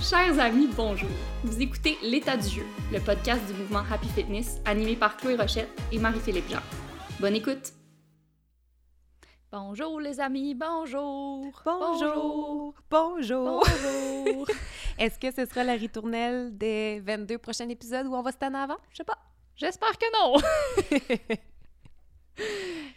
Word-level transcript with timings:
Chers 0.00 0.38
amis, 0.40 0.66
bonjour. 0.74 1.10
Vous 1.44 1.60
écoutez 1.60 1.98
L'état 2.02 2.34
du 2.34 2.48
jeu, 2.48 2.64
le 2.90 3.00
podcast 3.00 3.44
du 3.46 3.52
mouvement 3.52 3.82
Happy 3.92 4.08
Fitness 4.08 4.58
animé 4.64 4.96
par 4.96 5.14
Chloé 5.18 5.36
Rochette 5.36 5.68
et 5.92 5.98
Marie-Philippe 5.98 6.48
Jean. 6.48 6.60
Bonne 7.20 7.34
écoute. 7.34 7.74
Bonjour 9.52 10.00
les 10.00 10.18
amis, 10.18 10.54
bonjour. 10.54 11.52
Bonjour. 11.66 12.74
Bonjour. 12.90 13.62
Bonjour. 13.62 14.46
Est-ce 14.98 15.18
que 15.18 15.30
ce 15.30 15.44
sera 15.44 15.64
la 15.64 15.74
ritournelle 15.74 16.56
des 16.56 17.00
22 17.00 17.36
prochains 17.36 17.68
épisodes 17.68 18.06
où 18.06 18.14
on 18.14 18.22
va 18.22 18.32
se 18.32 18.38
tanner 18.38 18.58
avant? 18.58 18.78
Je 18.92 18.98
sais 18.98 19.04
pas. 19.04 19.18
J'espère 19.56 19.98
que 19.98 20.06
non. 20.18 21.36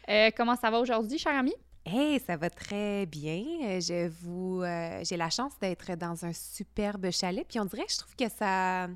Euh, 0.08 0.32
comment 0.38 0.56
ça 0.56 0.70
va 0.70 0.80
aujourd'hui, 0.80 1.18
cher 1.18 1.36
ami? 1.36 1.54
Hey, 1.86 2.20
ça 2.20 2.38
va 2.38 2.50
très 2.50 3.06
bien. 3.06 3.44
Euh, 3.64 3.80
Je 3.82 4.08
vous, 4.08 4.62
euh, 4.62 5.02
j'ai 5.04 5.18
la 5.18 5.30
chance 5.30 5.54
d'être 5.60 5.96
dans 5.96 6.24
un 6.26 6.32
superbe 6.32 7.12
chalet, 7.12 7.46
puis 7.48 7.60
on 7.60 7.66
dirait 7.66 7.86
je 7.90 7.98
trouve 7.98 8.16
que 8.16 8.30
ça, 8.30 8.88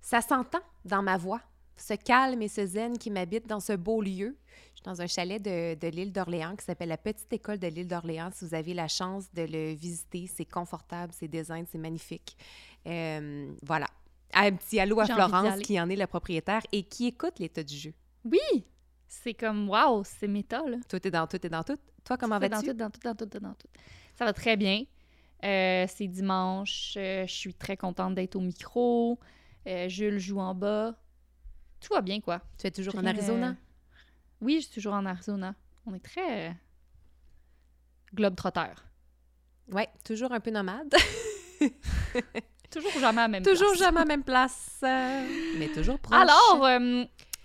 ça 0.00 0.20
s'entend 0.22 0.62
dans 0.84 1.02
ma 1.02 1.18
voix, 1.18 1.42
ce 1.76 1.92
calme 1.94 2.40
et 2.40 2.48
ce 2.48 2.64
zen 2.66 2.96
qui 2.96 3.10
m'habite 3.10 3.46
dans 3.46 3.60
ce 3.60 3.74
beau 3.74 4.00
lieu. 4.00 4.36
Je 4.70 4.76
suis 4.76 4.84
dans 4.84 5.02
un 5.02 5.06
chalet 5.06 5.42
de, 5.42 5.74
de 5.74 5.88
l'île 5.88 6.12
d'Orléans 6.12 6.56
qui 6.56 6.64
s'appelle 6.64 6.88
la 6.88 6.96
Petite 6.96 7.32
École 7.32 7.58
de 7.58 7.66
l'île 7.66 7.88
d'Orléans. 7.88 8.30
Si 8.32 8.46
vous 8.46 8.54
avez 8.54 8.72
la 8.72 8.88
chance 8.88 9.30
de 9.34 9.42
le 9.42 9.74
visiter, 9.74 10.26
c'est 10.34 10.44
confortable, 10.46 11.12
c'est 11.14 11.28
design, 11.28 11.66
c'est 11.70 11.78
magnifique. 11.78 12.36
Euh, 12.86 13.52
voilà. 13.62 13.88
Un 14.32 14.52
petit 14.52 14.78
allô 14.80 15.00
à 15.00 15.04
Florence 15.06 15.58
qui 15.60 15.78
en 15.80 15.90
est 15.90 15.96
la 15.96 16.06
propriétaire 16.06 16.62
et 16.72 16.82
qui 16.84 17.08
écoute 17.08 17.38
l'état 17.38 17.62
du 17.62 17.76
jeu. 17.76 17.92
Oui! 18.24 18.64
C'est 19.08 19.34
comme, 19.34 19.68
wow, 19.70 20.04
c'est 20.04 20.28
méta, 20.28 20.62
là. 20.68 20.76
Tout 20.88 21.04
est 21.06 21.10
dans 21.10 21.26
tout 21.26 21.44
est 21.44 21.48
dans 21.48 21.62
tout. 21.64 21.76
Toi, 22.04 22.16
comment 22.18 22.38
Dans 22.38 22.48
vas-tu? 22.48 22.66
tout, 22.68 22.72
dans 22.74 22.90
tout, 22.90 23.00
dans 23.02 23.14
tout, 23.14 23.24
dans 23.26 23.54
tout. 23.54 23.68
Ça 24.16 24.24
va 24.26 24.32
très 24.32 24.56
bien. 24.56 24.84
Euh, 25.44 25.86
c'est 25.88 26.06
dimanche. 26.08 26.94
euh, 26.96 27.26
je 27.26 27.32
suis 27.32 27.54
très 27.54 27.76
contente 27.76 28.14
d'être 28.14 28.36
au 28.36 28.40
micro. 28.40 29.18
Euh, 29.66 29.88
Jules 29.88 30.18
joue 30.18 30.40
en 30.40 30.54
bas. 30.54 30.94
Tout 31.80 31.92
va 31.94 32.00
bien, 32.02 32.20
quoi. 32.20 32.42
Tu 32.58 32.66
es 32.66 32.70
toujours 32.70 32.96
en 32.96 33.04
Arizona? 33.06 33.56
Oui, 34.40 34.56
je 34.56 34.66
suis 34.66 34.74
toujours 34.74 34.94
en 34.94 35.06
Arizona. 35.06 35.54
On 35.86 35.94
est 35.94 36.04
très 36.04 36.48
euh, 36.48 36.52
globe-trotteur. 38.14 38.84
Oui, 39.72 39.82
toujours 40.04 40.32
un 40.32 40.40
peu 40.40 40.50
nomade. 40.50 40.94
Toujours 42.70 42.92
jamais 43.00 43.20
à 43.20 43.24
la 43.24 43.28
même 43.28 43.42
toujours 43.42 43.68
place. 43.70 43.78
jamais 43.78 43.96
à 44.00 44.04
la 44.04 44.06
même 44.06 44.22
place. 44.22 44.78
mais 44.82 45.68
toujours 45.74 45.98
proche. 45.98 46.18
Alors, 46.20 46.68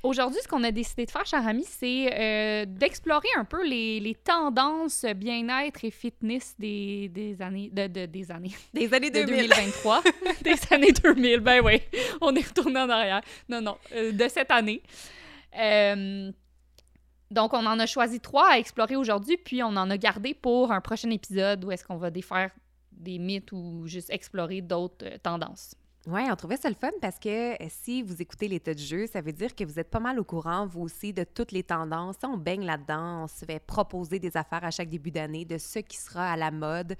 aujourd'hui, 0.03 0.39
ce 0.43 0.47
qu'on 0.47 0.63
a 0.63 0.71
décidé 0.71 1.05
de 1.05 1.11
faire, 1.11 1.25
cher 1.25 1.47
ami, 1.47 1.63
c'est 1.67 2.09
euh, 2.13 2.65
d'explorer 2.67 3.27
un 3.37 3.45
peu 3.45 3.65
les, 3.67 3.99
les 3.99 4.15
tendances 4.15 5.05
bien-être 5.15 5.83
et 5.85 5.91
fitness 5.91 6.53
des, 6.59 7.09
des 7.09 7.41
années... 7.41 7.69
De, 7.71 7.87
de- 7.87 8.05
des 8.05 8.31
années... 8.31 8.51
des 8.73 8.93
années 8.93 9.09
de 9.09 9.23
2000. 9.23 9.49
2023. 9.49 10.03
des 10.43 10.55
années 10.71 10.91
2000, 10.91 11.39
ben 11.39 11.61
oui. 11.63 11.81
On 12.21 12.35
est 12.35 12.45
retourné 12.47 12.79
en 12.79 12.89
arrière. 12.89 13.21
Non, 13.49 13.61
non, 13.61 13.77
euh, 13.93 14.11
de 14.11 14.27
cette 14.27 14.51
année. 14.51 14.83
Euh, 15.57 16.31
donc, 17.31 17.53
on 17.53 17.65
en 17.65 17.79
a 17.79 17.85
choisi 17.87 18.19
trois 18.19 18.51
à 18.51 18.57
explorer 18.59 18.95
aujourd'hui, 18.95 19.37
puis 19.37 19.63
on 19.63 19.67
en 19.75 19.89
a 19.89 19.97
gardé 19.97 20.33
pour 20.33 20.71
un 20.71 20.81
prochain 20.81 21.09
épisode 21.09 21.63
où 21.65 21.71
est-ce 21.71 21.83
qu'on 21.83 21.97
va 21.97 22.11
défaire 22.11 22.51
des 22.91 23.17
mythes 23.17 23.51
ou 23.51 23.87
juste 23.87 24.09
explorer 24.11 24.61
d'autres 24.61 25.17
tendances. 25.23 25.73
Oui, 26.05 26.19
on 26.29 26.35
trouvait 26.35 26.57
ça 26.57 26.67
le 26.67 26.75
fun 26.75 26.91
parce 27.01 27.17
que 27.17 27.53
euh, 27.53 27.67
si 27.69 28.03
vous 28.03 28.21
écoutez 28.21 28.49
l'état 28.49 28.73
du 28.73 28.83
jeu, 28.83 29.07
ça 29.07 29.21
veut 29.21 29.31
dire 29.31 29.55
que 29.55 29.63
vous 29.63 29.79
êtes 29.79 29.89
pas 29.89 30.01
mal 30.01 30.19
au 30.19 30.25
courant, 30.25 30.67
vous 30.67 30.81
aussi, 30.81 31.13
de 31.13 31.23
toutes 31.23 31.53
les 31.53 31.63
tendances. 31.63 32.17
On 32.23 32.35
baigne 32.35 32.65
là-dedans, 32.65 33.23
on 33.23 33.27
se 33.29 33.45
fait 33.45 33.61
proposer 33.61 34.19
des 34.19 34.35
affaires 34.35 34.65
à 34.65 34.69
chaque 34.69 34.89
début 34.89 35.11
d'année 35.11 35.45
de 35.45 35.57
ce 35.57 35.79
qui 35.79 35.95
sera 35.95 36.33
à 36.33 36.35
la 36.35 36.51
mode 36.51 36.97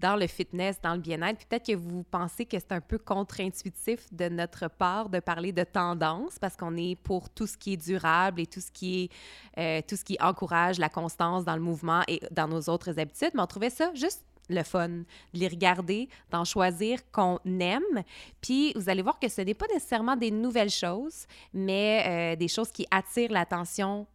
dans 0.00 0.16
le 0.16 0.26
fitness, 0.26 0.80
dans 0.80 0.94
le 0.94 1.00
bien-être. 1.00 1.44
Peut-être 1.46 1.66
que 1.66 1.76
vous 1.76 2.02
pensez 2.04 2.46
que 2.46 2.58
c'est 2.58 2.72
un 2.72 2.80
peu 2.80 2.96
contre-intuitif 2.96 4.10
de 4.10 4.30
notre 4.30 4.68
part 4.68 5.10
de 5.10 5.20
parler 5.20 5.52
de 5.52 5.64
tendances 5.64 6.38
parce 6.38 6.56
qu'on 6.56 6.78
est 6.78 6.96
pour 6.96 7.28
tout 7.28 7.46
ce 7.46 7.58
qui 7.58 7.74
est 7.74 7.76
durable 7.76 8.40
et 8.40 8.46
tout 8.46 8.62
ce 8.62 8.70
qui 8.70 9.10
euh, 9.58 9.82
tout 9.86 9.96
ce 9.96 10.04
qui 10.04 10.16
encourage 10.18 10.78
la 10.78 10.88
constance 10.88 11.44
dans 11.44 11.56
le 11.56 11.62
mouvement 11.62 12.00
et 12.08 12.22
dans 12.30 12.48
nos 12.48 12.62
autres 12.70 12.98
habitudes. 12.98 13.32
Mais 13.34 13.42
on 13.42 13.46
trouvait 13.46 13.68
ça 13.68 13.92
juste 13.92 14.24
le 14.48 14.62
fun, 14.62 14.88
de 14.88 15.04
les 15.34 15.48
regarder, 15.48 16.08
d'en 16.30 16.44
choisir 16.44 17.00
qu'on 17.10 17.38
aime. 17.60 18.02
Puis 18.40 18.72
vous 18.74 18.88
allez 18.88 19.02
voir 19.02 19.18
que 19.18 19.28
ce 19.28 19.40
n'est 19.40 19.54
pas 19.54 19.66
nécessairement 19.72 20.16
des 20.16 20.30
nouvelles 20.30 20.70
choses, 20.70 21.26
mais 21.52 22.04
euh, 22.06 22.36
des 22.36 22.48
choses 22.48 22.70
qui 22.70 22.86
attirent 22.90 23.32
l'attention 23.32 24.06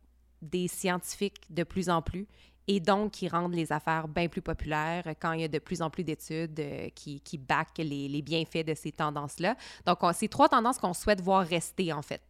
des 0.41 0.67
scientifiques 0.67 1.41
de 1.49 1.63
plus 1.63 1.89
en 1.89 2.01
plus 2.01 2.27
et 2.67 2.79
donc 2.79 3.11
qui 3.11 3.27
rendent 3.27 3.53
les 3.55 3.71
affaires 3.71 4.07
bien 4.07 4.27
plus 4.27 4.41
populaires 4.41 5.03
quand 5.19 5.33
il 5.33 5.41
y 5.41 5.43
a 5.43 5.47
de 5.47 5.59
plus 5.59 5.81
en 5.81 5.89
plus 5.89 6.03
d'études 6.03 6.59
euh, 6.59 6.89
qui, 6.95 7.19
qui 7.21 7.37
backent 7.37 7.77
les, 7.79 8.07
les 8.07 8.21
bienfaits 8.21 8.65
de 8.65 8.73
ces 8.73 8.91
tendances-là. 8.91 9.55
Donc, 9.85 10.01
on- 10.03 10.13
c'est 10.13 10.27
trois 10.27 10.47
tendances 10.47 10.77
qu'on 10.77 10.93
souhaite 10.93 11.21
voir 11.21 11.45
rester, 11.45 11.91
en 11.91 12.01
fait. 12.01 12.21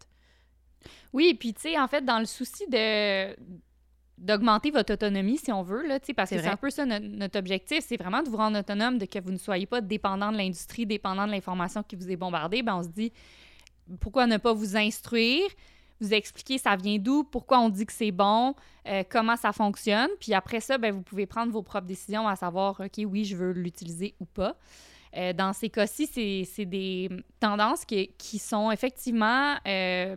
Oui, 1.13 1.35
puis 1.35 1.53
tu 1.53 1.61
sais, 1.61 1.79
en 1.79 1.87
fait, 1.87 2.03
dans 2.03 2.17
le 2.19 2.25
souci 2.25 2.65
de 2.67 3.35
d'augmenter 4.21 4.69
votre 4.69 4.93
autonomie, 4.93 5.37
si 5.37 5.51
on 5.51 5.63
veut, 5.63 5.85
là, 5.87 5.99
parce 6.15 6.29
que 6.29 6.39
c'est 6.39 6.47
un 6.47 6.55
peu 6.55 6.69
ça 6.69 6.85
notre, 6.85 7.05
notre 7.05 7.39
objectif, 7.39 7.83
c'est 7.85 7.97
vraiment 7.97 8.21
de 8.21 8.29
vous 8.29 8.37
rendre 8.37 8.59
autonome, 8.59 8.99
de 8.99 9.05
que 9.05 9.19
vous 9.19 9.31
ne 9.31 9.37
soyez 9.37 9.65
pas 9.65 9.81
dépendant 9.81 10.31
de 10.31 10.37
l'industrie, 10.37 10.85
dépendant 10.85 11.25
de 11.25 11.31
l'information 11.31 11.81
qui 11.81 11.95
vous 11.95 12.09
est 12.09 12.15
bombardée. 12.15 12.61
Ben, 12.61 12.75
on 12.75 12.83
se 12.83 12.89
dit, 12.89 13.11
pourquoi 13.99 14.27
ne 14.27 14.37
pas 14.37 14.53
vous 14.53 14.77
instruire, 14.77 15.47
vous 15.99 16.13
expliquer 16.13 16.59
ça 16.59 16.75
vient 16.75 16.99
d'où, 16.99 17.23
pourquoi 17.23 17.59
on 17.59 17.69
dit 17.69 17.85
que 17.85 17.93
c'est 17.93 18.11
bon, 18.11 18.53
euh, 18.87 19.03
comment 19.09 19.35
ça 19.37 19.53
fonctionne, 19.53 20.09
puis 20.19 20.35
après 20.35 20.59
ça, 20.59 20.77
ben, 20.77 20.93
vous 20.93 21.01
pouvez 21.01 21.25
prendre 21.25 21.51
vos 21.51 21.63
propres 21.63 21.87
décisions 21.87 22.27
à 22.27 22.35
savoir, 22.35 22.79
OK, 22.79 23.03
oui, 23.05 23.25
je 23.25 23.35
veux 23.35 23.51
l'utiliser 23.53 24.13
ou 24.19 24.25
pas. 24.25 24.55
Euh, 25.17 25.33
dans 25.33 25.51
ces 25.51 25.69
cas-ci, 25.69 26.07
c'est 26.07 26.43
c'est 26.45 26.65
des 26.65 27.09
tendances 27.39 27.83
qui, 27.85 28.09
qui 28.17 28.39
sont 28.39 28.71
effectivement 28.71 29.57
euh, 29.67 30.15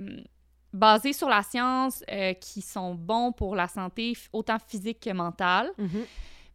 basées 0.74 1.12
sur 1.14 1.28
la 1.28 1.42
science, 1.42 2.04
euh, 2.10 2.34
qui 2.34 2.60
sont 2.60 2.94
bons 2.94 3.32
pour 3.32 3.56
la 3.56 3.68
santé, 3.68 4.12
autant 4.32 4.58
physique 4.58 5.00
que 5.00 5.10
mentale. 5.10 5.70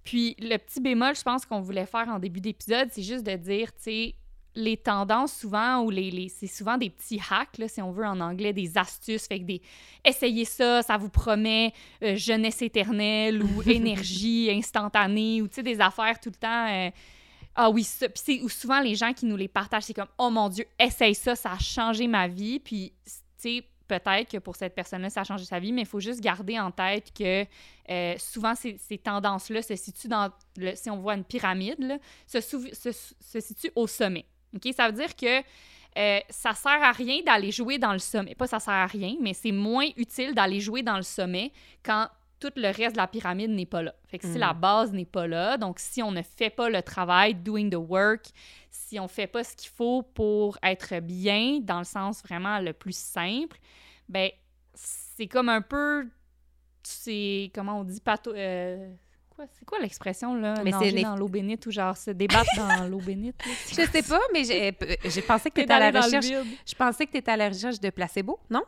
Puis 0.03 0.35
le 0.39 0.57
petit 0.57 0.81
bémol, 0.81 1.15
je 1.15 1.21
pense 1.23 1.45
qu'on 1.45 1.61
voulait 1.61 1.85
faire 1.85 2.07
en 2.09 2.19
début 2.19 2.41
d'épisode, 2.41 2.89
c'est 2.91 3.01
juste 3.03 3.25
de 3.25 3.35
dire, 3.35 3.67
tu 3.75 3.81
sais, 3.83 4.15
les 4.55 4.77
tendances 4.77 5.33
souvent, 5.33 5.81
ou 5.83 5.89
les, 5.91 6.09
les- 6.09 6.27
c'est 6.29 6.47
souvent 6.47 6.77
des 6.77 6.89
petits 6.89 7.21
hacks, 7.29 7.57
là, 7.59 7.67
si 7.67 7.81
on 7.81 7.91
veut 7.91 8.05
en 8.05 8.19
anglais, 8.19 8.51
des 8.51 8.77
astuces, 8.77 9.27
fait 9.27 9.39
que 9.39 9.45
des 9.45 9.61
essayez 10.03 10.43
ça, 10.45 10.81
ça 10.81 10.97
vous 10.97 11.09
promet 11.09 11.71
euh, 12.03 12.15
jeunesse 12.15 12.61
éternelle 12.61 13.43
ou 13.43 13.61
énergie 13.69 14.49
instantanée, 14.51 15.41
ou 15.41 15.47
tu 15.47 15.55
sais, 15.55 15.63
des 15.63 15.79
affaires 15.79 16.19
tout 16.19 16.29
le 16.29 16.35
temps. 16.39 16.67
euh, 16.67 16.89
ah 17.55 17.69
oui, 17.69 17.83
ça. 17.83 18.09
Puis 18.09 18.21
c'est 18.25 18.41
ou 18.41 18.49
souvent 18.49 18.79
les 18.79 18.95
gens 18.95 19.13
qui 19.13 19.25
nous 19.25 19.35
les 19.37 19.47
partagent, 19.47 19.83
c'est 19.83 19.93
comme 19.93 20.07
oh 20.17 20.29
mon 20.29 20.49
Dieu, 20.49 20.65
essaye 20.79 21.15
ça, 21.15 21.35
ça 21.35 21.51
a 21.53 21.59
changé 21.59 22.07
ma 22.07 22.27
vie. 22.27 22.59
Puis 22.59 22.93
tu 23.05 23.11
sais, 23.37 23.63
peut-être 23.89 24.31
que 24.31 24.37
pour 24.37 24.55
cette 24.55 24.75
personne-là, 24.75 25.09
ça 25.09 25.21
a 25.21 25.23
changé 25.23 25.43
sa 25.43 25.59
vie, 25.59 25.73
mais 25.73 25.81
il 25.81 25.87
faut 25.87 25.99
juste 25.99 26.21
garder 26.21 26.57
en 26.59 26.71
tête 26.71 27.11
que 27.13 27.45
euh, 27.89 28.15
souvent 28.17 28.55
ces, 28.55 28.77
ces 28.77 28.97
tendances-là 28.97 29.61
se 29.61 29.75
situent 29.75 30.07
dans, 30.07 30.31
le, 30.57 30.75
si 30.75 30.89
on 30.89 30.97
voit 30.97 31.15
une 31.15 31.25
pyramide, 31.25 31.99
se, 32.27 32.39
situent 33.41 33.71
au 33.75 33.87
sommet. 33.87 34.25
Ça 34.73 34.87
veut 34.87 34.93
dire 34.93 35.15
que 35.15 35.39
euh, 35.97 36.19
ça 36.29 36.53
sert 36.53 36.81
à 36.83 36.91
rien 36.91 37.21
d'aller 37.25 37.51
jouer 37.51 37.77
dans 37.77 37.93
le 37.93 37.99
sommet. 37.99 38.35
Pas 38.35 38.47
ça 38.47 38.59
sert 38.59 38.73
à 38.73 38.85
rien, 38.85 39.15
mais 39.19 39.33
c'est 39.33 39.51
moins 39.51 39.87
utile 39.97 40.33
d'aller 40.35 40.59
jouer 40.59 40.83
dans 40.83 40.97
le 40.97 41.03
sommet 41.03 41.51
quand 41.83 42.07
tout 42.39 42.51
le 42.55 42.67
reste 42.67 42.93
de 42.93 42.97
la 42.97 43.07
pyramide 43.07 43.51
n'est 43.51 43.65
pas 43.65 43.81
là. 43.81 43.93
Fait 44.07 44.17
que 44.19 44.25
si 44.25 44.37
Mm. 44.37 44.41
la 44.41 44.53
base 44.53 44.93
n'est 44.93 45.05
pas 45.05 45.27
là, 45.27 45.57
donc 45.57 45.79
si 45.79 46.01
on 46.01 46.11
ne 46.11 46.21
fait 46.21 46.49
pas 46.49 46.69
le 46.69 46.81
travail, 46.81 47.35
doing 47.35 47.69
the 47.69 47.75
work, 47.75 48.27
si 48.71 48.99
on 48.99 49.07
fait 49.07 49.27
pas 49.27 49.43
ce 49.43 49.55
qu'il 49.55 49.69
faut 49.69 50.03
pour 50.03 50.57
être 50.63 50.99
bien, 51.01 51.59
dans 51.61 51.79
le 51.79 51.83
sens 51.85 52.21
vraiment 52.23 52.59
le 52.59 52.73
plus 52.73 52.95
simple, 52.97 53.57
ben 54.07 54.29
c'est 54.73 55.27
comme 55.27 55.49
un 55.49 55.61
peu, 55.61 56.07
c'est 56.83 57.51
comment 57.53 57.79
on 57.79 57.83
dit, 57.83 57.99
pato, 57.99 58.33
euh, 58.33 58.89
quoi, 59.29 59.45
c'est 59.51 59.65
quoi 59.65 59.79
l'expression 59.79 60.35
là, 60.35 60.63
Mais 60.63 60.71
nager 60.71 60.85
c'est 60.85 60.95
les- 60.95 61.03
dans 61.03 61.15
l'eau 61.15 61.27
bénite 61.27 61.65
ou 61.67 61.71
genre 61.71 61.95
se 61.97 62.11
débattre 62.11 62.49
dans 62.55 62.87
l'eau 62.89 62.99
bénite. 62.99 63.35
là? 63.45 63.51
Je 63.67 63.91
sais 63.91 64.03
pas, 64.03 64.21
mais 64.33 64.43
j'ai 64.45 64.67
euh, 64.69 65.21
pensé 65.27 65.49
que 65.49 65.55
tu 65.55 65.61
étais 65.61 65.73
à 65.73 65.91
la 65.91 66.01
recherche. 66.01 66.27
Je 66.65 66.75
pensais 66.75 67.05
que 67.05 67.11
tu 67.11 67.17
étais 67.17 67.31
à 67.31 67.37
la 67.37 67.49
recherche 67.49 67.79
de 67.79 67.89
placebo, 67.89 68.39
non? 68.49 68.63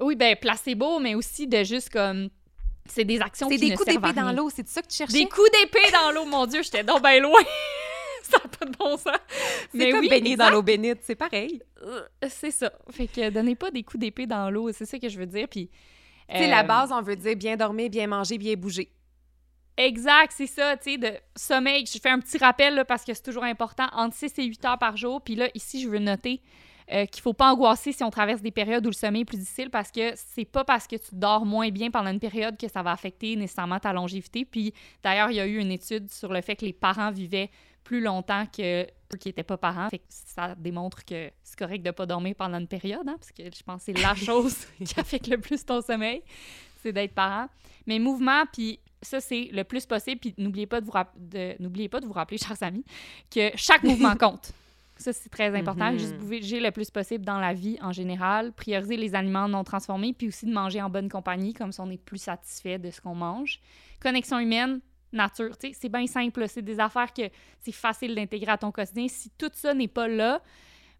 Oui, 0.00 0.16
ben 0.16 0.36
placebo, 0.36 0.98
mais 0.98 1.14
aussi 1.14 1.46
de 1.46 1.62
juste 1.62 1.90
comme, 1.90 2.28
c'est 2.86 3.04
des 3.04 3.20
actions 3.20 3.48
C'est 3.48 3.56
qui 3.56 3.60
des 3.66 3.70
ne 3.70 3.76
coups 3.76 3.90
servent 3.90 4.04
à 4.04 4.08
d'épée 4.08 4.20
dans 4.20 4.32
l'eau, 4.32 4.50
c'est 4.50 4.68
ça 4.68 4.82
que 4.82 4.88
tu 4.88 4.96
cherchais? 4.96 5.12
Des 5.12 5.26
coups 5.26 5.50
d'épée 5.52 5.90
dans 5.92 6.12
l'eau, 6.12 6.24
mon 6.24 6.46
Dieu, 6.46 6.62
j'étais 6.62 6.84
donc 6.84 7.02
bien 7.02 7.20
loin. 7.20 7.40
ça 8.22 8.38
n'a 8.42 8.48
pas 8.48 8.66
de 8.66 8.76
bon 8.76 8.96
sens. 8.96 9.16
C'est 9.70 9.78
Mais 9.78 9.90
comme 9.90 10.00
oui, 10.00 10.08
baigner 10.08 10.36
dans 10.36 10.50
l'eau 10.50 10.62
bénite, 10.62 10.98
c'est 11.02 11.14
pareil. 11.14 11.62
Euh, 11.82 12.02
C'est 12.28 12.50
ça. 12.50 12.72
Fait 12.90 13.06
que 13.06 13.30
donnez 13.30 13.54
pas 13.54 13.70
des 13.70 13.82
coups 13.82 14.00
d'épée 14.00 14.26
dans 14.26 14.50
l'eau, 14.50 14.72
c'est 14.72 14.86
ça 14.86 14.98
que 14.98 15.08
je 15.08 15.18
veux 15.18 15.26
dire. 15.26 15.46
Puis, 15.48 15.70
Tu 16.30 16.38
sais, 16.38 16.46
la 16.46 16.60
euh, 16.60 16.64
base, 16.64 16.92
on 16.92 17.02
veut 17.02 17.16
dire 17.16 17.36
bien 17.36 17.56
dormir, 17.56 17.90
bien 17.90 18.06
manger, 18.06 18.38
bien 18.38 18.54
bouger. 18.54 18.90
Exact, 19.76 20.32
c'est 20.36 20.46
ça, 20.46 20.76
tu 20.76 20.92
sais, 20.92 20.98
de 20.98 21.12
sommeil. 21.36 21.84
Je 21.86 21.98
fais 21.98 22.10
un 22.10 22.20
petit 22.20 22.38
rappel 22.38 22.74
là, 22.76 22.84
parce 22.84 23.04
que 23.04 23.12
c'est 23.12 23.22
toujours 23.22 23.44
important, 23.44 23.86
entre 23.92 24.14
6 24.14 24.32
et 24.38 24.44
8 24.44 24.64
heures 24.64 24.78
par 24.78 24.96
jour. 24.96 25.20
Puis 25.20 25.34
là, 25.34 25.48
ici, 25.54 25.82
je 25.82 25.88
veux 25.88 25.98
noter 25.98 26.40
euh, 26.92 27.06
qu'il 27.06 27.22
faut 27.22 27.32
pas 27.32 27.52
angoisser 27.52 27.92
si 27.92 28.04
on 28.04 28.10
traverse 28.10 28.42
des 28.42 28.50
périodes 28.50 28.84
où 28.86 28.90
le 28.90 28.94
sommeil 28.94 29.22
est 29.22 29.24
plus 29.24 29.38
difficile 29.38 29.70
parce 29.70 29.90
que 29.90 30.12
c'est 30.14 30.44
pas 30.44 30.64
parce 30.64 30.86
que 30.86 30.96
tu 30.96 31.14
dors 31.14 31.46
moins 31.46 31.70
bien 31.70 31.90
pendant 31.90 32.10
une 32.10 32.20
période 32.20 32.56
que 32.56 32.68
ça 32.68 32.82
va 32.82 32.92
affecter 32.92 33.36
nécessairement 33.36 33.78
ta 33.78 33.92
longévité. 33.92 34.44
Puis 34.44 34.74
d'ailleurs, 35.02 35.30
il 35.30 35.36
y 35.36 35.40
a 35.40 35.46
eu 35.46 35.58
une 35.58 35.72
étude 35.72 36.10
sur 36.10 36.32
le 36.32 36.40
fait 36.40 36.56
que 36.56 36.64
les 36.64 36.72
parents 36.72 37.10
vivaient 37.10 37.50
plus 37.84 38.00
longtemps 38.00 38.46
que 38.46 38.86
ceux 39.10 39.18
qui 39.18 39.28
n'étaient 39.28 39.42
pas 39.42 39.56
parents. 39.56 39.88
Fait 39.90 39.98
que 39.98 40.04
ça 40.08 40.54
démontre 40.56 41.04
que 41.04 41.30
c'est 41.42 41.58
correct 41.58 41.84
de 41.84 41.90
pas 41.90 42.06
dormir 42.06 42.34
pendant 42.34 42.58
une 42.58 42.66
période, 42.66 43.06
hein, 43.06 43.16
parce 43.18 43.30
que 43.30 43.44
je 43.44 43.62
pense 43.62 43.84
que 43.84 43.92
c'est 43.92 44.02
la 44.02 44.14
chose 44.14 44.56
qui 44.84 44.98
affecte 44.98 45.28
le 45.28 45.38
plus 45.38 45.64
ton 45.64 45.80
sommeil, 45.80 46.22
c'est 46.82 46.92
d'être 46.92 47.14
parent. 47.14 47.48
Mais 47.86 47.98
mouvement, 47.98 48.44
puis 48.52 48.80
ça, 49.02 49.20
c'est 49.20 49.50
le 49.52 49.64
plus 49.64 49.86
possible. 49.86 50.20
Puis 50.20 50.34
n'oubliez 50.38 50.66
pas 50.66 50.80
de 50.80 50.86
vous, 50.86 50.92
de, 51.16 51.54
n'oubliez 51.60 51.88
pas 51.88 52.00
de 52.00 52.06
vous 52.06 52.12
rappeler, 52.12 52.38
chers 52.46 52.62
amis, 52.62 52.84
que 53.30 53.50
chaque 53.54 53.84
mouvement 53.84 54.16
compte. 54.20 54.52
Ça, 54.96 55.12
c'est 55.12 55.28
très 55.28 55.54
important. 55.56 55.92
Mhm. 55.92 55.98
Juste 55.98 56.16
bouger 56.16 56.60
le 56.60 56.70
plus 56.70 56.90
possible 56.90 57.24
dans 57.24 57.38
la 57.38 57.52
vie 57.52 57.78
en 57.82 57.92
général. 57.92 58.52
Prioriser 58.52 58.96
les 58.96 59.14
aliments 59.14 59.48
non 59.48 59.64
transformés, 59.64 60.12
puis 60.12 60.28
aussi 60.28 60.46
de 60.46 60.52
manger 60.52 60.80
en 60.80 60.88
bonne 60.88 61.08
compagnie, 61.08 61.52
comme 61.52 61.72
si 61.72 61.80
on 61.80 61.90
est 61.90 62.02
plus 62.02 62.18
satisfait 62.18 62.78
de 62.78 62.90
ce 62.90 63.00
qu'on 63.00 63.14
mange. 63.14 63.60
Connexion 64.00 64.38
humaine, 64.38 64.80
nature. 65.12 65.56
Tu 65.58 65.68
sais, 65.68 65.78
c'est 65.80 65.88
bien 65.88 66.06
simple. 66.06 66.46
C'est 66.48 66.62
des 66.62 66.78
affaires 66.78 67.12
que 67.12 67.22
c'est 67.60 67.72
facile 67.72 68.14
d'intégrer 68.14 68.52
à 68.52 68.58
ton 68.58 68.70
quotidien. 68.70 69.08
Si 69.08 69.30
tout 69.30 69.50
ça 69.52 69.74
n'est 69.74 69.88
pas 69.88 70.06
là, 70.06 70.40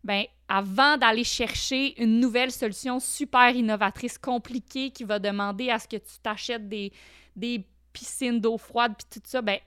ben 0.02 0.24
avant 0.48 0.98
d'aller 0.98 1.24
chercher 1.24 2.00
une 2.02 2.20
nouvelle 2.20 2.50
solution 2.50 3.00
super 3.00 3.50
innovatrice, 3.50 4.18
compliquée, 4.18 4.90
qui 4.90 5.04
va 5.04 5.18
demander 5.18 5.70
à 5.70 5.78
ce 5.78 5.88
que 5.88 5.96
tu 5.96 6.18
t'achètes 6.22 6.68
des, 6.68 6.92
des 7.36 7.64
piscines 7.92 8.40
d'eau 8.40 8.58
froide 8.58 8.94
puis 8.98 9.20
tout 9.20 9.26
ça, 9.26 9.40
ben 9.40 9.58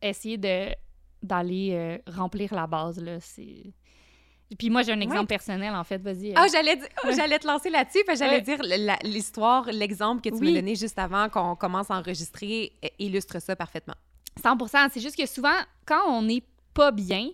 essayer 0.00 0.38
de 0.38 0.68
d'aller 1.24 1.70
euh, 1.72 1.98
remplir 2.12 2.54
la 2.54 2.66
base 2.66 3.00
là, 3.00 3.18
c'est 3.20 3.72
puis 4.58 4.70
moi 4.70 4.82
j'ai 4.82 4.92
un 4.92 5.00
exemple 5.00 5.20
Ouais. 5.22 5.26
personnel 5.26 5.74
en 5.74 5.82
fait, 5.84 5.98
vas-y. 6.00 6.30
euh. 6.30 6.34
Ah, 6.36 6.46
j'allais, 6.52 6.78
oh, 7.04 7.08
j'allais 7.16 7.38
te 7.38 7.46
lancer 7.46 7.70
là-dessus, 7.70 8.00
parce 8.06 8.20
que 8.20 8.24
j'allais 8.24 8.46
Ouais. 8.46 8.56
dire 8.56 8.98
l'histoire, 9.02 9.64
l'exemple 9.72 10.20
que 10.22 10.28
tu 10.28 10.36
Oui. 10.36 10.52
m'as 10.52 10.60
donné 10.60 10.76
juste 10.76 10.98
avant 10.98 11.28
qu'on 11.28 11.56
commence 11.56 11.90
à 11.90 11.96
enregistrer 11.98 12.72
euh, 12.84 12.88
illustre 12.98 13.40
ça 13.40 13.56
parfaitement. 13.56 13.94
100% 14.42 14.90
C'est 14.92 15.00
juste 15.00 15.16
que 15.16 15.26
souvent, 15.26 15.56
quand 15.86 16.02
on 16.08 16.22
n'est 16.22 16.42
pas 16.74 16.92
bien, 16.92 17.30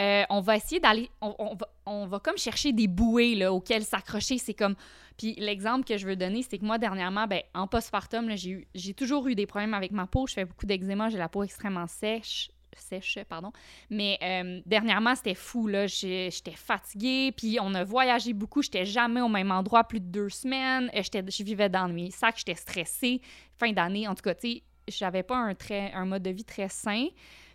euh, 0.00 0.24
on 0.30 0.40
va 0.40 0.56
essayer 0.56 0.80
d'aller. 0.80 1.08
On, 1.20 1.34
on 1.38 1.54
va, 1.54 1.68
on 1.86 2.06
va 2.06 2.18
comme 2.18 2.36
chercher 2.36 2.72
des 2.72 2.88
bouées 2.88 3.34
là, 3.34 3.52
auxquelles 3.52 3.84
s'accrocher. 3.84 4.38
C'est 4.38 4.54
comme. 4.54 4.74
Puis 5.18 5.34
l'exemple 5.38 5.84
que 5.86 5.96
je 5.98 6.06
veux 6.06 6.16
donner, 6.16 6.42
c'est 6.42 6.58
que 6.58 6.64
moi, 6.64 6.78
dernièrement, 6.78 7.26
ben, 7.26 7.42
en 7.54 7.66
postpartum, 7.66 8.34
j'ai, 8.34 8.66
j'ai 8.74 8.94
toujours 8.94 9.28
eu 9.28 9.34
des 9.34 9.46
problèmes 9.46 9.74
avec 9.74 9.92
ma 9.92 10.06
peau. 10.06 10.26
Je 10.26 10.32
fais 10.32 10.44
beaucoup 10.46 10.64
d'eczéma, 10.66 11.10
j'ai 11.10 11.18
la 11.18 11.28
peau 11.28 11.42
extrêmement 11.44 11.86
sèche. 11.86 12.50
Sèche, 12.76 13.18
pardon. 13.28 13.52
Mais 13.90 14.18
euh, 14.22 14.60
dernièrement, 14.66 15.14
c'était 15.14 15.34
fou. 15.34 15.66
Là. 15.66 15.86
J'étais 15.86 16.52
fatiguée, 16.56 17.32
puis 17.36 17.58
on 17.60 17.74
a 17.74 17.84
voyagé 17.84 18.32
beaucoup. 18.32 18.62
J'étais 18.62 18.84
jamais 18.86 19.20
au 19.20 19.28
même 19.28 19.50
endroit 19.50 19.84
plus 19.84 20.00
de 20.00 20.06
deux 20.06 20.28
semaines. 20.30 20.90
Euh, 20.94 21.02
Je 21.02 21.42
vivais 21.42 21.68
dans 21.68 21.88
mes 21.88 22.10
sacs, 22.10 22.38
j'étais 22.38 22.54
stressée. 22.54 23.20
Fin 23.56 23.72
d'année, 23.72 24.08
en 24.08 24.14
tout 24.14 24.22
cas, 24.22 24.34
tu 24.34 24.48
sais, 24.52 24.62
j'avais 24.88 25.22
pas 25.22 25.36
un, 25.36 25.54
très, 25.54 25.92
un 25.92 26.04
mode 26.06 26.22
de 26.22 26.30
vie 26.30 26.44
très 26.44 26.68
sain. 26.68 27.06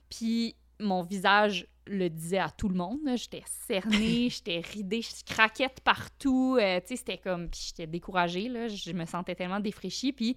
Puis 0.10 0.56
mon 0.80 1.02
visage 1.04 1.68
le 1.88 2.10
disait 2.10 2.38
à 2.40 2.50
tout 2.50 2.70
le 2.70 2.76
monde. 2.76 3.00
J'étais 3.16 3.44
cernée, 3.46 4.30
j'étais 4.32 4.60
ridée, 4.60 5.02
je 5.02 5.24
craquais 5.26 5.68
de 5.68 5.82
partout. 5.84 6.58
euh, 6.60 6.80
tu 6.82 6.88
sais, 6.90 6.96
c'était 6.98 7.18
comme... 7.18 7.50
Puis 7.50 7.68
j'étais 7.70 7.88
découragée, 7.88 8.50
là. 8.50 8.68
Je 8.68 8.92
me 8.92 9.06
sentais 9.06 9.36
tellement 9.36 9.60
défraîchie. 9.60 10.12
Puis 10.14 10.36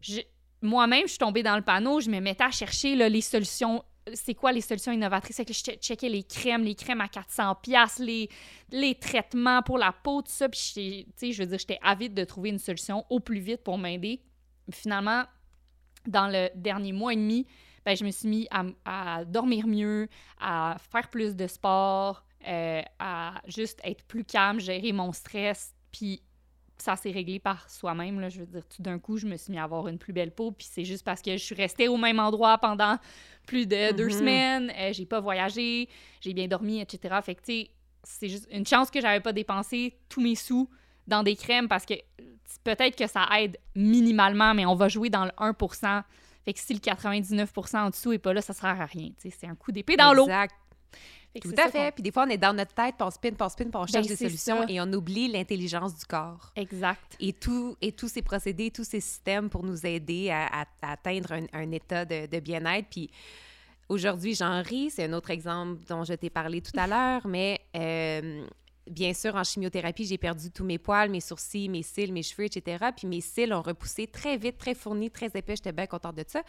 je- 0.00 0.20
moi-même, 0.62 1.02
je 1.02 1.10
suis 1.10 1.18
tombée 1.18 1.42
dans 1.42 1.56
le 1.56 1.62
panneau. 1.62 2.00
Je 2.00 2.10
me 2.10 2.20
mettais 2.20 2.44
à 2.44 2.50
chercher 2.50 2.96
là, 2.96 3.08
les 3.08 3.20
solutions... 3.20 3.84
C'est 4.12 4.34
quoi 4.34 4.52
les 4.52 4.60
solutions 4.60 4.92
innovatrices? 4.92 5.36
Fait 5.36 5.44
que 5.44 5.54
je 5.54 5.62
che- 5.62 5.78
checkais 5.80 6.08
les 6.08 6.24
crèmes, 6.24 6.62
les 6.62 6.74
crèmes 6.74 7.00
à 7.00 7.08
400 7.08 7.54
pièces, 7.56 7.98
les, 7.98 8.28
traitements 9.00 9.62
pour 9.62 9.78
la 9.78 9.92
peau, 9.92 10.20
tout 10.20 10.30
ça. 10.30 10.48
Puis, 10.48 11.06
je 11.20 11.42
veux 11.42 11.46
dire, 11.46 11.58
j'étais 11.58 11.78
avide 11.82 12.14
de 12.14 12.24
trouver 12.24 12.50
une 12.50 12.58
solution 12.58 13.04
au 13.08 13.20
plus 13.20 13.38
vite 13.38 13.62
pour 13.62 13.78
m'aider. 13.78 14.20
Finalement, 14.70 15.24
dans 16.06 16.28
le 16.28 16.50
dernier 16.54 16.92
mois 16.92 17.14
et 17.14 17.16
demi, 17.16 17.46
ben, 17.84 17.96
je 17.96 18.04
me 18.04 18.10
suis 18.10 18.28
mis 18.28 18.48
à, 18.50 18.64
à 18.84 19.24
dormir 19.24 19.66
mieux, 19.66 20.08
à 20.40 20.76
faire 20.90 21.08
plus 21.08 21.34
de 21.34 21.46
sport, 21.46 22.24
euh, 22.46 22.82
à 22.98 23.40
juste 23.46 23.80
être 23.84 24.04
plus 24.04 24.24
calme, 24.24 24.60
gérer 24.60 24.92
mon 24.92 25.12
stress, 25.12 25.74
puis 25.92 26.22
ça 26.78 26.96
s'est 26.96 27.10
réglé 27.10 27.38
par 27.38 27.68
soi-même. 27.70 28.20
là. 28.20 28.28
Je 28.28 28.40
veux 28.40 28.46
dire, 28.46 28.62
tout 28.68 28.82
d'un 28.82 28.98
coup, 28.98 29.16
je 29.16 29.26
me 29.26 29.36
suis 29.36 29.52
mis 29.52 29.58
à 29.58 29.64
avoir 29.64 29.88
une 29.88 29.98
plus 29.98 30.12
belle 30.12 30.32
peau, 30.32 30.50
puis 30.52 30.66
c'est 30.70 30.84
juste 30.84 31.04
parce 31.04 31.22
que 31.22 31.32
je 31.32 31.42
suis 31.42 31.54
restée 31.54 31.88
au 31.88 31.96
même 31.96 32.18
endroit 32.18 32.58
pendant 32.58 32.98
plus 33.46 33.66
de 33.66 33.92
deux 33.92 34.06
Mhm. 34.06 34.10
semaines, 34.10 34.72
euh, 34.78 34.92
j'ai 34.92 35.06
pas 35.06 35.20
voyagé, 35.20 35.88
j'ai 36.20 36.32
bien 36.34 36.46
dormi, 36.48 36.80
etc. 36.80 37.14
Fait 37.22 37.34
que, 37.34 37.40
tu 37.42 37.52
sais, 37.52 37.70
c'est 38.02 38.28
juste 38.28 38.46
une 38.50 38.66
chance 38.66 38.90
que 38.90 39.00
j'avais 39.00 39.20
pas 39.20 39.32
dépensé 39.32 39.96
tous 40.08 40.20
mes 40.20 40.34
sous 40.34 40.68
dans 41.06 41.22
des 41.22 41.36
crèmes 41.36 41.68
parce 41.68 41.84
que 41.86 41.94
peut-être 42.64 42.96
que 42.96 43.06
ça 43.06 43.26
aide 43.38 43.56
minimalement, 43.74 44.54
mais 44.54 44.66
on 44.66 44.74
va 44.74 44.88
jouer 44.88 45.10
dans 45.10 45.24
le 45.24 45.30
1% 45.38 46.02
Fait 46.44 46.52
que 46.52 46.60
si 46.60 46.74
le 46.74 46.80
99% 46.80 47.78
en 47.78 47.88
dessous 47.90 48.12
est 48.12 48.18
pas 48.18 48.34
là, 48.34 48.42
ça 48.42 48.52
sert 48.52 48.78
à 48.80 48.84
rien. 48.84 49.10
C'est 49.18 49.46
un 49.46 49.54
coup 49.54 49.72
d'épée 49.72 49.96
dans 49.96 50.12
l'eau. 50.12 50.24
Exact. 50.24 50.54
Tout 51.42 51.52
à 51.58 51.68
fait. 51.68 51.92
Puis 51.92 52.02
des 52.02 52.12
fois, 52.12 52.24
on 52.26 52.30
est 52.30 52.38
dans 52.38 52.52
notre 52.54 52.72
tête, 52.74 52.94
puis 52.96 53.06
on 53.06 53.10
spin, 53.10 53.30
puis 53.30 53.42
on 53.42 53.48
spin, 53.48 53.64
puis 53.64 53.72
on 53.74 53.86
cherche 53.86 54.06
Ben, 54.06 54.08
des 54.08 54.16
c'est 54.16 54.24
solutions 54.26 54.62
ça. 54.62 54.66
et 54.68 54.80
on 54.80 54.92
oublie 54.92 55.28
l'intelligence 55.28 55.96
du 55.98 56.04
corps. 56.06 56.52
Exact. 56.56 57.16
Et, 57.20 57.32
tout, 57.32 57.76
et 57.80 57.92
tous 57.92 58.08
ces 58.08 58.22
procédés, 58.22 58.70
tous 58.70 58.84
ces 58.84 59.00
systèmes 59.00 59.50
pour 59.50 59.62
nous 59.64 59.84
aider 59.84 60.30
à, 60.30 60.46
à- 60.46 60.66
à 60.82 60.92
atteindre 60.92 61.32
un, 61.32 61.46
un 61.52 61.70
état 61.72 62.04
de, 62.04 62.26
de 62.26 62.40
bien-être. 62.40 62.86
Puis 62.90 63.10
aujourd'hui, 63.88 64.34
j'en 64.34 64.62
ris. 64.62 64.90
C'est 64.90 65.04
un 65.04 65.12
autre 65.12 65.30
exemple 65.30 65.80
dont 65.88 66.04
je 66.04 66.14
t'ai 66.14 66.30
parlé 66.30 66.60
tout 66.60 66.78
à 66.78 66.86
l'heure, 66.86 67.26
mais 67.26 67.60
euh, 67.76 68.46
bien 68.88 69.14
sûr, 69.14 69.34
en 69.34 69.44
chimiothérapie, 69.44 70.04
j'ai 70.04 70.18
perdu 70.18 70.50
tous 70.50 70.64
mes 70.64 70.78
poils, 70.78 71.10
mes 71.10 71.20
sourcils, 71.20 71.68
mes 71.68 71.82
cils, 71.82 72.12
mes 72.12 72.22
cheveux, 72.22 72.44
etc. 72.44 72.86
Puis 72.96 73.06
mes 73.06 73.20
cils 73.20 73.52
ont 73.52 73.62
repoussé 73.62 74.06
très 74.06 74.36
vite, 74.36 74.58
très 74.58 74.74
fournis, 74.74 75.10
très 75.10 75.26
épais. 75.26 75.56
J'étais 75.56 75.72
bien 75.72 75.86
contente 75.86 76.16
de 76.16 76.24
ça. 76.26 76.42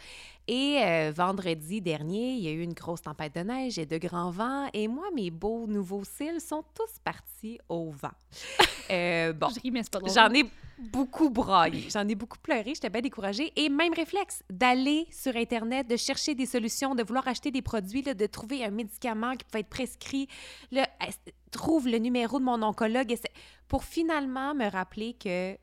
Et 0.46 0.80
euh, 0.82 1.12
vendredi 1.14 1.80
dernier, 1.80 2.34
il 2.34 2.44
y 2.44 2.48
a 2.48 2.52
eu 2.52 2.62
une 2.62 2.74
grosse 2.74 3.02
tempête 3.02 3.34
de 3.34 3.40
neige 3.40 3.78
et 3.78 3.86
de 3.86 3.98
grands 3.98 4.30
vents. 4.30 4.68
Et 4.72 4.88
moi, 4.88 5.06
mes 5.14 5.30
beaux 5.30 5.66
nouveaux 5.66 6.04
cils 6.04 6.40
sont 6.40 6.64
tous 6.74 6.98
partis 7.04 7.58
au 7.68 7.90
vent. 7.90 8.10
Euh, 8.90 9.32
bon, 9.32 9.48
Je 9.54 9.60
ris, 9.60 9.70
mais 9.70 9.82
c'est 9.82 9.92
pas 9.92 10.00
drôle. 10.00 10.12
J'en 10.12 10.32
ai 10.32 10.44
beaucoup 10.78 11.30
braillé, 11.30 11.88
j'en 11.90 12.06
ai 12.08 12.14
beaucoup 12.14 12.38
pleuré, 12.38 12.74
j'étais 12.74 12.90
bien 12.90 13.00
découragée. 13.00 13.52
Et 13.56 13.68
même 13.68 13.94
réflexe, 13.94 14.42
d'aller 14.50 15.06
sur 15.10 15.34
Internet, 15.36 15.88
de 15.88 15.96
chercher 15.96 16.34
des 16.34 16.46
solutions, 16.46 16.94
de 16.94 17.02
vouloir 17.02 17.26
acheter 17.28 17.50
des 17.50 17.62
produits, 17.62 18.02
de 18.02 18.26
trouver 18.26 18.64
un 18.64 18.70
médicament 18.70 19.32
qui 19.32 19.44
peut 19.50 19.58
être 19.58 19.68
prescrit. 19.68 20.28
Trouve 21.50 21.88
le 21.88 21.98
numéro 21.98 22.38
de 22.38 22.44
mon 22.44 22.62
oncologue 22.62 23.16
pour 23.68 23.84
finalement 23.84 24.54
me 24.54 24.68
rappeler 24.70 25.14
que 25.14 25.56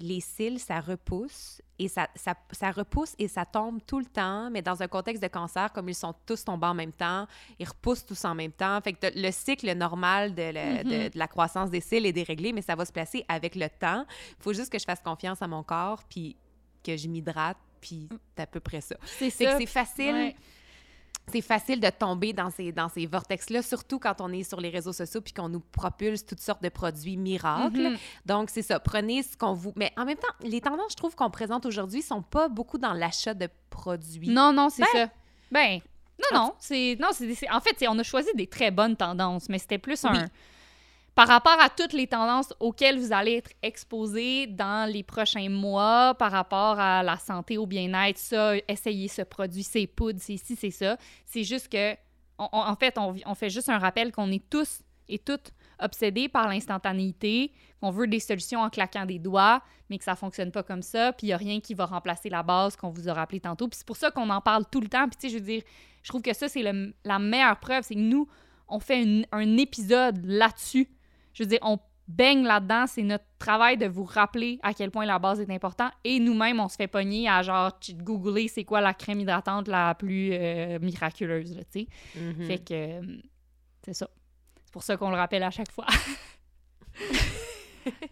les 0.00 0.20
cils, 0.20 0.58
ça 0.58 0.80
repousse 0.80 1.60
et 1.78 1.88
ça, 1.88 2.08
ça, 2.14 2.34
ça 2.52 2.70
repousse 2.70 3.14
et 3.18 3.28
ça 3.28 3.44
tombe 3.44 3.80
tout 3.86 3.98
le 3.98 4.04
temps, 4.06 4.50
mais 4.50 4.62
dans 4.62 4.82
un 4.82 4.88
contexte 4.88 5.22
de 5.22 5.28
cancer, 5.28 5.72
comme 5.72 5.88
ils 5.88 5.94
sont 5.94 6.14
tous 6.26 6.44
tombés 6.44 6.66
en 6.66 6.74
même 6.74 6.92
temps, 6.92 7.26
ils 7.58 7.66
repoussent 7.68 8.04
tous 8.06 8.24
en 8.24 8.34
même 8.34 8.52
temps. 8.52 8.80
Fait 8.80 8.92
que 8.92 9.06
le 9.14 9.30
cycle 9.30 9.72
normal 9.74 10.34
de, 10.34 10.42
le- 10.42 10.84
de- 10.84 11.08
de 11.12 11.18
la 11.18 11.28
croissance 11.28 11.70
des 11.70 11.80
cils 11.80 12.06
est 12.06 12.12
déréglé, 12.12 12.52
mais 12.52 12.62
ça 12.62 12.74
va 12.74 12.84
se 12.84 12.92
placer 12.92 13.24
avec 13.28 13.54
le 13.54 13.68
temps. 13.68 14.04
Il 14.38 14.42
faut 14.42 14.52
juste 14.52 14.70
que 14.70 14.78
je 14.78 14.84
fasse 14.84 15.00
confiance 15.00 15.42
à 15.42 15.48
mon 15.48 15.62
corps, 15.62 16.02
puis 16.04 16.36
que 16.82 16.96
je 16.96 17.08
m'hydrate, 17.08 17.56
puis 17.80 18.08
c'est 18.36 18.42
à 18.42 18.46
peu 18.46 18.60
près 18.60 18.80
ça. 18.80 18.96
C'est 19.04 19.30
ça. 19.30 19.58
facile 19.66 20.14
Ouais. 20.14 20.36
C'est 21.32 21.40
facile 21.40 21.80
de 21.80 21.88
tomber 21.88 22.32
dans 22.32 22.50
ces, 22.50 22.70
dans 22.70 22.88
ces 22.88 23.06
vortex-là, 23.06 23.62
surtout 23.62 23.98
quand 23.98 24.20
on 24.20 24.32
est 24.32 24.44
sur 24.44 24.60
les 24.60 24.68
réseaux 24.68 24.92
sociaux 24.92 25.20
puis 25.20 25.32
qu'on 25.32 25.48
nous 25.48 25.60
propulse 25.60 26.24
toutes 26.26 26.40
sortes 26.40 26.62
de 26.62 26.68
produits 26.68 27.16
miracles. 27.16 27.90
Mhm. 27.92 27.96
Donc, 28.26 28.50
c'est 28.50 28.62
ça. 28.62 28.78
Prenez 28.78 29.22
ce 29.22 29.36
qu'on 29.36 29.54
vous... 29.54 29.72
Mais 29.76 29.92
en 29.96 30.04
même 30.04 30.16
temps, 30.18 30.28
les 30.42 30.60
tendances, 30.60 30.92
je 30.92 30.96
trouve, 30.96 31.14
qu'on 31.14 31.30
présente 31.30 31.66
aujourd'hui 31.66 32.02
sont 32.02 32.22
pas 32.22 32.48
beaucoup 32.48 32.78
dans 32.78 32.92
l'achat 32.92 33.34
de 33.34 33.48
produits. 33.70 34.28
Non, 34.28 34.52
non, 34.52 34.68
c'est 34.68 34.82
Ben- 34.82 34.88
ça. 34.92 35.08
Ben, 35.50 35.80
non, 36.32 36.38
non. 36.38 36.54
C'est, 36.58 36.96
en 37.50 37.60
fait, 37.60 37.84
on 37.88 37.98
a 37.98 38.02
choisi 38.02 38.28
des 38.34 38.46
très 38.46 38.70
bonnes 38.70 38.96
tendances, 38.96 39.48
mais 39.48 39.58
c'était 39.58 39.78
plus 39.78 40.04
un. 40.04 40.28
Par 41.14 41.28
rapport 41.28 41.60
à 41.60 41.68
toutes 41.68 41.92
les 41.92 42.08
tendances 42.08 42.52
auxquelles 42.58 42.98
vous 42.98 43.12
allez 43.12 43.34
être 43.34 43.52
exposés 43.62 44.48
dans 44.48 44.90
les 44.90 45.04
prochains 45.04 45.48
mois, 45.48 46.14
par 46.18 46.32
rapport 46.32 46.80
à 46.80 47.04
la 47.04 47.18
santé, 47.18 47.56
au 47.56 47.66
bien-être, 47.66 48.18
ça, 48.18 48.54
essayer 48.66 49.06
ce 49.06 49.22
produit, 49.22 49.62
ces 49.62 49.86
poudres, 49.86 50.18
c'est 50.20 50.36
ci, 50.36 50.56
c'est 50.56 50.72
ça. 50.72 50.96
C'est 51.24 51.44
juste 51.44 51.68
que, 51.68 51.94
en 52.38 52.74
fait, 52.74 52.98
on, 52.98 53.34
fait 53.34 53.48
juste 53.48 53.68
un 53.68 53.78
rappel 53.78 54.10
qu'on 54.10 54.32
est 54.32 54.42
tous 54.50 54.82
et 55.08 55.20
toutes 55.20 55.52
obsédés 55.78 56.28
par 56.28 56.48
l'instantanéité, 56.48 57.52
qu'on 57.80 57.90
veut 57.90 58.08
des 58.08 58.18
solutions 58.18 58.60
en 58.60 58.70
claquant 58.70 59.06
des 59.06 59.20
doigts, 59.20 59.62
mais 59.90 59.98
que 59.98 60.04
ça 60.04 60.16
fonctionne 60.16 60.50
pas 60.50 60.64
comme 60.64 60.82
ça, 60.82 61.12
puis 61.12 61.28
il 61.28 61.30
y 61.30 61.32
a 61.32 61.36
rien 61.36 61.60
qui 61.60 61.74
va 61.74 61.86
remplacer 61.86 62.28
la 62.28 62.42
base 62.42 62.74
qu'on 62.74 62.90
vous 62.90 63.08
a 63.08 63.14
rappelé 63.14 63.38
tantôt. 63.38 63.68
Puis 63.68 63.78
c'est 63.78 63.86
pour 63.86 63.96
ça 63.96 64.10
qu'on 64.10 64.30
en 64.30 64.40
parle 64.40 64.64
tout 64.68 64.80
le 64.80 64.88
temps. 64.88 65.06
Puis 65.08 65.16
tu 65.16 65.28
sais, 65.28 65.32
je 65.32 65.38
veux 65.38 65.44
dire, 65.44 65.62
je 66.02 66.08
trouve 66.08 66.22
que 66.22 66.34
ça, 66.34 66.48
c'est 66.48 66.64
la 67.04 67.18
meilleure 67.20 67.60
preuve, 67.60 67.84
c'est 67.84 67.94
que 67.94 68.00
nous, 68.00 68.26
on 68.66 68.80
fait 68.80 69.24
un 69.30 69.56
épisode 69.58 70.24
là-dessus. 70.24 70.88
Je 71.34 71.42
veux 71.42 71.48
dire, 71.48 71.58
on 71.62 71.78
baigne 72.08 72.44
là-dedans, 72.44 72.86
c'est 72.86 73.02
notre 73.02 73.24
travail 73.38 73.76
de 73.76 73.86
vous 73.86 74.04
rappeler 74.04 74.58
à 74.62 74.72
quel 74.74 74.90
point 74.90 75.04
la 75.06 75.18
base 75.18 75.40
est 75.40 75.50
importante. 75.50 75.92
Et 76.04 76.18
nous-mêmes, 76.20 76.60
on 76.60 76.68
se 76.68 76.76
fait 76.76 76.86
pogner 76.86 77.28
à 77.28 77.42
genre 77.42 77.72
googler 77.94 78.48
c'est 78.48 78.64
quoi 78.64 78.80
la 78.80 78.94
crème 78.94 79.20
hydratante 79.20 79.68
la 79.68 79.94
plus 79.94 80.30
euh, 80.32 80.78
miraculeuse, 80.80 81.58
tu 81.72 81.80
sais. 81.80 81.86
Mhm. 82.18 82.46
Fait 82.46 82.58
que 82.58 82.74
euh, 82.74 83.02
c'est 83.84 83.94
ça. 83.94 84.08
C'est 84.64 84.72
pour 84.72 84.82
ça 84.82 84.96
qu'on 84.96 85.10
le 85.10 85.16
rappelle 85.16 85.42
à 85.42 85.50
chaque 85.50 85.70
fois. 85.70 85.86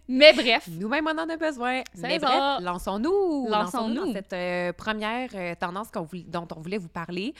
Mais 0.08 0.32
bref. 0.34 0.68
Nous-mêmes, 0.70 1.06
on 1.06 1.18
en 1.18 1.28
a 1.28 1.36
besoin. 1.36 1.82
Mais 1.96 2.18
bref, 2.18 2.60
lançons-nous. 2.60 3.48
Lançons-nous. 3.48 4.06
dans 4.06 4.12
cette 4.12 4.32
euh, 4.32 4.72
première 4.72 5.30
euh, 5.34 5.54
tendance 5.58 5.88
voulait- 5.94 6.24
dont 6.24 6.46
on 6.54 6.60
voulait 6.60 6.78
vous 6.78 6.88
parler. 6.90 7.32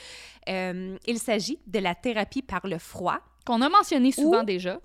Euh, 0.48 0.96
il 1.06 1.18
s'agit 1.18 1.58
de 1.66 1.78
la 1.78 1.94
thérapie 1.94 2.42
par 2.42 2.66
le 2.66 2.78
froid. 2.78 3.18
Qu'on 3.44 3.60
a 3.60 3.68
mentionné 3.68 4.12
souvent 4.12 4.40
Ou- 4.42 4.44
déjà. 4.46 4.80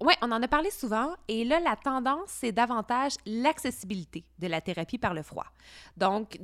Oui, 0.00 0.14
on 0.22 0.32
en 0.32 0.42
a 0.42 0.48
parlé 0.48 0.70
souvent. 0.70 1.14
Et 1.28 1.44
là, 1.44 1.60
la 1.60 1.76
tendance, 1.76 2.28
c'est 2.28 2.52
davantage 2.52 3.12
l'accessibilité 3.26 4.24
de 4.38 4.46
la 4.46 4.60
thérapie 4.60 4.98
par 4.98 5.14
le 5.14 5.22
froid. 5.22 5.46
Donc, 5.96 6.38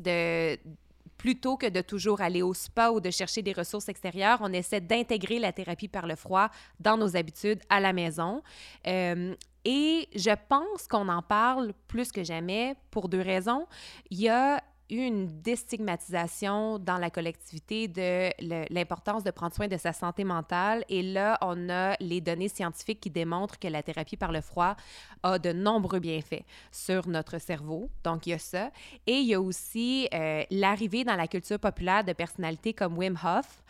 plutôt 1.20 1.58
que 1.58 1.66
de 1.66 1.82
toujours 1.82 2.22
aller 2.22 2.40
au 2.40 2.54
spa 2.54 2.90
ou 2.90 3.00
de 3.00 3.10
chercher 3.10 3.42
des 3.42 3.52
ressources 3.52 3.90
extérieures, 3.90 4.38
on 4.40 4.52
essaie 4.54 4.80
d'intégrer 4.80 5.38
la 5.38 5.52
thérapie 5.52 5.88
par 5.88 6.06
le 6.06 6.16
froid 6.16 6.48
dans 6.78 6.96
nos 6.96 7.14
habitudes 7.14 7.60
à 7.68 7.78
la 7.78 7.92
maison. 7.92 8.42
Euh, 8.86 9.34
et 9.66 10.08
je 10.14 10.34
pense 10.48 10.86
qu'on 10.88 11.08
en 11.08 11.20
parle 11.20 11.74
plus 11.88 12.10
que 12.10 12.24
jamais 12.24 12.74
pour 12.90 13.10
deux 13.10 13.20
raisons. 13.20 13.66
Il 14.10 14.20
y 14.20 14.30
a 14.30 14.62
une 14.90 15.40
déstigmatisation 15.40 16.78
dans 16.78 16.98
la 16.98 17.10
collectivité 17.10 17.88
de 17.88 18.30
l'importance 18.72 19.24
de 19.24 19.30
prendre 19.30 19.54
soin 19.54 19.68
de 19.68 19.76
sa 19.76 19.92
santé 19.92 20.24
mentale. 20.24 20.84
Et 20.88 21.02
là, 21.02 21.38
on 21.40 21.70
a 21.70 21.96
les 22.00 22.20
données 22.20 22.48
scientifiques 22.48 23.00
qui 23.00 23.10
démontrent 23.10 23.58
que 23.58 23.68
la 23.68 23.82
thérapie 23.82 24.16
par 24.16 24.32
le 24.32 24.40
froid 24.40 24.76
a 25.22 25.38
de 25.38 25.52
nombreux 25.52 26.00
bienfaits 26.00 26.44
sur 26.72 27.08
notre 27.08 27.38
cerveau. 27.38 27.90
Donc, 28.04 28.26
il 28.26 28.30
y 28.30 28.32
a 28.34 28.38
ça. 28.38 28.70
Et 29.06 29.18
il 29.18 29.26
y 29.26 29.34
a 29.34 29.40
aussi 29.40 30.08
euh, 30.12 30.42
l'arrivée 30.50 31.04
dans 31.04 31.16
la 31.16 31.28
culture 31.28 31.58
populaire 31.58 32.04
de 32.04 32.12
personnalités 32.12 32.74
comme 32.74 32.98
Wim 32.98 33.16
Hof, 33.22 33.62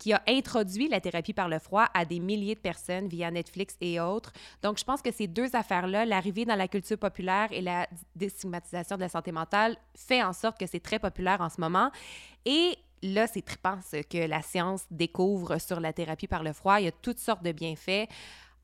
qui 0.00 0.14
a 0.14 0.22
introduit 0.26 0.88
la 0.88 1.00
thérapie 1.00 1.34
par 1.34 1.48
le 1.48 1.60
froid 1.60 1.86
à 1.94 2.04
des 2.04 2.18
milliers 2.18 2.56
de 2.56 2.60
personnes 2.60 3.06
via 3.06 3.30
Netflix 3.30 3.76
et 3.80 4.00
autres. 4.00 4.32
Donc, 4.62 4.78
je 4.78 4.84
pense 4.84 5.02
que 5.02 5.12
ces 5.12 5.28
deux 5.28 5.54
affaires-là, 5.54 6.06
l'arrivée 6.06 6.46
dans 6.46 6.56
la 6.56 6.66
culture 6.66 6.98
populaire 6.98 7.48
et 7.52 7.60
la 7.60 7.86
déstigmatisation 8.16 8.96
de 8.96 9.02
la 9.02 9.08
santé 9.10 9.30
mentale, 9.30 9.76
fait 9.94 10.22
en 10.22 10.32
sorte 10.32 10.58
que 10.58 10.66
c'est 10.66 10.80
très 10.80 10.98
populaire 10.98 11.40
en 11.42 11.50
ce 11.50 11.60
moment. 11.60 11.90
Et 12.46 12.76
là, 13.02 13.26
c'est 13.26 13.42
trippant 13.42 13.78
ce 13.88 13.98
que 14.02 14.26
la 14.26 14.40
science 14.40 14.86
découvre 14.90 15.58
sur 15.58 15.80
la 15.80 15.92
thérapie 15.92 16.26
par 16.26 16.42
le 16.42 16.54
froid. 16.54 16.80
Il 16.80 16.86
y 16.86 16.88
a 16.88 16.92
toutes 16.92 17.18
sortes 17.18 17.42
de 17.42 17.52
bienfaits. 17.52 18.08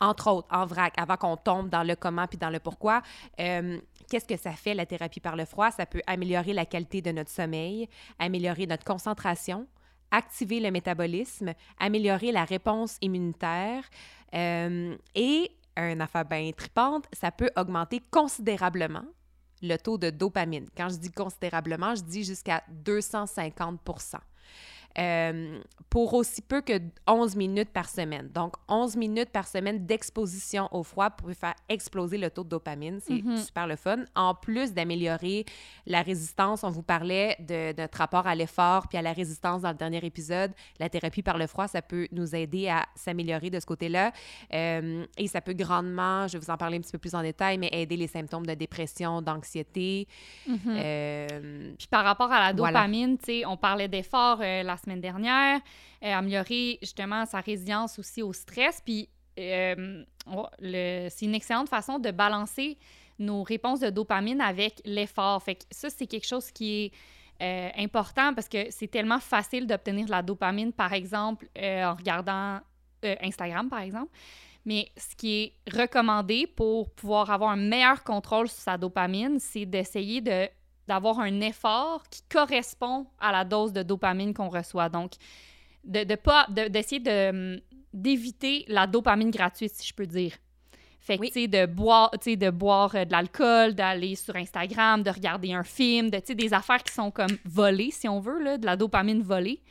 Entre 0.00 0.30
autres, 0.30 0.48
en 0.50 0.66
vrac, 0.66 0.94
avant 0.98 1.16
qu'on 1.16 1.36
tombe 1.36 1.70
dans 1.70 1.82
le 1.82 1.96
comment 1.96 2.26
puis 2.26 2.36
dans 2.36 2.50
le 2.50 2.60
pourquoi, 2.60 3.02
euh, 3.40 3.78
qu'est-ce 4.10 4.26
que 4.26 4.36
ça 4.36 4.52
fait 4.52 4.74
la 4.74 4.84
thérapie 4.84 5.20
par 5.20 5.36
le 5.36 5.46
froid? 5.46 5.70
Ça 5.70 5.86
peut 5.86 6.02
améliorer 6.06 6.52
la 6.52 6.66
qualité 6.66 7.00
de 7.00 7.12
notre 7.12 7.30
sommeil, 7.30 7.88
améliorer 8.18 8.66
notre 8.66 8.84
concentration, 8.84 9.66
activer 10.10 10.60
le 10.60 10.70
métabolisme, 10.70 11.52
améliorer 11.78 12.32
la 12.32 12.44
réponse 12.44 12.96
immunitaire 13.00 13.84
euh, 14.34 14.96
et, 15.14 15.50
une 15.76 16.00
affaire 16.00 16.24
bien 16.24 16.50
tripante, 16.56 17.04
ça 17.12 17.30
peut 17.30 17.50
augmenter 17.56 18.00
considérablement 18.10 19.04
le 19.62 19.76
taux 19.76 19.98
de 19.98 20.10
dopamine. 20.10 20.66
Quand 20.76 20.88
je 20.88 20.96
dis 20.96 21.10
considérablement, 21.10 21.94
je 21.94 22.02
dis 22.02 22.24
jusqu'à 22.24 22.62
250 22.68 23.80
euh, 24.98 25.60
pour 25.90 26.14
aussi 26.14 26.42
peu 26.42 26.60
que 26.62 26.80
11 27.06 27.36
minutes 27.36 27.70
par 27.70 27.88
semaine. 27.88 28.28
Donc, 28.34 28.54
11 28.68 28.96
minutes 28.96 29.30
par 29.30 29.46
semaine 29.46 29.86
d'exposition 29.86 30.68
au 30.72 30.82
froid 30.82 31.10
pour 31.10 31.30
faire 31.32 31.54
exploser 31.68 32.18
le 32.18 32.30
taux 32.30 32.44
de 32.44 32.48
dopamine. 32.48 33.00
C'est 33.00 33.22
Mhm. 33.22 33.36
super 33.38 33.66
le 33.66 33.76
fun. 33.76 34.04
En 34.14 34.34
plus 34.34 34.72
d'améliorer 34.74 35.44
la 35.86 36.02
résistance, 36.02 36.64
on 36.64 36.70
vous 36.70 36.82
parlait 36.82 37.36
de 37.40 37.56
de 37.72 37.80
notre 37.82 37.98
rapport 37.98 38.26
à 38.26 38.34
l'effort 38.34 38.86
puis 38.88 38.96
à 38.98 39.02
la 39.02 39.12
résistance 39.12 39.62
dans 39.62 39.70
le 39.70 39.74
dernier 39.76 40.04
épisode. 40.04 40.52
La 40.78 40.88
thérapie 40.88 41.22
par 41.22 41.36
le 41.38 41.46
froid, 41.46 41.66
ça 41.68 41.82
peut 41.82 42.06
nous 42.12 42.34
aider 42.34 42.68
à 42.68 42.86
s'améliorer 42.94 43.50
de 43.50 43.58
ce 43.60 43.66
côté-là. 43.66 44.12
Euh, 44.52 45.04
et 45.18 45.26
ça 45.26 45.40
peut 45.40 45.52
grandement, 45.54 46.26
je 46.28 46.34
vais 46.38 46.44
vous 46.44 46.50
en 46.50 46.56
parler 46.56 46.78
un 46.78 46.80
petit 46.80 46.92
peu 46.92 46.98
plus 46.98 47.14
en 47.14 47.22
détail, 47.22 47.58
mais 47.58 47.68
aider 47.72 47.96
les 47.96 48.06
symptômes 48.06 48.46
de 48.46 48.54
dépression, 48.54 49.20
d'anxiété. 49.22 50.06
Mhm. 50.46 50.58
Euh, 50.68 51.72
Puis 51.78 51.88
par 51.88 52.04
rapport 52.04 52.30
à 52.32 52.40
la 52.40 52.52
Voilà. 52.52 52.72
dopamine, 52.80 53.18
sais, 53.24 53.44
on 53.46 53.56
parlait 53.56 53.88
d'efforts 53.88 54.38
euh, 54.42 54.62
la 54.62 54.76
semaine 54.76 54.85
dernière, 54.94 55.60
euh, 56.04 56.12
améliorer 56.12 56.78
justement 56.80 57.26
sa 57.26 57.40
résilience 57.40 57.98
aussi 57.98 58.22
au 58.22 58.32
stress. 58.32 58.80
Puis 58.84 59.08
euh, 59.38 60.04
c'est 61.10 61.24
une 61.24 61.34
excellente 61.34 61.68
façon 61.68 61.98
de 61.98 62.10
balancer 62.10 62.78
nos 63.18 63.42
réponses 63.42 63.80
de 63.80 63.90
dopamine 63.90 64.40
avec 64.40 64.80
l'effort. 64.84 65.42
Fait 65.42 65.56
que 65.56 65.64
ça, 65.70 65.90
c'est 65.90 66.06
quelque 66.06 66.26
chose 66.26 66.50
qui 66.50 66.84
est 66.84 66.92
euh, 67.42 67.70
important 67.82 68.32
parce 68.34 68.48
que 68.48 68.70
c'est 68.70 68.88
tellement 68.88 69.20
facile 69.20 69.66
d'obtenir 69.66 70.06
de 70.06 70.10
la 70.10 70.22
dopamine, 70.22 70.72
par 70.72 70.92
exemple, 70.92 71.48
en 71.58 71.94
regardant 71.94 72.60
Instagram, 73.02 73.68
par 73.68 73.80
exemple. 73.80 74.10
Mais 74.66 74.90
ce 74.96 75.14
qui 75.14 75.42
est 75.42 75.52
recommandé 75.78 76.46
pour 76.46 76.90
pouvoir 76.90 77.30
avoir 77.30 77.50
un 77.50 77.56
meilleur 77.56 78.02
contrôle 78.02 78.48
sur 78.48 78.60
sa 78.60 78.76
dopamine, 78.76 79.38
c'est 79.38 79.64
d'essayer 79.64 80.20
de 80.20 80.48
d'avoir 80.88 81.20
un 81.20 81.40
effort 81.40 82.02
qui 82.10 82.22
correspond 82.28 83.06
à 83.20 83.32
la 83.32 83.44
dose 83.44 83.72
de 83.72 83.82
dopamine 83.82 84.32
qu'on 84.34 84.48
reçoit. 84.48 84.88
Donc, 84.88 85.12
de, 85.84 86.04
de 86.04 86.14
pas 86.14 86.46
de- 86.48 86.68
d'essayer 86.68 87.00
de, 87.00 87.54
hum, 87.54 87.60
d'éviter 87.92 88.64
la 88.68 88.86
dopamine 88.86 89.30
gratuite, 89.30 89.72
si 89.74 89.86
je 89.86 89.94
peux 89.94 90.06
dire. 90.06 90.32
Fait 91.00 91.16
que, 91.16 91.20
Oui. 91.22 91.28
tu 91.28 91.40
sais, 91.42 91.46
de 91.48 91.66
boire, 91.66 92.10
de 92.10 92.50
boire 92.50 92.94
euh, 92.96 93.04
de 93.04 93.12
l'alcool, 93.12 93.74
d'aller 93.74 94.16
sur 94.16 94.34
Instagram, 94.34 95.02
de 95.04 95.10
regarder 95.10 95.52
un 95.52 95.62
film, 95.62 96.10
de, 96.10 96.20
des 96.34 96.52
affaires 96.52 96.82
qui 96.82 96.92
sont 96.92 97.12
comme 97.12 97.36
volées, 97.44 97.92
si 97.92 98.08
on 98.08 98.18
veut, 98.18 98.42
là, 98.42 98.58
de 98.58 98.66
la 98.66 98.76
dopamine 98.76 99.22
volée. 99.22 99.62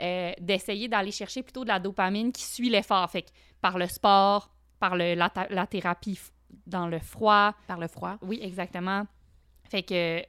Euh, 0.00 0.32
d'essayer 0.40 0.88
d'aller 0.88 1.10
chercher 1.10 1.42
plutôt 1.42 1.62
de 1.64 1.68
la 1.68 1.78
dopamine 1.80 2.30
qui 2.30 2.42
suit 2.44 2.68
l'effort. 2.68 3.10
Fait 3.10 3.22
que 3.22 3.30
par 3.60 3.78
le 3.78 3.86
sport, 3.88 4.50
par 4.78 4.94
le, 4.94 5.14
la, 5.14 5.32
la 5.50 5.66
thérapie 5.66 6.20
dans 6.66 6.86
le 6.86 6.98
froid, 6.98 7.54
par 7.66 7.78
le 7.80 7.88
froid. 7.88 8.16
oui, 8.22 8.38
exactement. 8.42 9.06
Fait 9.64 9.82
que 9.82 10.22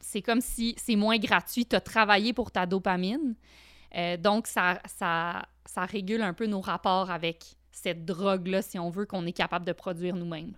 c'est 0.00 0.22
comme 0.22 0.40
si 0.40 0.74
c'est 0.78 0.96
moins 0.96 1.18
gratuit, 1.18 1.66
tu 1.66 1.76
as 1.76 1.80
travaillé 1.80 2.32
pour 2.32 2.50
ta 2.50 2.66
dopamine. 2.66 3.34
Euh, 3.94 4.16
donc, 4.16 4.46
ça, 4.46 4.80
ça, 4.86 5.44
régule 5.76 6.22
un 6.22 6.32
peu 6.32 6.46
nos 6.46 6.60
rapports 6.60 7.10
avec 7.10 7.44
cette 7.70 8.04
drogue-là, 8.04 8.62
si 8.62 8.78
on 8.78 8.90
veut, 8.90 9.06
qu'on 9.06 9.26
est 9.26 9.32
capable 9.32 9.64
de 9.64 9.72
produire 9.72 10.16
nous-mêmes. 10.16 10.54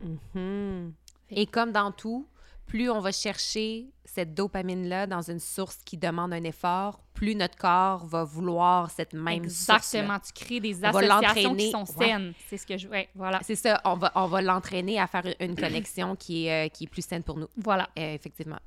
Mhm. 0.00 0.92
Et 1.30 1.46
comme 1.46 1.72
dans 1.72 1.92
tout, 1.92 2.26
plus 2.66 2.90
on 2.90 3.00
va 3.00 3.12
chercher 3.12 3.90
cette 4.04 4.34
dopamine-là 4.34 5.06
dans 5.06 5.22
une 5.22 5.38
source 5.38 5.78
qui 5.84 5.96
demande 5.96 6.32
un 6.32 6.44
effort, 6.44 7.02
plus 7.20 7.34
notre 7.34 7.58
corps 7.58 8.06
va 8.06 8.24
vouloir 8.24 8.90
cette 8.90 9.12
même 9.12 9.46
source 9.50 9.94
Exactement. 9.94 10.18
Tu 10.20 10.32
crées 10.32 10.58
des 10.58 10.82
associations 10.82 11.54
qui 11.54 11.70
sont 11.70 11.84
ouais. 11.98 12.06
saines. 12.06 12.32
C'est 12.48 12.56
ce 12.56 12.66
que 12.66 12.78
je... 12.78 12.88
Ouais, 12.88 13.10
voilà. 13.14 13.40
C'est 13.42 13.56
ça, 13.56 13.78
on 13.84 13.96
va, 13.96 14.10
on 14.14 14.26
va 14.26 14.40
l'entraîner 14.40 14.98
à 14.98 15.06
faire 15.06 15.24
une 15.38 15.54
connexion 15.54 16.16
qui 16.16 16.46
est, 16.46 16.66
euh, 16.66 16.68
qui 16.70 16.84
est 16.84 16.86
plus 16.86 17.04
saine 17.04 17.22
pour 17.22 17.36
nous, 17.36 17.48
Voilà. 17.58 17.90
euh, 17.98 18.14
effectivement. 18.14 18.58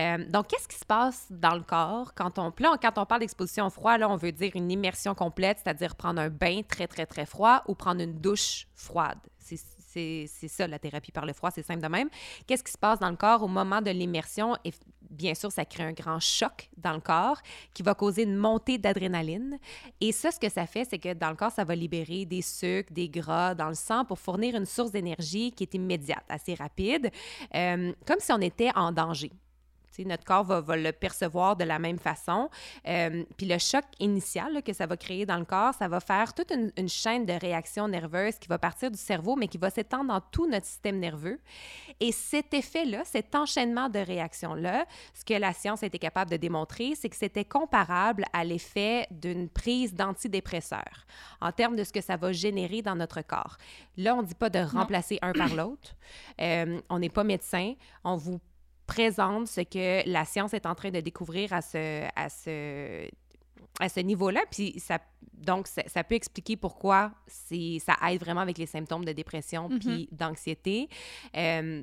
Euh, 0.00 0.24
donc, 0.30 0.46
qu'est-ce 0.46 0.66
qui 0.66 0.78
se 0.78 0.84
passe 0.86 1.26
dans 1.28 1.54
le 1.54 1.60
corps 1.60 2.14
quand 2.14 2.38
on... 2.38 2.54
Là, 2.58 2.78
quand 2.80 2.96
on 2.96 3.04
parle 3.04 3.20
d'exposition 3.20 3.66
au 3.66 3.70
froid, 3.70 3.98
là, 3.98 4.08
on 4.08 4.16
veut 4.16 4.32
dire 4.32 4.52
une 4.54 4.70
immersion 4.70 5.14
complète, 5.14 5.58
c'est-à-dire 5.62 5.94
prendre 5.94 6.22
un 6.22 6.30
bain 6.30 6.62
très, 6.66 6.86
très, 6.86 7.04
très 7.04 7.26
froid 7.26 7.62
ou 7.68 7.74
prendre 7.74 8.00
une 8.00 8.18
douche 8.18 8.66
froide. 8.74 9.18
C'est 9.38 10.48
ça, 10.48 10.66
la 10.66 10.78
thérapie 10.78 11.12
par 11.12 11.26
le 11.26 11.34
froid, 11.34 11.50
c'est 11.50 11.62
simple 11.62 11.82
de 11.82 11.88
même. 11.88 12.08
Qu'est-ce 12.46 12.64
qui 12.64 12.72
se 12.72 12.78
passe 12.78 12.98
dans 12.98 13.10
le 13.10 13.16
corps 13.16 13.42
au 13.42 13.46
moment 13.46 13.82
de 13.82 13.90
l'immersion? 13.90 14.56
Bien 15.14 15.34
sûr, 15.34 15.52
ça 15.52 15.64
crée 15.64 15.84
un 15.84 15.92
grand 15.92 16.20
choc 16.20 16.68
dans 16.76 16.92
le 16.92 17.00
corps 17.00 17.40
qui 17.72 17.82
va 17.82 17.94
causer 17.94 18.24
une 18.24 18.36
montée 18.36 18.78
d'adrénaline. 18.78 19.58
Et 20.00 20.12
ça, 20.12 20.30
ce 20.30 20.40
que 20.40 20.48
ça 20.48 20.66
fait, 20.66 20.84
c'est 20.84 20.98
que 20.98 21.14
dans 21.14 21.30
le 21.30 21.36
corps, 21.36 21.52
ça 21.52 21.64
va 21.64 21.74
libérer 21.74 22.24
des 22.24 22.42
sucres, 22.42 22.92
des 22.92 23.08
gras 23.08 23.54
dans 23.54 23.68
le 23.68 23.74
sang 23.74 24.04
pour 24.04 24.18
fournir 24.18 24.56
une 24.56 24.66
source 24.66 24.90
d'énergie 24.90 25.52
qui 25.52 25.64
est 25.64 25.74
immédiate, 25.74 26.24
assez 26.28 26.54
rapide, 26.54 27.10
euh, 27.54 27.92
comme 28.06 28.18
si 28.20 28.32
on 28.32 28.40
était 28.40 28.70
en 28.74 28.90
danger. 28.92 29.30
Notre 29.98 30.24
corps 30.24 30.44
va, 30.44 30.60
va 30.60 30.76
le 30.76 30.92
percevoir 30.92 31.56
de 31.56 31.64
la 31.64 31.78
même 31.78 31.98
façon. 31.98 32.50
Euh, 32.86 33.24
puis 33.36 33.46
le 33.46 33.58
choc 33.58 33.84
initial 34.00 34.52
là, 34.52 34.62
que 34.62 34.72
ça 34.72 34.86
va 34.86 34.96
créer 34.96 35.26
dans 35.26 35.38
le 35.38 35.44
corps, 35.44 35.74
ça 35.74 35.88
va 35.88 36.00
faire 36.00 36.34
toute 36.34 36.50
une, 36.50 36.72
une 36.76 36.88
chaîne 36.88 37.24
de 37.26 37.32
réactions 37.32 37.86
nerveuses 37.86 38.38
qui 38.38 38.48
va 38.48 38.58
partir 38.58 38.90
du 38.90 38.98
cerveau, 38.98 39.36
mais 39.36 39.48
qui 39.48 39.58
va 39.58 39.70
s'étendre 39.70 40.06
dans 40.06 40.20
tout 40.20 40.48
notre 40.48 40.66
système 40.66 40.98
nerveux. 40.98 41.38
Et 42.00 42.12
cet 42.12 42.54
effet-là, 42.54 43.02
cet 43.04 43.34
enchaînement 43.34 43.88
de 43.88 43.98
réactions-là, 43.98 44.86
ce 45.12 45.24
que 45.24 45.34
la 45.34 45.52
science 45.52 45.82
a 45.82 45.86
été 45.86 45.98
capable 45.98 46.30
de 46.30 46.36
démontrer, 46.36 46.94
c'est 46.96 47.08
que 47.08 47.16
c'était 47.16 47.44
comparable 47.44 48.24
à 48.32 48.44
l'effet 48.44 49.06
d'une 49.10 49.48
prise 49.48 49.94
d'antidépresseurs 49.94 51.06
en 51.40 51.52
termes 51.52 51.76
de 51.76 51.84
ce 51.84 51.92
que 51.92 52.00
ça 52.00 52.16
va 52.16 52.32
générer 52.32 52.82
dans 52.82 52.96
notre 52.96 53.22
corps. 53.22 53.56
Là, 53.96 54.14
on 54.14 54.22
ne 54.22 54.26
dit 54.26 54.34
pas 54.34 54.50
de 54.50 54.58
remplacer 54.58 55.18
un 55.22 55.32
par 55.32 55.54
l'autre. 55.54 55.94
Euh, 56.40 56.80
on 56.88 56.98
n'est 56.98 57.08
pas 57.08 57.24
médecin. 57.24 57.74
On 58.02 58.16
vous 58.16 58.40
présente 58.86 59.48
ce 59.48 59.60
que 59.62 60.08
la 60.08 60.24
science 60.24 60.54
est 60.54 60.66
en 60.66 60.74
train 60.74 60.90
de 60.90 61.00
découvrir 61.00 61.52
à 61.52 61.62
ce, 61.62 62.04
à 62.16 62.28
ce, 62.28 63.08
à 63.80 63.88
ce 63.88 64.00
niveau-là. 64.00 64.42
Puis 64.50 64.74
ça, 64.78 64.98
donc, 65.32 65.66
ça, 65.66 65.82
ça 65.86 66.04
peut 66.04 66.14
expliquer 66.14 66.56
pourquoi 66.56 67.12
ça 67.26 67.96
aide 68.10 68.20
vraiment 68.20 68.40
avec 68.40 68.58
les 68.58 68.66
symptômes 68.66 69.04
de 69.04 69.12
dépression 69.12 69.68
Mhm. 69.68 69.78
puis 69.78 70.08
d'anxiété. 70.12 70.88
Euh, 71.36 71.82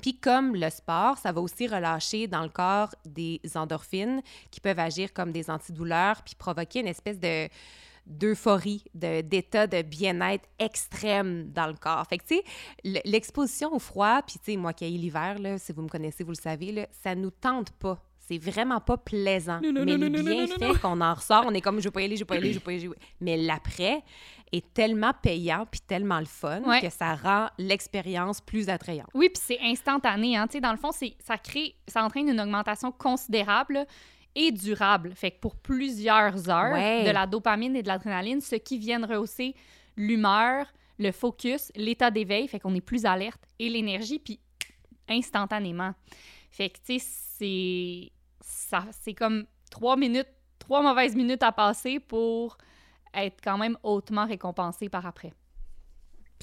puis 0.00 0.16
comme 0.20 0.54
le 0.54 0.70
sport, 0.70 1.18
ça 1.18 1.32
va 1.32 1.40
aussi 1.40 1.66
relâcher 1.66 2.28
dans 2.28 2.42
le 2.42 2.48
corps 2.50 2.94
des 3.04 3.40
endorphines 3.56 4.22
qui 4.50 4.60
peuvent 4.60 4.78
agir 4.78 5.12
comme 5.12 5.32
des 5.32 5.50
antidouleurs 5.50 6.22
puis 6.22 6.34
provoquer 6.36 6.80
une 6.80 6.86
espèce 6.86 7.18
de 7.18 7.48
d'euphorie, 8.08 8.84
de, 8.94 9.20
d'état 9.20 9.66
de 9.66 9.82
bien-être 9.82 10.48
extrême 10.58 11.50
dans 11.52 11.66
le 11.66 11.74
corps. 11.74 12.06
Fait 12.08 12.18
que, 12.18 12.24
tu 12.24 12.36
sais, 12.36 13.02
l'exposition 13.04 13.72
au 13.74 13.78
froid, 13.78 14.22
puis, 14.26 14.38
tu 14.38 14.52
sais, 14.52 14.56
moi 14.56 14.72
qui 14.72 14.84
ai 14.86 14.90
l'hiver, 14.90 15.38
là, 15.38 15.58
si 15.58 15.72
vous 15.72 15.82
me 15.82 15.88
connaissez, 15.88 16.24
vous 16.24 16.32
le 16.32 16.36
savez, 16.36 16.72
là, 16.72 16.86
ça 16.90 17.14
nous 17.14 17.30
tente 17.30 17.70
pas. 17.72 18.02
C'est 18.18 18.38
vraiment 18.38 18.80
pas 18.80 18.98
plaisant. 18.98 19.58
mais 19.62 19.96
les 19.96 20.10
bienfaits 20.10 20.80
qu'on 20.82 21.00
en 21.00 21.14
ressort, 21.14 21.44
on 21.46 21.54
est 21.54 21.62
comme, 21.62 21.80
je 21.80 21.84
vais 21.84 21.90
pas 21.90 22.02
y 22.02 22.04
aller, 22.04 22.16
je 22.16 22.22
vais 22.22 22.26
pas 22.26 22.34
y 22.34 22.38
aller, 22.38 22.52
je 22.52 22.58
vais 22.58 22.64
pas 22.64 22.72
y 22.72 22.76
aller. 22.76 22.90
Mais 23.20 23.38
l'après 23.38 24.02
est 24.52 24.74
tellement 24.74 25.12
payant 25.22 25.66
puis 25.70 25.80
tellement 25.80 26.18
le 26.20 26.26
fun 26.26 26.60
que 26.80 26.90
ça 26.90 27.14
rend 27.14 27.48
l'expérience 27.56 28.40
plus 28.42 28.68
attrayante. 28.68 29.08
Oui, 29.14 29.30
puis 29.30 29.42
c'est 29.42 29.60
instantané. 29.62 30.36
Hein? 30.36 30.46
Tu 30.46 30.54
sais, 30.54 30.60
dans 30.60 30.72
le 30.72 30.78
fond, 30.78 30.90
ça 30.92 31.38
crée, 31.38 31.74
ça 31.86 32.04
entraîne 32.04 32.28
une 32.28 32.40
augmentation 32.40 32.92
considérable 32.92 33.86
et 34.40 34.52
durable. 34.52 35.12
Fait 35.16 35.32
que 35.32 35.40
pour 35.40 35.56
plusieurs 35.56 36.48
heures, 36.48 36.74
de 37.04 37.10
la 37.10 37.26
dopamine 37.26 37.74
et 37.74 37.82
de 37.82 37.88
l'adrénaline, 37.88 38.40
ce 38.40 38.54
qui 38.54 38.78
viennent 38.78 39.04
rehausser 39.04 39.54
l'humeur, 39.96 40.66
le 40.98 41.10
focus, 41.10 41.72
l'état 41.74 42.10
d'éveil, 42.10 42.46
fait 42.46 42.60
qu'on 42.60 42.74
est 42.74 42.80
plus 42.80 43.04
alerte, 43.04 43.42
et 43.58 43.68
l'énergie, 43.68 44.20
puis 44.20 44.38
instantanément. 45.08 45.92
Fait 46.50 46.70
que, 46.70 46.78
tu 46.86 46.98
sais, 46.98 48.10
c'est... 49.00 49.14
Comme 49.14 49.46
trois 49.70 49.96
minutes, 49.96 50.28
trois 50.58 50.82
mauvaises 50.82 51.16
minutes 51.16 51.42
à 51.42 51.52
passer 51.52 51.98
pour 51.98 52.58
être 53.14 53.40
quand 53.42 53.58
même 53.58 53.76
hautement 53.82 54.26
récompensé 54.26 54.88
par 54.88 55.06
après 55.06 55.32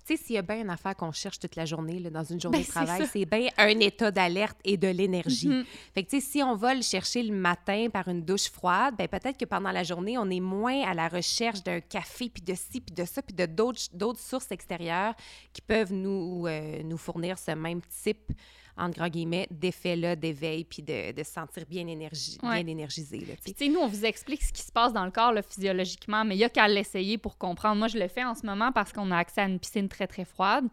tu 0.05 0.15
sais, 0.15 0.23
s'il 0.23 0.35
y 0.35 0.37
a 0.37 0.41
bien 0.41 0.61
une 0.61 0.69
affaire 0.69 0.95
qu'on 0.95 1.11
cherche 1.11 1.39
toute 1.39 1.55
la 1.55 1.65
journée 1.65 1.99
là, 1.99 2.09
dans 2.11 2.23
une 2.23 2.39
journée 2.39 2.59
ben, 2.59 2.63
de 2.63 2.69
travail, 2.69 3.07
c'est 3.11 3.25
bien 3.25 3.49
un 3.57 3.79
état 3.79 4.11
d'alerte 4.11 4.57
et 4.63 4.77
de 4.77 4.87
l'énergie. 4.87 5.47
Mm-hmm. 5.47 5.65
Fait 5.93 6.03
que, 6.03 6.09
tu 6.09 6.21
sais, 6.21 6.27
si 6.31 6.43
on 6.43 6.55
va 6.55 6.75
le 6.75 6.83
chercher 6.83 7.23
le 7.23 7.33
matin 7.33 7.87
par 7.91 8.07
une 8.07 8.23
douche 8.23 8.49
froide, 8.49 8.95
ben 8.97 9.07
peut-être 9.07 9.37
que 9.37 9.45
pendant 9.45 9.71
la 9.71 9.83
journée, 9.83 10.17
on 10.17 10.29
est 10.29 10.39
moins 10.39 10.83
à 10.83 10.93
la 10.93 11.07
recherche 11.07 11.63
d'un 11.63 11.79
café, 11.79 12.29
puis 12.29 12.43
de 12.43 12.53
ci, 12.53 12.81
puis 12.81 12.93
de 12.93 13.03
ça, 13.03 13.21
puis 13.21 13.35
de 13.35 13.45
d'autres 13.45 14.19
sources 14.19 14.51
extérieures 14.51 15.15
qui 15.51 15.61
peuvent 15.61 15.93
nous, 15.93 16.45
euh, 16.45 16.83
nous 16.83 16.97
fournir 16.97 17.39
ce 17.39 17.51
même 17.51 17.81
type 18.03 18.31
entre 18.77 18.97
grands 18.97 19.07
guillemets, 19.07 19.47
d'effet-là, 19.51 20.15
d'éveil, 20.15 20.65
puis 20.65 20.83
de, 20.83 21.11
de, 21.11 21.23
se 21.23 21.31
sentir 21.31 21.65
bien, 21.67 21.87
énergie, 21.87 22.37
bien 22.41 22.67
énergisé. 22.67 23.19
Puis, 23.43 23.53
tu 23.53 23.65
sais, 23.65 23.71
nous, 23.71 23.79
on 23.79 23.87
vous 23.87 24.05
explique 24.05 24.43
ce 24.43 24.51
qui 24.51 24.61
se 24.61 24.71
passe 24.71 24.91
dans 24.91 25.05
le 25.05 25.11
corps, 25.11 25.31
là, 25.31 25.41
physiologiquement, 25.41 26.25
mais 26.25 26.35
il 26.35 26.39
y 26.39 26.43
a 26.43 26.49
qu'à 26.49 26.67
l'essayer 26.67 27.17
pour 27.17 27.37
comprendre. 27.37 27.77
Moi, 27.77 27.87
je 27.87 27.97
le 27.97 28.07
fais 28.07 28.23
en 28.23 28.35
ce 28.35 28.45
moment 28.45 28.71
parce 28.71 28.91
qu'on 28.91 29.11
a 29.11 29.17
accès 29.17 29.41
à 29.41 29.45
une 29.45 29.59
piscine 29.59 29.87
très, 29.87 30.07
très 30.07 30.25
froide, 30.25 30.65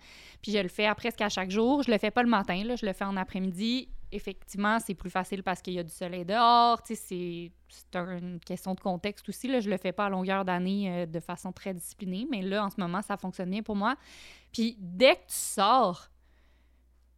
puis 0.43 0.53
je 0.53 0.59
le 0.59 0.69
fais 0.69 0.93
presque 0.97 1.21
à 1.21 1.29
chaque 1.29 1.51
jour. 1.51 1.83
Je 1.83 1.91
le 1.91 1.99
fais 1.99 2.11
pas 2.11 2.23
le 2.23 2.29
matin, 2.29 2.63
là, 2.65 2.77
je 2.77 2.87
le 2.87 2.93
fais 2.93 3.05
en 3.05 3.17
après-midi. 3.17 3.89
Effectivement, 4.15 4.79
c'est 4.79 4.95
plus 4.95 5.09
facile 5.09 5.43
parce 5.43 5.63
qu'il 5.63 5.73
y 5.73 5.79
a 5.79 5.83
du 5.83 5.93
soleil 5.93 6.27
dehors, 6.27 6.81
c'est 6.85 7.51
une 7.95 8.41
question 8.45 8.75
de 8.75 8.81
contexte 8.81 9.27
aussi. 9.29 9.49
Là. 9.49 9.61
Je 9.61 9.71
le 9.71 9.79
fais 9.79 9.93
pas 9.93 10.07
à 10.07 10.09
longueur 10.11 10.45
d'année 10.45 10.91
euh, 10.91 11.07
de 11.07 11.19
façon 11.19 11.51
très 11.51 11.73
disciplinée, 11.73 12.27
mais 12.31 12.43
là, 12.43 12.67
en 12.67 12.69
ce 12.69 12.79
moment, 12.79 13.01
ça 13.01 13.17
fonctionne 13.17 13.49
bien 13.49 13.63
pour 13.63 13.75
moi. 13.75 13.97
Puis 14.53 14.77
dès 14.79 15.15
que 15.15 15.21
tu 15.29 15.37
sors, 15.37 16.11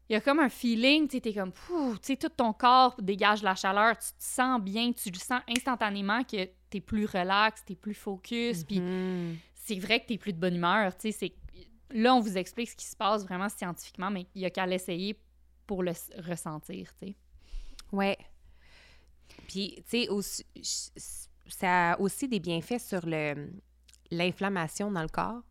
il 0.08 0.12
y 0.12 0.16
a 0.16 0.20
comme 0.20 0.38
un 0.38 0.48
feeling, 0.48 1.08
tu 1.08 1.20
sais, 1.22 1.32
comme, 1.32 1.52
tu 1.52 1.98
sais, 2.02 2.16
tout 2.16 2.28
ton 2.28 2.52
corps 2.52 2.94
dégage 3.00 3.42
la 3.42 3.54
chaleur, 3.54 3.96
tu 3.96 4.08
te 4.08 4.22
sens 4.22 4.60
bien, 4.60 4.92
tu 4.92 5.10
le 5.10 5.18
sens 5.18 5.40
instantanément 5.48 6.22
que 6.24 6.44
tu 6.44 6.76
es 6.76 6.80
plus 6.80 7.06
relax, 7.06 7.64
tu 7.64 7.72
es 7.72 7.76
plus 7.76 7.94
focus, 7.94 8.64
puis 8.64 8.80
mm-hmm. 8.80 9.36
c'est 9.54 9.78
vrai 9.78 10.00
que 10.00 10.06
tu 10.06 10.12
es 10.14 10.18
plus 10.18 10.32
de 10.32 10.38
bonne 10.38 10.56
humeur, 10.56 10.94
tu 10.96 11.10
sais, 11.10 11.34
là, 11.90 12.14
on 12.14 12.20
vous 12.20 12.36
explique 12.36 12.70
ce 12.70 12.76
qui 12.76 12.86
se 12.86 12.96
passe 12.96 13.24
vraiment 13.24 13.48
scientifiquement, 13.48 14.10
mais 14.10 14.26
il 14.34 14.42
y 14.42 14.44
a 14.44 14.50
qu'à 14.50 14.66
l'essayer 14.66 15.18
pour 15.66 15.82
le 15.82 15.92
ressentir, 16.18 16.92
tu 17.00 17.08
sais. 17.08 17.16
Ouais. 17.92 18.18
Puis, 19.48 19.82
tu 19.88 20.06
sais, 20.06 21.14
ça 21.46 21.92
a 21.92 22.00
aussi 22.00 22.28
des 22.28 22.40
bienfaits 22.40 22.80
sur 22.80 23.06
l'inflammation 24.10 24.90
dans 24.90 25.02
le 25.02 25.08
corps. 25.08 25.42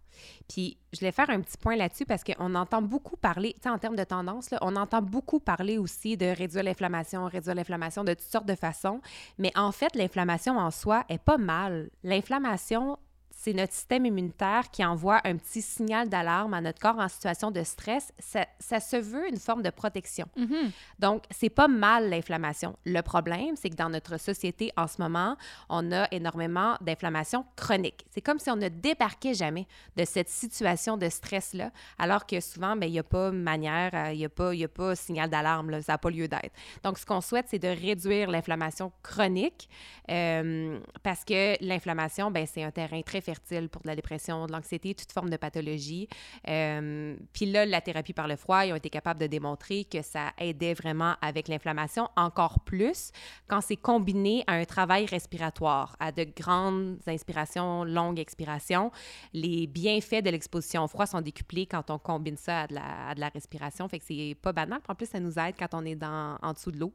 Puis 0.48 0.78
je 0.94 1.00
vais 1.00 1.12
faire 1.12 1.30
un 1.30 1.42
petit 1.42 1.58
point 1.58 1.76
là-dessus 1.76 2.06
parce 2.06 2.24
qu'on 2.24 2.56
entend 2.56 2.82
beaucoup 2.82 3.18
parler, 3.18 3.54
tu 3.54 3.64
sais, 3.64 3.70
en 3.70 3.78
termes 3.78 3.96
de 3.96 4.04
tendance, 4.04 4.50
on 4.62 4.76
entend 4.76 5.02
beaucoup 5.02 5.40
parler 5.40 5.78
aussi 5.78 6.18
de 6.18 6.26
réduire 6.26 6.64
l'inflammation, 6.64 7.26
réduire 7.26 7.56
l'inflammation 7.56 8.04
de 8.04 8.14
toutes 8.14 8.22
sortes 8.22 8.46
de 8.46 8.56
façons. 8.56 9.02
Mais 9.38 9.52
en 9.56 9.72
fait, 9.72 9.96
l'inflammation 9.96 10.58
en 10.58 10.72
soi 10.72 11.04
est 11.10 11.22
pas 11.22 11.38
mal. 11.38 11.90
L'inflammation, 12.04 12.98
c'est 13.44 13.52
notre 13.52 13.74
système 13.74 14.06
immunitaire 14.06 14.72
qui 14.72 14.86
envoie 14.86 15.20
un 15.26 15.36
petit 15.36 15.62
signal 15.62 16.08
d'alarme 16.08 16.54
à 16.54 16.62
notre 16.62 16.80
corps 16.80 16.98
en 16.98 17.10
situation 17.10 17.52
de 17.52 17.62
stress. 17.64 18.14
Ça, 18.18 18.46
ça 18.58 18.80
se 18.80 18.96
veut 18.96 19.28
une 19.28 19.38
forme 19.38 19.62
de 19.62 19.70
protection. 19.70 20.28
Mm-hmm. 20.38 20.72
Donc, 21.00 21.24
c'est 21.30 21.50
pas 21.50 21.68
mal 21.68 22.10
l'inflammation. 22.10 22.78
Le 22.86 23.02
problème, 23.02 23.58
c'est 23.58 23.70
que 23.70 23.76
dans 23.76 23.90
notre 23.90 24.18
société 24.18 24.72
en 24.78 24.88
ce 24.88 25.02
moment, 25.02 25.36
on 25.68 25.92
a 25.92 26.08
énormément 26.12 26.78
d'inflammation 26.80 27.46
chronique. 27.58 28.06
C'est 28.12 28.22
comme 28.22 28.40
si 28.40 28.50
on 28.50 28.56
ne 28.56 28.70
débarquait 28.70 29.34
jamais 29.34 29.68
de 29.98 30.06
cette 30.06 30.30
situation 30.30 30.96
de 30.96 31.10
stress-là, 31.10 31.72
alors 32.00 32.26
que 32.26 32.40
souvent, 32.40 32.78
ben, 32.78 32.88
il 32.88 32.94
n'y 32.94 33.00
a 33.00 33.04
pas 33.04 33.30
manière, 33.32 33.92
euh, 33.94 34.14
il 34.14 34.20
n'y 34.20 34.26
a, 34.26 34.30
pas, 34.30 34.52
a 34.54 34.68
pas 34.70 34.96
signal 34.96 35.30
d'alarme, 35.30 35.82
ça 35.82 35.94
n'a 35.94 35.98
pas 35.98 36.10
lieu 36.10 36.30
d'être. 36.30 36.54
Donc, 36.82 36.98
ce 36.98 37.06
qu'on 37.06 37.20
souhaite, 37.20 37.48
c'est 37.50 37.60
de 37.60 37.68
réduire 37.68 38.32
l'inflammation 38.32 38.94
chronique 39.02 39.68
euh, 40.10 40.80
parce 41.04 41.26
que 41.26 41.62
l'inflammation, 41.62 42.32
ben, 42.32 42.48
c'est 42.48 42.64
un 42.64 42.72
terrain 42.72 43.02
très 43.02 43.20
fertile 43.20 43.33
pour 43.72 43.82
de 43.82 43.88
la 43.88 43.96
dépression, 43.96 44.46
de 44.46 44.52
l'anxiété, 44.52 44.94
toute 44.96 45.12
forme 45.12 45.30
de 45.30 45.38
pathologie. 45.38 46.08
Euh, 46.48 47.16
puis 47.34 47.46
là, 47.46 47.66
la 47.66 47.82
thérapie 47.82 48.14
par 48.14 48.28
le 48.28 48.36
froid, 48.36 48.66
ils 48.66 48.74
ont 48.74 48.76
été 48.76 48.90
capables 48.90 49.20
de 49.20 49.28
démontrer 49.28 49.86
que 49.86 50.02
ça 50.02 50.32
aidait 50.38 50.74
vraiment 50.74 51.16
avec 51.22 51.48
l'inflammation 51.48 52.10
encore 52.16 52.60
plus 52.62 53.12
quand 53.48 53.62
c'est 53.62 53.76
combiné 53.76 54.44
à 54.48 54.54
un 54.54 54.66
travail 54.66 55.06
respiratoire, 55.06 55.96
à 56.00 56.12
de 56.12 56.24
grandes 56.24 56.98
inspirations, 57.08 57.84
longues 57.84 58.20
expirations. 58.20 58.92
Les 59.34 59.68
bienfaits 59.68 60.24
de 60.24 60.30
l'exposition 60.30 60.84
au 60.84 60.88
froid 60.88 61.06
sont 61.06 61.22
décuplés 61.22 61.66
quand 61.66 61.90
on 61.90 61.98
combine 61.98 62.38
ça 62.38 62.62
à 62.62 62.68
de 62.68 62.74
la, 63.20 63.30
respiration. 63.30 63.88
Fait 63.88 64.00
que 64.00 64.06
c'est 64.06 64.36
pas 64.42 64.52
banal. 64.52 64.80
En 64.88 64.96
plus, 64.96 65.08
ça 65.08 65.20
nous 65.20 65.40
aide 65.40 65.56
quand 65.58 65.74
on 65.74 65.86
est 65.86 66.02
en 66.04 66.54
dessous 66.54 66.72
de 66.72 66.80
l'eau 66.80 66.94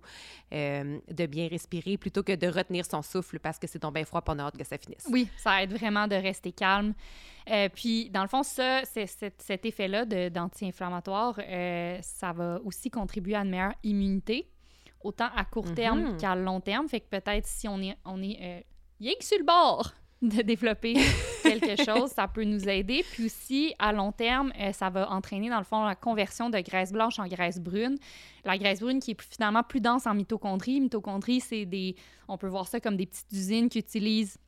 euh, 0.53 0.98
de 1.11 1.27
bien 1.27 1.48
respirer 1.48 1.96
plutôt 1.96 2.22
que 2.22 2.35
de 2.35 2.46
retenir 2.46 2.85
son 2.87 3.03
souffle 3.03 3.38
parce 3.38 3.59
que 3.59 3.66
c'est 3.66 3.83
bien 3.90 4.05
froid 4.05 4.22
pour 4.22 4.35
on 4.35 4.38
a 4.38 4.42
hâte 4.44 4.59
que 4.59 4.64
ça 4.64 4.77
finisse. 4.79 5.07
Oui, 5.11 5.29
ça 5.37 5.62
aide 5.62 5.72
vraiment 5.72 6.07
de 6.07 6.14
rester 6.29 6.53
calme. 6.53 6.95
Euh, 7.51 7.69
puis, 7.75 8.11
dans 8.11 8.23
le 8.23 8.29
fond, 8.29 8.43
ça, 8.43 8.83
cet 8.85 9.64
effet-là 9.64 10.05
d'anti-inflammatoire, 10.31 11.41
euh, 11.41 11.99
ça 12.03 12.33
va 12.33 12.61
aussi 12.64 12.91
contribuer 12.91 13.35
à 13.35 13.41
une 13.41 13.51
meilleure 13.51 13.75
immunité, 13.83 14.51
autant 15.01 15.29
à 15.35 15.45
court 15.45 15.73
terme 15.75 16.12
mhm. 16.12 16.17
qu'à 16.19 16.35
long 16.35 16.61
terme. 16.61 16.88
Fait 16.88 17.01
que 17.01 17.09
peut-être 17.09 17.47
si 17.47 17.69
on 17.69 17.81
est, 17.81 17.97
on 18.05 18.23
est 18.23 18.64
euh, 19.01 19.11
que 19.19 19.25
sur 19.25 19.38
le 19.38 19.45
bord 19.45 19.93
de 20.21 20.43
développer 20.43 20.95
quelque 21.43 21.83
chose, 21.85 22.11
ça 22.11 22.27
peut 22.29 22.45
nous 22.45 22.69
aider. 22.69 23.05
Puis 23.12 23.27
aussi, 23.27 23.75
à 23.79 23.93
long 23.93 24.12
terme, 24.12 24.53
euh, 24.61 24.73
ça 24.73 24.91
va 24.91 25.11
entraîner, 25.11 25.49
dans 25.49 25.59
le 25.59 25.64
fond, 25.64 25.85
la 25.85 25.95
conversion 25.95 26.51
de 26.51 26.59
graisse 26.59 26.93
blanche 26.93 27.19
en 27.19 27.27
graisse 27.27 27.61
brune. 27.61 27.97
La 28.45 28.59
graisse 28.59 28.81
brune 28.81 29.01
qui 29.01 29.12
est 29.12 29.23
finalement 29.23 29.62
plus 29.62 29.81
dense 29.81 30.07
en 30.07 30.14
mitochondrie. 30.14 30.81
Mitochondrie, 30.81 31.41
c'est 31.41 31.64
des... 31.64 31.95
On 32.27 32.37
peut 32.37 32.49
voir 32.49 32.67
ça 32.67 32.81
comme 32.81 32.97
des 32.97 33.07
petites 33.07 33.33
usines 33.33 33.69
qui 33.69 33.79
utilisent 33.79 34.38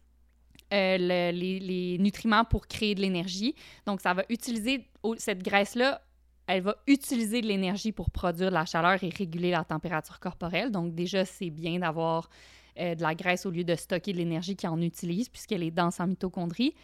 euh, 0.72 1.32
les, 1.32 1.96
nutriments 1.98 2.44
pour 2.44 2.68
créer 2.68 2.94
de 2.94 3.00
l'énergie. 3.00 3.56
Donc, 3.86 4.00
ça 4.00 4.14
va 4.14 4.24
utiliser 4.28 4.88
cette 5.18 5.42
graisse-là, 5.42 6.00
elle 6.46 6.62
va 6.62 6.76
utiliser 6.86 7.40
de 7.40 7.46
l'énergie 7.46 7.90
pour 7.90 8.10
produire 8.10 8.50
de 8.50 8.54
la 8.54 8.64
chaleur 8.64 9.02
et 9.02 9.08
réguler 9.08 9.50
la 9.50 9.64
température 9.64 10.20
corporelle. 10.20 10.70
Donc, 10.70 10.94
déjà, 10.94 11.24
c'est 11.24 11.50
bien 11.50 11.80
d'avoir 11.80 12.30
euh, 12.78 12.94
de 12.94 13.02
la 13.02 13.16
graisse 13.16 13.46
au 13.46 13.50
lieu 13.50 13.64
de 13.64 13.74
stocker 13.74 14.12
de 14.12 14.18
l'énergie 14.18 14.54
qui 14.54 14.68
en 14.68 14.80
utilise, 14.80 15.28
puisqu'elle 15.28 15.64
est 15.64 15.72
dense 15.72 15.98
en 15.98 16.06
mitochondrie. 16.06 16.74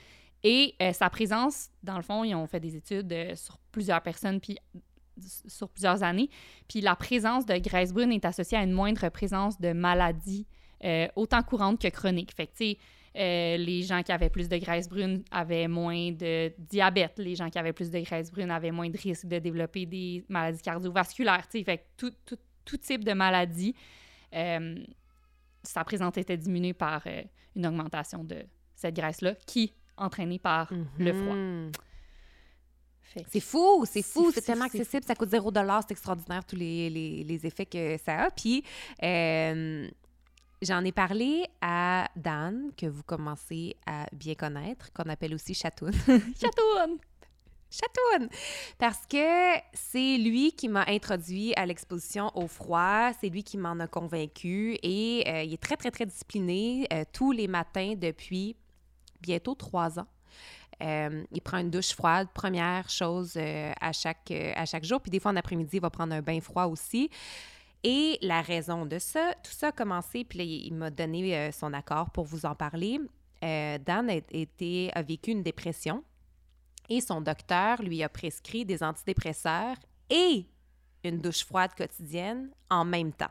Et 0.43 0.75
euh, 0.83 0.93
sa 0.93 1.09
présence, 1.09 1.69
dans 1.85 1.97
le 1.97 2.03
fond, 2.03 2.25
ils 2.25 2.35
ont 2.35 2.47
fait 2.49 2.61
des 2.61 2.75
études 2.75 3.37
sur 3.37 3.59
plusieurs 3.71 4.03
personnes, 4.03 4.41
puis 4.41 4.59
sur 5.47 5.69
plusieurs 5.69 6.03
années. 6.03 6.29
Puis 6.69 6.81
la 6.81 6.97
présence 6.97 7.47
de 7.47 7.57
graisse 7.59 7.93
brune 7.93 8.11
est 8.11 8.25
associée 8.25 8.59
à 8.59 8.65
une 8.65 8.73
moindre 8.73 9.09
présence 9.11 9.61
de 9.61 9.73
maladies 9.73 10.47
autant 11.17 11.43
courantes 11.43 11.81
que 11.81 11.89
chroniques. 11.89 12.35
Fait 12.35 12.47
que, 12.47 12.77
euh, 13.17 13.57
les 13.57 13.83
gens 13.83 14.03
qui 14.03 14.13
avaient 14.13 14.29
plus 14.29 14.49
de 14.49 14.59
graisse 14.59 14.89
brune 14.89 15.25
avaient 15.31 15.69
moins 15.69 16.13
de 16.13 16.53
diabète. 16.59 17.19
Les 17.19 17.35
gens 17.35 17.49
qui 17.49 17.59
avaient 17.59 17.73
plus 17.73 17.91
de 17.91 17.99
graisse 18.01 18.31
brune 18.31 18.51
avaient 18.51 18.71
moins 18.71 18.91
de 18.91 18.99
risque 18.99 19.27
de 19.27 19.39
développer 19.39 19.87
des 19.87 20.25
maladies 20.29 20.61
cardiovasculaires. 20.61 21.47
Fait 21.51 21.87
tout, 21.97 22.13
tout, 22.27 22.37
tout, 22.65 22.77
type 22.77 23.05
de 23.05 23.13
maladie, 23.13 23.75
euh, 24.35 24.77
sa 25.63 25.83
présence 25.85 26.17
était 26.19 26.37
diminuée 26.37 26.75
par 26.75 27.03
euh, 27.07 27.23
une 27.55 27.67
augmentation 27.67 28.23
de 28.23 28.45
cette 28.75 28.95
graisse-là 28.95 29.35
qui 29.47 29.73
entraînée 29.97 30.39
par 30.39 30.71
le 30.99 31.13
froid. 31.13 31.35
Mhm. 31.35 31.73
C'est 33.29 33.41
fou, 33.41 33.85
c'est 33.87 34.03
fou, 34.03 34.31
c'est 34.31 34.43
tellement 34.43 34.67
accessible, 34.67 35.05
ça 35.05 35.15
coûte 35.15 35.31
0 35.31 35.51
c'est 35.55 35.93
extraordinaire 35.93 36.45
tous 36.45 36.57
les, 36.57 36.91
les, 36.91 37.25
les, 37.25 37.47
effets 37.47 37.65
que 37.65 37.97
ça 37.97 38.25
a. 38.25 38.31
Puis, 38.31 38.63
J'en 40.63 40.85
ai 40.85 40.93
parlé 40.93 41.45
à 41.61 42.09
Dan, 42.17 42.71
que 42.77 42.87
vous 42.87 43.03
commencez 43.03 43.77
à 43.87 44.07
bien 44.13 44.35
connaître, 44.35 44.91
qu'on 44.93 45.09
appelle 45.11 45.35
aussi 45.35 45.53
Chatoun. 45.53 45.93
Chatoun! 46.41 46.99
Chatoun! 47.71 48.29
Parce 48.79 49.07
que 49.07 49.55
c'est 49.75 50.17
lui 50.17 50.53
qui 50.53 50.69
m'a 50.69 50.85
introduit 50.89 51.53
à 51.57 51.67
l'exposition 51.67 52.31
au 52.35 52.47
froid, 52.47 53.11
c'est 53.21 53.29
lui 53.29 53.45
qui 53.45 53.59
m'en 53.59 53.79
a 53.81 53.87
convaincu 53.87 54.79
et 54.83 55.25
euh, 55.27 55.43
il 55.43 55.53
est 55.53 55.63
très, 55.63 55.77
très, 55.77 55.91
très 55.91 56.07
discipliné 56.07 56.87
euh, 56.93 57.05
tous 57.13 57.33
les 57.33 57.49
matins 57.49 57.95
depuis 57.95 58.57
bientôt 59.21 59.55
trois 59.55 59.99
ans. 59.99 60.07
Euh, 60.83 61.25
il 61.33 61.41
prend 61.41 61.59
une 61.59 61.71
douche 61.71 61.93
froide, 61.93 62.29
première 62.35 62.89
chose 62.89 63.35
euh, 63.37 63.73
à, 63.81 63.93
chaque, 63.93 64.31
à 64.31 64.67
chaque 64.67 64.85
jour. 64.85 65.01
Puis 65.01 65.11
des 65.11 65.21
fois, 65.21 65.33
en 65.33 65.37
après-midi, 65.37 65.77
il 65.77 65.81
va 65.81 65.91
prendre 65.91 66.15
un 66.15 66.23
bain 66.23 66.41
froid 66.41 66.67
aussi. 66.67 67.11
Et 67.89 68.19
la 68.21 68.43
raison 68.43 68.85
de 68.85 68.99
ça, 68.99 69.33
tout 69.45 69.53
ça 69.53 69.69
a 69.69 69.73
commencé, 69.73 70.25
puis 70.25 70.67
il, 70.67 70.75
m'a 70.75 70.91
donné 70.91 71.53
son 71.53 71.73
accord 71.73 72.11
pour 72.11 72.25
vous 72.25 72.45
en 72.45 72.57
parler. 72.57 72.99
Dan 73.41 74.11
a, 74.11 74.15
été, 74.15 74.91
a 74.93 75.03
vécu 75.03 75.31
une 75.31 75.45
dépression 75.45 76.03
et 76.89 77.01
son 77.01 77.21
docteur 77.21 77.81
lui 77.83 78.03
a 78.03 78.09
prescrit 78.09 78.65
des 78.65 78.83
antidépresseurs 78.83 79.77
et 80.11 80.47
une 81.05 81.21
douche 81.21 81.45
froide 81.45 81.71
quotidienne 81.77 82.51
en 82.71 82.85
même 82.85 83.13
temps 83.13 83.31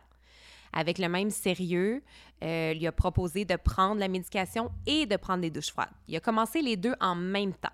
avec 0.75 0.99
le 0.99 1.07
même 1.07 1.31
sérieux, 1.31 2.03
euh, 2.43 2.73
lui 2.73 2.85
a 2.85 2.91
proposé 2.91 3.45
de 3.45 3.55
prendre 3.55 3.99
la 3.99 4.09
médication 4.09 4.71
et 4.85 5.05
de 5.05 5.15
prendre 5.15 5.41
des 5.41 5.49
douches 5.49 5.71
froides. 5.71 5.89
Il 6.07 6.15
a 6.17 6.19
commencé 6.19 6.61
les 6.61 6.75
deux 6.75 6.93
en 6.99 7.15
même 7.15 7.53
temps, 7.53 7.69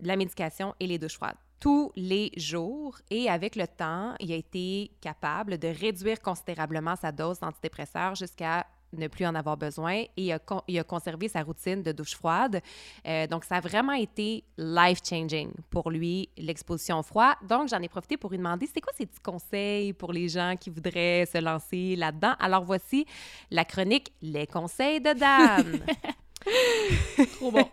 la 0.00 0.14
médication 0.14 0.74
et 0.78 0.86
les 0.86 0.98
douches 0.98 1.16
froides 1.16 1.38
tous 1.62 1.92
les 1.94 2.32
jours 2.36 2.98
et 3.08 3.30
avec 3.30 3.54
le 3.54 3.68
temps, 3.68 4.16
il 4.18 4.32
a 4.32 4.34
été 4.34 4.90
capable 5.00 5.58
de 5.58 5.68
réduire 5.68 6.20
considérablement 6.20 6.96
sa 6.96 7.12
dose 7.12 7.38
d'antidépresseurs 7.38 8.16
jusqu'à 8.16 8.66
ne 8.92 9.06
plus 9.06 9.24
en 9.24 9.34
avoir 9.36 9.56
besoin 9.56 9.92
et 9.92 10.10
il 10.16 10.32
a, 10.32 10.82
conservé 10.82 11.28
sa 11.28 11.40
routine 11.44 11.80
de 11.80 11.92
douche 11.92 12.16
froide. 12.16 12.60
Euh, 13.06 13.28
donc, 13.28 13.44
ça 13.44 13.58
a 13.58 13.60
vraiment 13.60 13.92
été 13.92 14.42
life-changing 14.58 15.52
pour 15.70 15.88
lui, 15.88 16.30
l'exposition 16.36 16.98
au 16.98 17.04
froid. 17.04 17.36
Donc, 17.48 17.68
j'en 17.68 17.80
ai 17.80 17.88
profité 17.88 18.16
pour 18.16 18.30
lui 18.30 18.38
demander 18.38 18.66
c'est 18.66 18.80
quoi 18.80 18.92
ces 18.96 19.06
petits 19.06 19.22
conseils 19.22 19.92
pour 19.92 20.12
les 20.12 20.28
gens 20.28 20.56
qui 20.58 20.68
voudraient 20.68 21.26
se 21.32 21.38
lancer 21.38 21.94
là-dedans? 21.94 22.34
Alors, 22.40 22.64
voici 22.64 23.06
la 23.52 23.64
chronique 23.64 24.12
Les 24.20 24.48
conseils 24.48 25.00
de 25.00 25.12
Dan. 25.12 25.80
Trop 27.36 27.52
bon. 27.52 27.68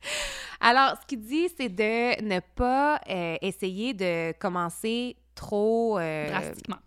Alors, 0.60 0.96
ce 1.00 1.06
qu'il 1.06 1.20
dit, 1.20 1.48
c'est 1.56 1.68
de 1.68 2.22
ne 2.22 2.40
pas 2.40 3.00
euh, 3.08 3.36
essayer 3.40 3.94
de 3.94 4.32
commencer 4.38 5.16
trop... 5.34 5.98
Euh, 5.98 6.28
Drastiquement 6.28 6.78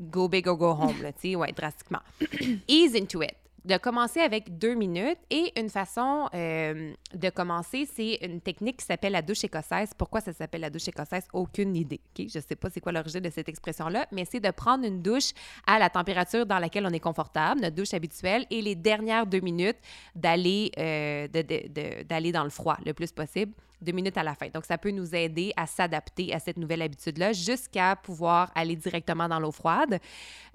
go 0.00 0.28
big 0.28 0.48
or 0.48 0.56
go 0.56 0.70
home, 0.72 1.02
là, 1.02 1.12
tu 1.12 1.30
sais, 1.30 1.36
ouais, 1.36 1.52
drastiquement. 1.52 2.00
Ease 2.68 2.94
into 2.96 3.22
it. 3.22 3.34
De 3.64 3.76
commencer 3.76 4.20
avec 4.20 4.56
deux 4.58 4.74
minutes 4.74 5.18
et 5.28 5.52
une 5.60 5.68
façon 5.68 6.28
euh, 6.34 6.92
de 7.14 7.30
commencer, 7.30 7.86
c'est 7.92 8.18
une 8.22 8.40
technique 8.40 8.78
qui 8.78 8.86
s'appelle 8.86 9.12
la 9.12 9.22
douche 9.22 9.44
écossaise. 9.44 9.90
Pourquoi 9.96 10.20
ça 10.20 10.32
s'appelle 10.32 10.62
la 10.62 10.70
douche 10.70 10.88
écossaise? 10.88 11.26
Aucune 11.32 11.76
idée. 11.76 12.00
ok? 12.18 12.26
Je 12.28 12.38
ne 12.38 12.42
sais 12.42 12.56
pas 12.56 12.70
c'est 12.70 12.80
quoi 12.80 12.92
l'origine 12.92 13.20
de 13.20 13.30
cette 13.30 13.48
expression-là, 13.48 14.06
mais 14.12 14.24
c'est 14.24 14.40
de 14.40 14.50
prendre 14.50 14.86
une 14.86 15.02
douche 15.02 15.32
à 15.66 15.78
la 15.78 15.90
température 15.90 16.46
dans 16.46 16.58
laquelle 16.58 16.86
on 16.86 16.90
est 16.90 17.00
confortable, 17.00 17.60
notre 17.60 17.76
douche 17.76 17.92
habituelle, 17.92 18.46
et 18.50 18.62
les 18.62 18.74
dernières 18.74 19.26
deux 19.26 19.40
minutes 19.40 19.78
d'aller 20.14 20.72
euh, 20.78 21.28
d'aller 21.28 22.32
dans 22.32 22.44
le 22.44 22.50
froid 22.50 22.78
le 22.84 22.94
plus 22.94 23.12
possible 23.12 23.52
deux 23.82 23.92
minutes 23.92 24.18
à 24.18 24.22
la 24.22 24.34
fin. 24.34 24.48
Donc, 24.48 24.64
ça 24.64 24.78
peut 24.78 24.90
nous 24.90 25.14
aider 25.14 25.52
à 25.56 25.66
s'adapter 25.66 26.34
à 26.34 26.38
cette 26.38 26.56
nouvelle 26.56 26.82
habitude-là 26.82 27.32
jusqu'à 27.32 27.96
pouvoir 27.96 28.50
aller 28.54 28.76
directement 28.76 29.28
dans 29.28 29.40
l'eau 29.40 29.52
froide. 29.52 29.98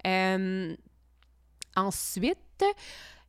Euh, 0.06 0.74
ensuite, 1.76 2.64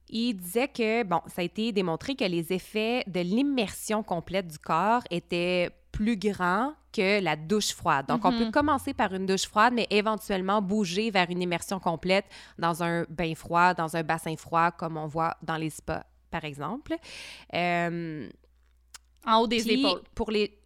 il 0.09 0.33
disait 0.35 0.69
que, 0.69 1.03
bon, 1.03 1.21
ça 1.27 1.41
a 1.41 1.43
été 1.43 1.71
démontré 1.71 2.15
que 2.15 2.23
les 2.23 2.53
effets 2.53 3.03
de 3.07 3.19
l'immersion 3.19 4.03
complète 4.03 4.47
du 4.47 4.57
corps 4.57 5.03
étaient 5.11 5.69
plus 5.91 6.17
grands 6.17 6.73
que 6.93 7.21
la 7.21 7.35
douche 7.35 7.73
froide. 7.73 8.07
Donc, 8.07 8.23
on 8.23 8.31
peut 8.31 8.45
mm-hmm. 8.45 8.51
commencer 8.51 8.93
par 8.93 9.13
une 9.13 9.25
douche 9.25 9.47
froide, 9.47 9.73
mais 9.73 9.87
éventuellement 9.89 10.61
bouger 10.61 11.11
vers 11.11 11.29
une 11.29 11.41
immersion 11.41 11.79
complète 11.79 12.25
dans 12.57 12.83
un 12.83 13.03
bain 13.09 13.33
froid, 13.35 13.73
dans 13.73 13.95
un 13.95 14.03
bassin 14.03 14.35
froid, 14.37 14.71
comme 14.71 14.97
on 14.97 15.07
voit 15.07 15.35
dans 15.41 15.57
les 15.57 15.69
spas, 15.69 16.05
par 16.31 16.45
exemple. 16.45 16.95
Euh, 17.53 18.29
en 19.25 19.39
haut 19.39 19.47
des 19.47 19.69
épaules. 19.69 20.01
Pour 20.15 20.31
les... 20.31 20.57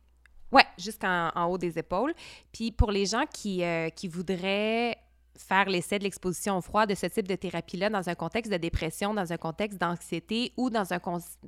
Ouais, 0.52 0.66
jusqu'en 0.78 1.32
haut 1.48 1.58
des 1.58 1.80
épaules. 1.80 2.14
Puis 2.52 2.72
pour 2.72 2.92
les 2.92 3.06
gens 3.06 3.26
qui, 3.26 3.64
euh, 3.64 3.90
qui 3.90 4.08
voudraient 4.08 4.98
faire 5.38 5.70
l'essai 5.70 6.00
de 6.00 6.04
l'exposition 6.04 6.58
au 6.58 6.62
froid 6.62 6.86
de 6.86 6.96
ce 6.96 7.06
type 7.06 7.28
de 7.28 7.36
thérapie-là 7.36 7.90
dans 7.90 8.10
un 8.10 8.16
contexte 8.16 8.52
de 8.52 8.58
dépression, 8.58 9.14
dans 9.14 9.32
un 9.32 9.38
contexte 9.38 9.80
d'anxiété 9.80 10.54
ou 10.58 10.70
dans 10.70 10.94
un, 10.94 11.00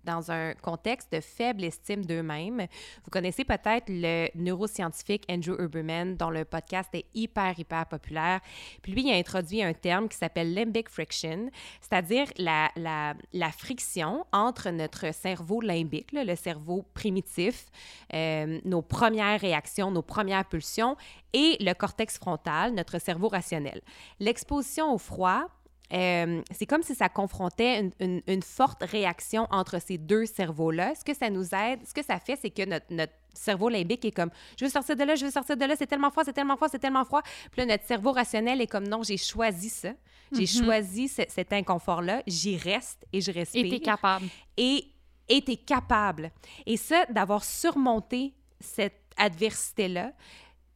dans 0.03 0.31
un 0.31 0.53
contexte 0.55 1.11
de 1.11 1.19
faible 1.19 1.63
estime 1.63 2.05
d'eux-mêmes. 2.05 2.67
Vous 3.03 3.11
connaissez 3.11 3.43
peut-être 3.43 3.85
le 3.89 4.27
neuroscientifique 4.35 5.25
Andrew 5.29 5.59
Huberman, 5.59 6.15
dont 6.15 6.29
le 6.29 6.45
podcast 6.45 6.89
est 6.93 7.05
hyper, 7.13 7.57
hyper 7.57 7.85
populaire. 7.85 8.41
Puis 8.81 8.91
lui, 8.91 9.03
il 9.03 9.13
a 9.13 9.15
introduit 9.15 9.63
un 9.63 9.73
terme 9.73 10.09
qui 10.09 10.17
s'appelle 10.17 10.53
limbic 10.53 10.89
friction, 10.89 11.49
c'est-à-dire 11.81 12.27
la, 12.37 12.69
la, 12.75 13.13
la, 13.33 13.51
friction 13.51 14.25
entre 14.31 14.69
notre 14.69 15.13
cerveau 15.13 15.61
limbique, 15.61 16.11
le 16.11 16.35
cerveau 16.35 16.83
primitif, 16.93 17.65
euh, 18.13 18.59
nos 18.65 18.81
premières 18.81 19.39
réactions, 19.39 19.91
nos 19.91 20.01
premières 20.01 20.45
pulsions, 20.45 20.95
et 21.33 21.57
le 21.59 21.73
cortex 21.73 22.17
frontal, 22.17 22.73
notre 22.73 22.99
cerveau 22.99 23.27
rationnel. 23.27 23.81
L'exposition 24.19 24.93
au 24.93 24.97
froid, 24.97 25.47
euh, 25.93 26.41
c'est 26.51 26.65
comme 26.65 26.81
si 26.81 26.95
ça 26.95 27.09
confrontait 27.09 27.91
une, 27.99 28.41
forte 28.41 28.83
réaction 28.83 29.47
entre 29.51 29.79
ces 29.79 29.97
deux 29.97 30.25
cerveaux-là. 30.25 30.93
Ce 30.95 31.03
que 31.03 31.13
ça 31.13 31.29
nous 31.29 31.53
aide, 31.53 31.79
ce 31.85 31.93
que 31.93 32.03
ça 32.03 32.19
fait, 32.19 32.37
c'est 32.41 32.49
que 32.49 32.65
notre, 32.65 33.13
cerveau 33.35 33.67
limbique 33.67 34.05
est 34.05 34.11
comme 34.11 34.29
je 34.59 34.65
veux 34.65 34.69
sortir 34.69 34.95
de 34.95 35.03
là, 35.03 35.15
je 35.15 35.25
veux 35.25 35.31
sortir 35.31 35.57
de 35.57 35.65
là, 35.65 35.75
c'est 35.75 35.87
tellement 35.87 36.11
froid, 36.11 36.23
c'est 36.23 36.33
tellement 36.33 36.55
froid, 36.55 36.67
c'est 36.69 36.79
tellement 36.79 37.03
froid. 37.03 37.23
Puis 37.51 37.61
là, 37.61 37.65
notre 37.65 37.83
cerveau 37.85 38.11
rationnel 38.11 38.61
est 38.61 38.67
comme 38.67 38.87
non, 38.87 39.01
j'ai 39.01 39.17
choisi 39.17 39.69
ça. 39.69 39.93
J'ai 40.31 40.43
mm-hmm. 40.43 40.63
choisi 40.63 41.07
cet 41.07 41.51
inconfort-là, 41.51 42.23
j'y 42.27 42.57
reste 42.57 43.05
et 43.11 43.21
je 43.21 43.31
respire. 43.31 43.65
Et 43.65 43.69
t'es 43.69 43.79
capable. 43.79 44.27
Et 44.57 44.93
t'es 45.27 45.57
capable. 45.57 46.31
Et 46.65 46.77
ça, 46.77 47.05
d'avoir 47.09 47.43
surmonté 47.43 48.33
cette 48.59 49.03
adversité-là, 49.17 50.13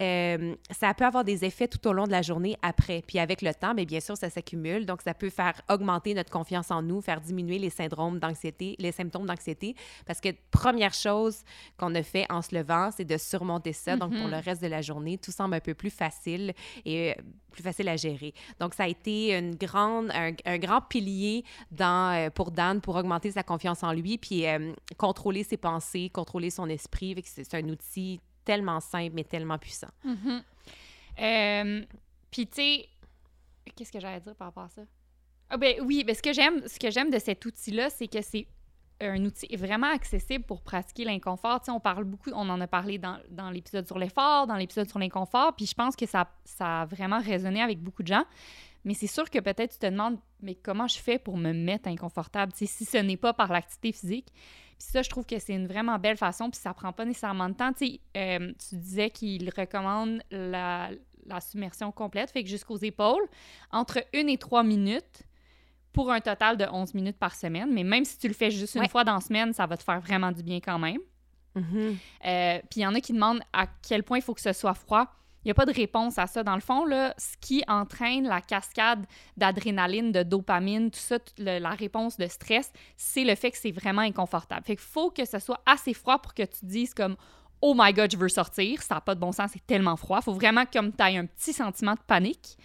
euh, 0.02 0.56
ça 0.70 0.94
peut 0.94 1.06
avoir 1.06 1.24
des 1.24 1.44
effets 1.44 1.68
tout 1.68 1.86
au 1.88 1.94
long 1.94 2.06
de 2.06 2.12
la 2.12 2.22
journée 2.22 2.58
après. 2.62 3.04
Puis 3.06 3.20
avec 3.20 3.42
le 3.42 3.54
temps, 3.54 3.74
mais 3.74 3.86
bien 3.86 4.00
sûr, 4.00 4.16
ça 4.16 4.30
s'accumule. 4.30 4.86
Donc, 4.86 5.02
ça 5.02 5.14
peut 5.14 5.30
faire 5.30 5.54
augmenter 5.70 6.14
notre 6.14 6.32
confiance 6.32 6.72
en 6.72 6.82
nous, 6.82 7.02
faire 7.02 7.22
diminuer 7.22 7.58
les 7.58 7.70
syndromes 7.70 8.20
d'anxiété, 8.20 8.76
les 8.80 8.92
symptômes 8.92 9.26
d'anxiété. 9.26 9.76
Parce 10.06 10.22
que 10.22 10.30
première 10.52 10.94
chose 10.94 11.44
qu'on 11.78 11.94
a 11.96 12.04
fait 12.04 12.26
en 12.30 12.42
se 12.42 12.56
levant, 12.56 12.90
c'est 12.96 13.06
de 13.06 13.18
surmonter 13.18 13.74
ça. 13.74 13.98
Donc, 13.98 14.16
pour 14.16 14.28
le 14.28 14.38
reste 14.38 14.62
de 14.62 14.68
la 14.68 14.82
journée, 14.82 15.18
tout 15.18 15.32
semble 15.32 15.56
un 15.56 15.60
peu 15.60 15.74
plus 15.74 15.90
facile 15.90 16.54
et 16.86 17.12
euh, 17.12 17.14
plus 17.52 17.64
facile 17.64 17.90
à 17.90 17.96
gérer. 17.96 18.34
Donc, 18.60 18.76
ça 18.76 18.84
a 18.84 18.88
été 18.88 19.36
une 19.36 19.56
grande, 19.56 20.12
un, 20.14 20.58
grand 20.58 20.82
pilier 20.82 21.44
dans, 21.72 22.16
euh, 22.16 22.30
pour 22.30 22.52
Dan 22.52 22.82
pour 22.82 22.96
augmenter 22.96 23.32
sa 23.32 23.42
confiance 23.42 23.84
en 23.84 23.94
lui, 23.94 24.18
puis 24.18 24.46
contrôler 24.98 25.44
ses 25.44 25.58
pensées, 25.58 26.10
contrôler 26.14 26.50
son 26.50 26.70
esprit. 26.70 27.16
C'est 27.26 27.54
un 27.56 27.68
outil 27.70 28.20
tellement 28.48 28.80
simple, 28.80 29.12
mais 29.14 29.26
tellement 29.26 29.58
puissant. 29.58 29.92
Mm-hmm. 30.06 30.42
Euh, 31.20 31.86
puis, 32.32 32.48
tu 32.48 32.56
sais, 32.56 32.90
qu'est-ce 33.76 33.92
que 33.92 34.00
j'allais 34.00 34.22
dire 34.22 34.36
par 34.36 34.48
rapport 34.48 34.64
à 34.64 34.70
ça? 34.70 34.84
Ah, 35.50 35.58
ben 35.58 35.76
oui, 35.82 36.04
ben, 36.06 36.16
ce 36.16 36.22
que 36.22 36.34
j'aime, 36.34 36.66
ce 36.68 37.12
de 37.12 37.20
cet 37.20 37.46
outil-là, 37.46 37.90
c'est 37.90 38.08
que 38.08 38.22
c'est 38.22 38.48
un 39.00 39.24
outil 39.26 39.56
vraiment 39.56 39.92
accessible 39.92 40.44
pour 40.46 40.62
pratiquer 40.62 41.04
l'inconfort. 41.04 41.62
On 41.68 41.80
parle 41.80 42.06
beaucoup, 42.06 42.32
on 42.34 42.50
en 42.50 42.60
a 42.62 42.68
parlé 42.68 42.98
dans, 42.98 43.20
dans 43.30 43.50
l'épisode 43.50 43.86
sur 43.86 44.00
l'effort, 44.00 44.48
dans 44.48 44.56
l'épisode 44.56 44.90
sur 44.90 45.00
l'inconfort, 45.00 45.56
puis 45.56 45.66
je 45.66 45.76
pense 45.76 45.96
que 45.96 46.06
ça, 46.06 46.28
ça 46.46 46.82
a 46.82 46.86
vraiment 46.86 47.20
résonné 47.20 47.62
avec 47.62 47.80
beaucoup 47.80 48.02
de 48.02 48.08
gens. 48.08 48.26
Mais 48.86 48.94
c'est 48.94 49.08
sûr 49.08 49.30
que 49.30 49.40
peut-être 49.40 49.74
tu 49.74 49.80
te 49.80 49.86
demandes, 49.86 50.18
mais 50.42 50.56
comment 50.56 50.88
je 50.88 50.98
fais 50.98 51.20
pour 51.20 51.38
me 51.38 51.52
mettre 51.52 51.90
inconfortable, 51.90 52.54
si 52.56 52.68
ce 52.68 52.98
n'est 52.98 53.18
pas 53.18 53.34
par 53.34 53.52
l'activité 53.52 53.92
physique. 53.92 54.32
Puis 54.78 54.88
ça, 54.92 55.02
je 55.02 55.10
trouve 55.10 55.26
que 55.26 55.40
c'est 55.40 55.54
une 55.54 55.68
vraiment 55.68 55.98
belle 55.98 56.18
façon, 56.18 56.50
puis 56.50 56.60
ça 56.60 56.74
prend 56.74 56.94
pas 56.94 57.06
nécessairement 57.06 57.50
de 57.50 57.56
temps. 57.56 57.74
Tu 57.74 58.00
euh, 58.16 58.54
tu 58.70 58.76
disais 58.76 59.10
qu'il 59.10 59.50
recommande 59.50 60.22
la, 60.30 60.92
submersion 61.42 61.92
complète, 61.92 62.32
fait 62.32 62.44
que 62.44 62.50
jusqu'aux 62.50 62.78
épaules, 62.78 63.28
entre 63.72 64.04
une 64.14 64.30
et 64.30 64.38
trois 64.38 64.64
minutes 64.64 65.24
pour 65.92 66.12
un 66.12 66.22
total 66.22 66.58
de 66.58 66.66
11 66.72 66.94
minutes 66.94 67.18
par 67.18 67.36
semaine. 67.36 67.74
Mais 67.74 67.84
même 67.84 68.06
si 68.06 68.18
tu 68.18 68.28
le 68.28 68.34
fais 68.34 68.52
juste 68.52 68.76
une 68.76 68.88
fois 68.88 69.04
dans 69.04 69.16
la 69.16 69.22
semaine, 69.22 69.52
ça 69.52 69.66
va 69.66 69.76
te 69.78 69.84
faire 69.84 70.00
vraiment 70.00 70.32
du 70.32 70.44
bien 70.44 70.60
quand 70.60 70.80
même. 70.80 71.00
Mm-hmm. 71.56 71.96
Euh, 72.26 72.60
puis 72.70 72.80
il 72.80 72.84
y 72.84 72.86
en 72.86 72.94
a 72.94 73.02
qui 73.02 73.14
demandent 73.14 73.42
à 73.52 73.66
quel 73.68 74.04
point 74.04 74.20
il 74.20 74.22
faut 74.22 74.36
que 74.36 74.42
ce 74.42 74.54
soit 74.54 74.76
froid. 74.76 75.08
Il 75.44 75.48
n'y 75.48 75.52
a 75.52 75.54
pas 75.54 75.66
de 75.66 75.74
réponse 75.74 76.18
à 76.18 76.28
ça. 76.28 76.44
Dans 76.44 76.56
le 76.56 76.62
fond, 76.62 76.86
là, 76.86 77.14
ce 77.18 77.38
qui 77.40 77.64
entraîne 77.68 78.28
la 78.28 78.42
cascade 78.42 79.06
d'adrénaline, 79.38 80.12
de 80.12 80.24
dopamine, 80.24 80.92
tout 80.92 81.00
ça, 81.00 81.20
la 81.38 81.70
réponse 81.70 82.18
de 82.18 82.28
stress, 82.28 82.72
c'est 82.98 83.24
le 83.24 83.36
fait 83.36 83.52
que 83.52 83.58
c'est 83.58 83.72
vraiment 83.72 84.02
inconfortable. 84.02 84.66
Fait 84.66 84.76
qu'il 84.76 84.86
faut 84.86 85.10
que 85.10 85.26
ce 85.26 85.40
soit 85.40 85.62
assez 85.66 85.94
froid 85.94 86.20
pour 86.20 86.34
que 86.34 86.44
tu 86.44 86.66
dises 86.66 86.94
comme 86.94 87.16
Oh 87.62 87.74
my 87.76 87.94
God, 87.94 88.12
je 88.12 88.18
veux 88.18 88.30
sortir. 88.30 88.82
Ça 88.84 88.96
n'a 88.96 89.02
pas 89.02 89.16
de 89.16 89.20
bon 89.20 89.32
sens, 89.32 89.52
c'est 89.54 89.66
tellement 89.66 89.96
froid. 89.96 90.20
Il 90.22 90.26
faut 90.26 90.34
vraiment 90.34 90.66
comme 90.66 90.92
tu 90.92 91.04
aies 91.04 91.18
un 91.18 91.26
petit 91.26 91.54
sentiment 91.54 91.94
de 91.94 92.02
panique. 92.06 92.58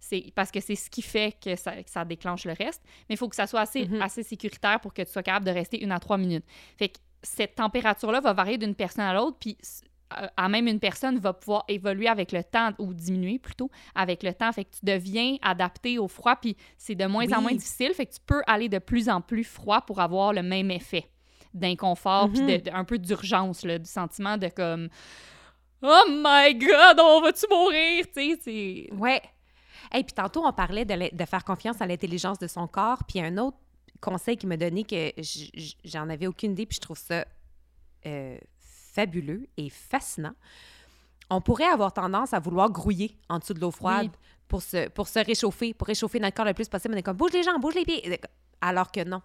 C'est 0.00 0.32
parce 0.34 0.50
que 0.50 0.60
c'est 0.60 0.76
ce 0.76 0.88
qui 0.90 1.02
fait 1.02 1.36
que 1.42 1.56
ça, 1.56 2.04
déclenche 2.04 2.44
le 2.44 2.52
reste. 2.52 2.82
Mais 3.08 3.14
il 3.14 3.18
faut 3.18 3.28
que 3.28 3.36
ça 3.36 3.46
soit 3.46 3.60
assez, 3.60 3.84
mm-hmm. 3.84 4.00
assez 4.00 4.22
sécuritaire 4.22 4.80
pour 4.80 4.94
que 4.94 5.02
tu 5.02 5.10
sois 5.10 5.22
capable 5.22 5.46
de 5.46 5.50
rester 5.50 5.82
une 5.82 5.92
à 5.92 5.98
trois 5.98 6.18
minutes. 6.18 6.44
Fait 6.76 6.88
que 6.90 6.98
cette 7.22 7.56
température-là 7.56 8.20
va 8.20 8.32
varier 8.32 8.58
d'une 8.58 8.74
personne 8.74 9.04
à 9.04 9.12
l'autre. 9.12 9.36
Puis 9.40 9.56
à 10.10 10.48
même 10.48 10.66
une 10.68 10.80
personne 10.80 11.18
va 11.18 11.32
pouvoir 11.32 11.64
évoluer 11.68 12.08
avec 12.08 12.32
le 12.32 12.42
temps 12.42 12.70
ou 12.78 12.94
diminuer 12.94 13.38
plutôt 13.38 13.70
avec 13.94 14.22
le 14.22 14.32
temps. 14.32 14.50
Fait 14.52 14.64
que 14.64 14.70
tu 14.70 14.84
deviens 14.84 15.36
adapté 15.42 15.98
au 15.98 16.08
froid, 16.08 16.36
puis 16.36 16.56
c'est 16.76 16.94
de 16.94 17.04
moins 17.06 17.30
en 17.32 17.42
moins 17.42 17.52
difficile. 17.52 17.92
Fait 17.94 18.06
que 18.06 18.14
tu 18.14 18.20
peux 18.24 18.42
aller 18.46 18.68
de 18.68 18.78
plus 18.78 19.08
en 19.08 19.20
plus 19.20 19.44
froid 19.44 19.82
pour 19.82 20.00
avoir 20.00 20.32
le 20.32 20.42
même 20.42 20.70
effet 20.70 21.08
d'inconfort, 21.54 22.30
puis 22.30 22.42
Mhm. 22.42 22.46
de- 22.62 22.70
un 22.72 22.84
peu 22.84 22.98
d'urgence, 22.98 23.64
du 23.64 23.84
sentiment 23.84 24.36
de 24.38 24.48
comme 24.48 24.88
Oh 25.82 26.04
my 26.08 26.54
God, 26.54 26.98
on 27.00 27.20
va-tu 27.20 27.46
mourir? 27.50 28.04
Tu 28.14 28.36
sais. 28.42 28.88
Ouais. 28.92 29.22
Et 29.94 30.02
puis 30.02 30.12
tantôt, 30.12 30.44
on 30.44 30.52
parlait 30.52 30.84
de, 30.84 31.14
de 31.16 31.24
faire 31.24 31.44
confiance 31.44 31.80
à 31.80 31.86
l'intelligence 31.86 32.38
de 32.38 32.46
son 32.46 32.66
corps. 32.66 33.04
Puis 33.06 33.20
un 33.20 33.38
autre 33.38 33.56
conseil 34.00 34.36
qui 34.36 34.46
m'a 34.46 34.56
donné 34.56 34.84
que 34.84 35.12
j'en 35.84 36.08
avais 36.08 36.26
aucune 36.26 36.52
idée, 36.52 36.66
puis 36.66 36.76
je 36.76 36.80
trouve 36.80 36.98
ça 36.98 37.24
euh, 38.06 38.36
fabuleux 38.98 39.46
et 39.56 39.70
fascinant. 39.70 40.34
On 41.30 41.40
pourrait 41.40 41.66
avoir 41.66 41.92
tendance 41.92 42.32
à 42.32 42.40
vouloir 42.40 42.68
grouiller 42.70 43.16
en 43.28 43.38
dessous 43.38 43.54
de 43.54 43.60
l'eau 43.60 43.70
froide 43.70 44.10
Oui. 44.10 44.18
pour, 44.48 44.60
se, 44.62 44.88
pour 44.88 45.06
se 45.06 45.20
réchauffer, 45.20 45.72
pour 45.72 45.86
réchauffer 45.86 46.18
notre 46.18 46.34
corps 46.34 46.46
le 46.46 46.54
plus 46.54 46.68
possible. 46.68 46.94
On 46.94 46.96
est 46.96 47.02
comme 47.02 47.16
bouge 47.16 47.32
les 47.32 47.44
jambes, 47.44 47.60
bouge 47.60 47.74
les 47.76 47.84
pieds. 47.84 48.20
Alors 48.60 48.90
que 48.90 49.04
non. 49.04 49.22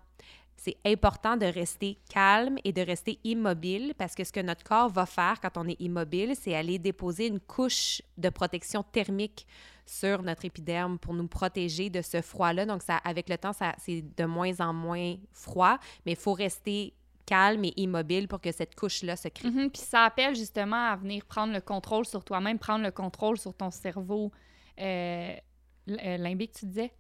C'est 0.55 0.77
important 0.86 1.38
de 1.38 1.47
rester 1.47 1.97
calme 2.07 2.57
et 2.63 2.71
de 2.71 2.81
rester 2.81 3.19
immobile 3.23 3.95
parce 3.97 4.13
que 4.13 4.23
ce 4.23 4.31
que 4.31 4.41
notre 4.41 4.63
corps 4.63 4.89
va 4.89 5.07
faire 5.07 5.41
quand 5.41 5.57
on 5.57 5.67
est 5.67 5.81
immobile, 5.81 6.33
c'est 6.39 6.53
aller 6.53 6.77
déposer 6.77 7.27
une 7.27 7.39
couche 7.39 8.01
de 8.17 8.29
protection 8.29 8.83
thermique 8.83 9.47
sur 9.88 10.21
notre 10.21 10.45
épiderme 10.45 10.99
pour 10.99 11.15
nous 11.15 11.27
protéger 11.27 11.89
de 11.89 12.01
ce 12.03 12.21
froid-là. 12.21 12.65
Donc, 12.67 12.83
ça, 12.83 12.97
avec 12.97 13.27
le 13.27 13.38
temps, 13.38 13.53
ça, 13.53 13.73
c'est 13.79 14.03
de 14.15 14.25
moins 14.25 14.59
en 14.62 14.71
moins 14.71 15.15
froid, 15.31 15.79
mais 16.05 16.12
il 16.12 16.17
faut 16.17 16.33
rester 16.33 16.93
calme 17.25 17.65
et 17.65 17.73
immobile 17.77 18.27
pour 18.27 18.41
que 18.41 18.51
cette 18.51 18.75
couche-là 18.75 19.15
se 19.15 19.27
crée. 19.29 19.49
Mhm, 19.49 19.69
Puis 19.71 19.81
ça 19.81 20.03
appelle 20.05 20.36
justement 20.36 20.89
à 20.91 20.95
venir 20.95 21.25
prendre 21.25 21.53
le 21.53 21.62
contrôle 21.62 22.05
sur 22.05 22.23
toi-même, 22.23 22.59
prendre 22.59 22.83
le 22.83 22.91
contrôle 22.91 23.38
sur 23.38 23.53
ton 23.53 23.71
cerveau 23.71 24.31
euh, 24.79 25.36
euh, 25.89 26.17
limbique, 26.17 26.53
tu 26.53 26.65
disais? 26.65 26.91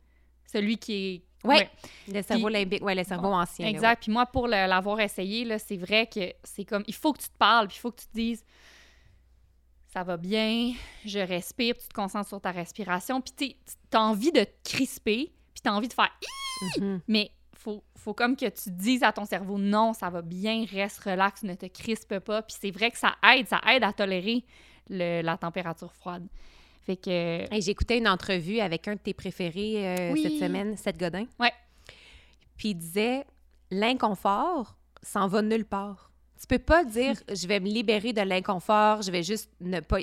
Celui 0.45 0.77
qui 0.77 0.93
est. 0.93 1.47
Ouais. 1.47 1.69
Le 2.07 2.21
cerveau 2.21 2.45
Puis- 2.47 2.53
limbique, 2.53 2.83
ouais, 2.83 2.95
le 2.95 3.03
cerveau 3.03 3.27
ancien. 3.33 3.65
là, 3.65 3.71
Exact. 3.71 4.03
Puis 4.03 4.11
moi, 4.11 4.25
pour 4.25 4.47
l'avoir 4.47 4.99
essayé, 4.99 5.57
c'est 5.59 5.77
vrai 5.77 6.07
que 6.07 6.33
c'est 6.43 6.63
comme. 6.65 6.83
Il 6.87 6.93
faut 6.93 7.11
que 7.13 7.21
tu 7.21 7.29
te 7.29 7.37
parles, 7.37 7.67
puis 7.67 7.77
il 7.77 7.79
faut 7.81 7.91
que 7.91 7.99
tu 8.01 8.07
te 8.07 8.13
dises. 8.13 8.43
Ça 9.87 10.03
va 10.03 10.17
bien, 10.17 10.73
je 11.05 11.19
respire, 11.19 11.75
puis 11.75 11.83
tu 11.83 11.89
te 11.89 11.93
concentres 11.93 12.27
sur 12.27 12.41
ta 12.41 12.51
respiration. 12.51 13.21
Puis 13.21 13.33
tu 13.91 13.97
as 13.97 14.01
envie 14.01 14.31
de 14.31 14.43
te 14.43 14.69
crisper, 14.71 15.31
puis 15.53 15.61
tu 15.63 15.69
as 15.69 15.73
envie 15.73 15.87
de 15.87 15.93
faire. 15.93 16.11
Mhm. 16.79 17.01
mais 17.07 17.31
faut, 17.63 17.83
faut 17.95 18.13
comme 18.13 18.35
que 18.35 18.47
tu 18.49 18.69
dises 18.71 19.03
à 19.03 19.11
ton 19.11 19.25
cerveau 19.25 19.57
non, 19.57 19.93
ça 19.93 20.09
va 20.09 20.21
bien, 20.21 20.65
reste 20.69 20.99
relax, 21.03 21.43
ne 21.43 21.53
te 21.55 21.65
crispe 21.67 22.19
pas. 22.19 22.41
Puis 22.41 22.55
c'est 22.59 22.71
vrai 22.71 22.91
que 22.91 22.97
ça 22.97 23.15
aide, 23.35 23.47
ça 23.47 23.61
aide 23.73 23.83
à 23.83 23.93
tolérer 23.93 24.43
le- 24.89 25.21
la 25.21 25.37
température 25.37 25.93
froide. 25.93 26.27
Fait 26.85 26.97
que. 26.97 27.09
Hey, 27.53 27.61
J'écoutais 27.61 27.97
une 27.97 28.07
entrevue 28.09 28.59
avec 28.59 28.87
un 28.89 28.95
de 28.95 28.99
tes 28.99 29.13
préférés 29.13 29.87
euh, 29.87 30.11
Oui. 30.11 30.23
cette 30.23 30.39
semaine, 30.39 30.75
Seth 30.75 30.97
Godin. 30.97 31.25
Ouais. 31.39 31.53
Puis 32.57 32.69
il 32.69 32.75
disait 32.75 33.25
l'inconfort 33.71 34.75
s'en 35.01 35.27
va 35.27 35.41
nulle 35.41 35.65
part. 35.65 36.11
Tu 36.39 36.45
peux 36.47 36.59
pas 36.59 36.83
dire 36.83 37.15
je 37.33 37.47
vais 37.47 37.59
me 37.61 37.67
libérer 37.67 38.11
de 38.11 38.21
l'inconfort, 38.21 39.01
je 39.01 39.11
vais 39.11 39.23
juste 39.23 39.49
ne 39.61 39.79
pas. 39.79 39.99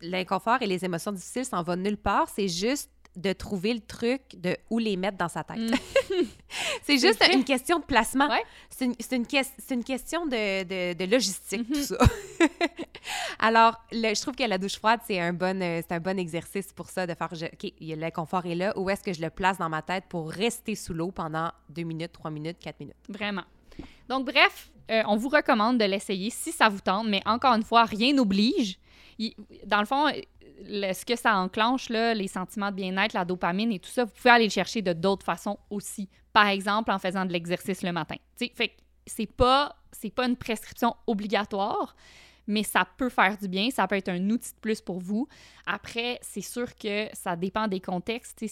L'inconfort 0.00 0.62
et 0.62 0.66
les 0.66 0.84
émotions 0.84 1.12
difficiles 1.12 1.44
s'en 1.44 1.62
va 1.62 1.74
nulle 1.76 1.96
part. 1.96 2.28
C'est 2.28 2.48
juste 2.48 2.90
de 3.16 3.32
trouver 3.32 3.74
le 3.74 3.80
truc 3.80 4.22
de 4.36 4.56
où 4.70 4.78
les 4.78 4.96
mettre 4.96 5.18
dans 5.18 5.28
sa 5.28 5.44
tête. 5.44 5.58
Mm. 5.58 5.74
c'est 6.82 6.98
juste 6.98 7.22
une 7.32 7.44
question 7.44 7.78
de 7.78 7.84
placement. 7.84 8.28
Ouais. 8.28 8.42
C'est 8.70 8.86
une, 8.86 8.94
une 9.12 9.26
une 9.70 9.84
question 9.84 10.26
de, 10.26 10.62
de- 10.64 10.94
de 10.94 11.10
logistique, 11.10 11.68
Mhm. 11.68 11.74
tout 11.76 11.82
ça. 11.82 11.98
Alors, 13.38 13.80
le- 13.92 14.14
je 14.14 14.20
trouve 14.22 14.34
que 14.34 14.44
la 14.44 14.58
douche 14.58 14.76
froide, 14.76 15.00
c'est 15.06 15.18
un, 15.20 15.32
bon, 15.32 15.60
euh, 15.62 15.82
un 15.90 16.00
bon 16.00 16.18
exercice 16.18 16.72
pour 16.72 16.88
ça, 16.90 17.06
de 17.06 17.14
faire, 17.14 17.34
je- 17.34 17.46
OK, 17.46 17.64
a 17.92 17.96
l'inconfort 17.96 18.46
est 18.46 18.54
là, 18.54 18.72
où 18.78 18.88
est-ce 18.90 19.02
que 19.02 19.12
je 19.12 19.20
le 19.20 19.30
place 19.30 19.58
dans 19.58 19.68
ma 19.68 19.82
tête 19.82 20.04
pour 20.08 20.30
rester 20.30 20.74
sous 20.74 20.94
l'eau 20.94 21.10
pendant 21.10 21.50
deux 21.68 21.82
minutes, 21.82 22.12
trois 22.12 22.30
minutes, 22.30 22.58
quatre 22.60 22.80
minutes? 22.80 22.96
Vraiment. 23.08 23.42
Donc, 24.08 24.26
bref, 24.26 24.70
euh, 24.90 25.02
on 25.06 25.16
vous 25.16 25.28
recommande 25.28 25.78
de 25.78 25.84
l'essayer 25.84 26.30
si 26.30 26.52
ça 26.52 26.68
vous 26.68 26.80
tente, 26.80 27.06
mais 27.08 27.22
encore 27.26 27.54
une 27.54 27.62
fois, 27.64 27.84
rien 27.84 28.12
n'oblige. 28.14 28.78
Dans 29.66 29.80
le 29.80 29.86
fond, 29.86 30.06
le- 30.64 30.92
ce 30.92 31.04
que 31.04 31.16
ça 31.16 31.36
enclenche, 31.36 31.88
les 31.88 32.28
sentiments 32.28 32.70
de 32.70 32.76
bien-être, 32.76 33.12
la 33.14 33.24
dopamine 33.24 33.72
et 33.72 33.78
tout 33.78 33.90
ça, 33.90 34.04
vous 34.04 34.12
pouvez 34.12 34.30
aller 34.30 34.44
le 34.44 34.50
chercher 34.50 34.82
de 34.82 34.92
d'autres 34.92 35.24
façons 35.24 35.58
aussi. 35.70 36.08
Par 36.32 36.46
exemple, 36.46 36.90
en 36.90 36.98
faisant 36.98 37.24
de 37.24 37.32
l'exercice 37.32 37.82
le 37.82 37.92
matin. 37.92 38.16
Fait 38.36 38.48
que 38.68 38.74
c'est 39.06 39.26
pas, 39.30 39.76
pas 40.14 40.26
une 40.26 40.36
prescription 40.36 40.94
obligatoire, 41.06 41.94
mais 42.46 42.62
ça 42.62 42.86
peut 42.96 43.08
faire 43.08 43.36
du 43.38 43.48
bien, 43.48 43.70
ça 43.70 43.86
peut 43.86 43.96
être 43.96 44.08
un 44.08 44.30
outil 44.30 44.52
de 44.52 44.58
plus 44.60 44.80
pour 44.80 44.98
vous. 44.98 45.28
Après, 45.66 46.18
c'est 46.22 46.40
sûr 46.40 46.74
que 46.76 47.06
ça 47.12 47.36
dépend 47.36 47.68
des 47.68 47.80
contextes. 47.80 48.44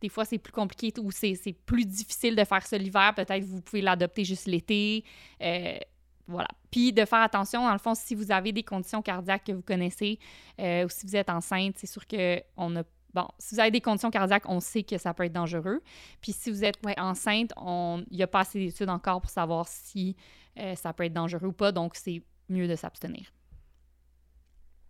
Des 0.00 0.08
fois, 0.08 0.24
c'est 0.24 0.38
plus 0.38 0.52
compliqué 0.52 0.92
ou 1.00 1.10
c'est 1.10 1.36
plus 1.66 1.84
difficile 1.86 2.36
de 2.36 2.44
faire 2.44 2.66
ça 2.66 2.78
l'hiver. 2.78 3.12
Peut-être 3.14 3.44
vous 3.44 3.60
pouvez 3.60 3.82
l'adopter 3.82 4.24
juste 4.24 4.46
l'été. 4.46 5.04
Euh, 5.42 5.78
voilà. 6.26 6.48
Puis 6.70 6.92
de 6.92 7.04
faire 7.04 7.20
attention, 7.20 7.64
dans 7.64 7.72
le 7.72 7.78
fond, 7.78 7.94
si 7.94 8.14
vous 8.14 8.30
avez 8.32 8.52
des 8.52 8.62
conditions 8.62 9.02
cardiaques 9.02 9.44
que 9.44 9.52
vous 9.52 9.62
connaissez 9.62 10.18
euh, 10.60 10.86
ou 10.86 10.88
si 10.88 11.06
vous 11.06 11.16
êtes 11.16 11.30
enceinte, 11.30 11.74
c'est 11.78 11.86
sûr 11.86 12.06
que 12.06 12.40
on 12.56 12.76
a. 12.76 12.82
Bon, 13.12 13.28
si 13.38 13.54
vous 13.54 13.60
avez 13.60 13.70
des 13.70 13.80
conditions 13.80 14.10
cardiaques, 14.10 14.48
on 14.48 14.58
sait 14.58 14.82
que 14.82 14.98
ça 14.98 15.14
peut 15.14 15.24
être 15.24 15.32
dangereux. 15.32 15.80
Puis 16.20 16.32
si 16.32 16.50
vous 16.50 16.64
êtes 16.64 16.84
Ouais. 16.84 16.98
enceinte, 16.98 17.52
on- 17.56 18.04
il 18.10 18.16
n'y 18.16 18.22
a 18.24 18.26
pas 18.26 18.40
assez 18.40 18.58
d'études 18.58 18.90
encore 18.90 19.20
pour 19.20 19.30
savoir 19.30 19.68
si 19.68 20.16
euh, 20.58 20.74
ça 20.74 20.92
peut 20.92 21.04
être 21.04 21.12
dangereux 21.12 21.46
ou 21.48 21.52
pas. 21.52 21.70
Donc, 21.72 21.94
c'est 21.94 22.22
mieux 22.48 22.66
de 22.66 22.74
s'abstenir. 22.74 23.32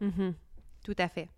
Mhm. 0.01 0.35
Tout 0.85 0.95
à 0.99 1.09
fait. 1.09 1.29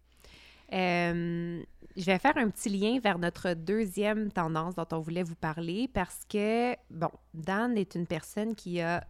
Euh, 0.73 1.63
je 1.97 2.05
vais 2.05 2.19
faire 2.19 2.37
un 2.37 2.51
petit 2.51 2.69
lien 2.69 2.99
vers 3.01 3.19
notre 3.19 3.55
deuxième 3.55 4.33
tendance 4.33 4.75
dont 4.75 4.87
on 4.93 4.99
voulait 5.01 5.23
vous 5.23 5.37
parler 5.37 5.89
parce 5.93 6.21
que, 6.29 6.75
bon, 6.91 7.11
Dan 7.35 7.77
est 7.79 7.95
une 7.95 8.07
personne 8.07 8.55
qui 8.57 8.81
a 8.81 9.05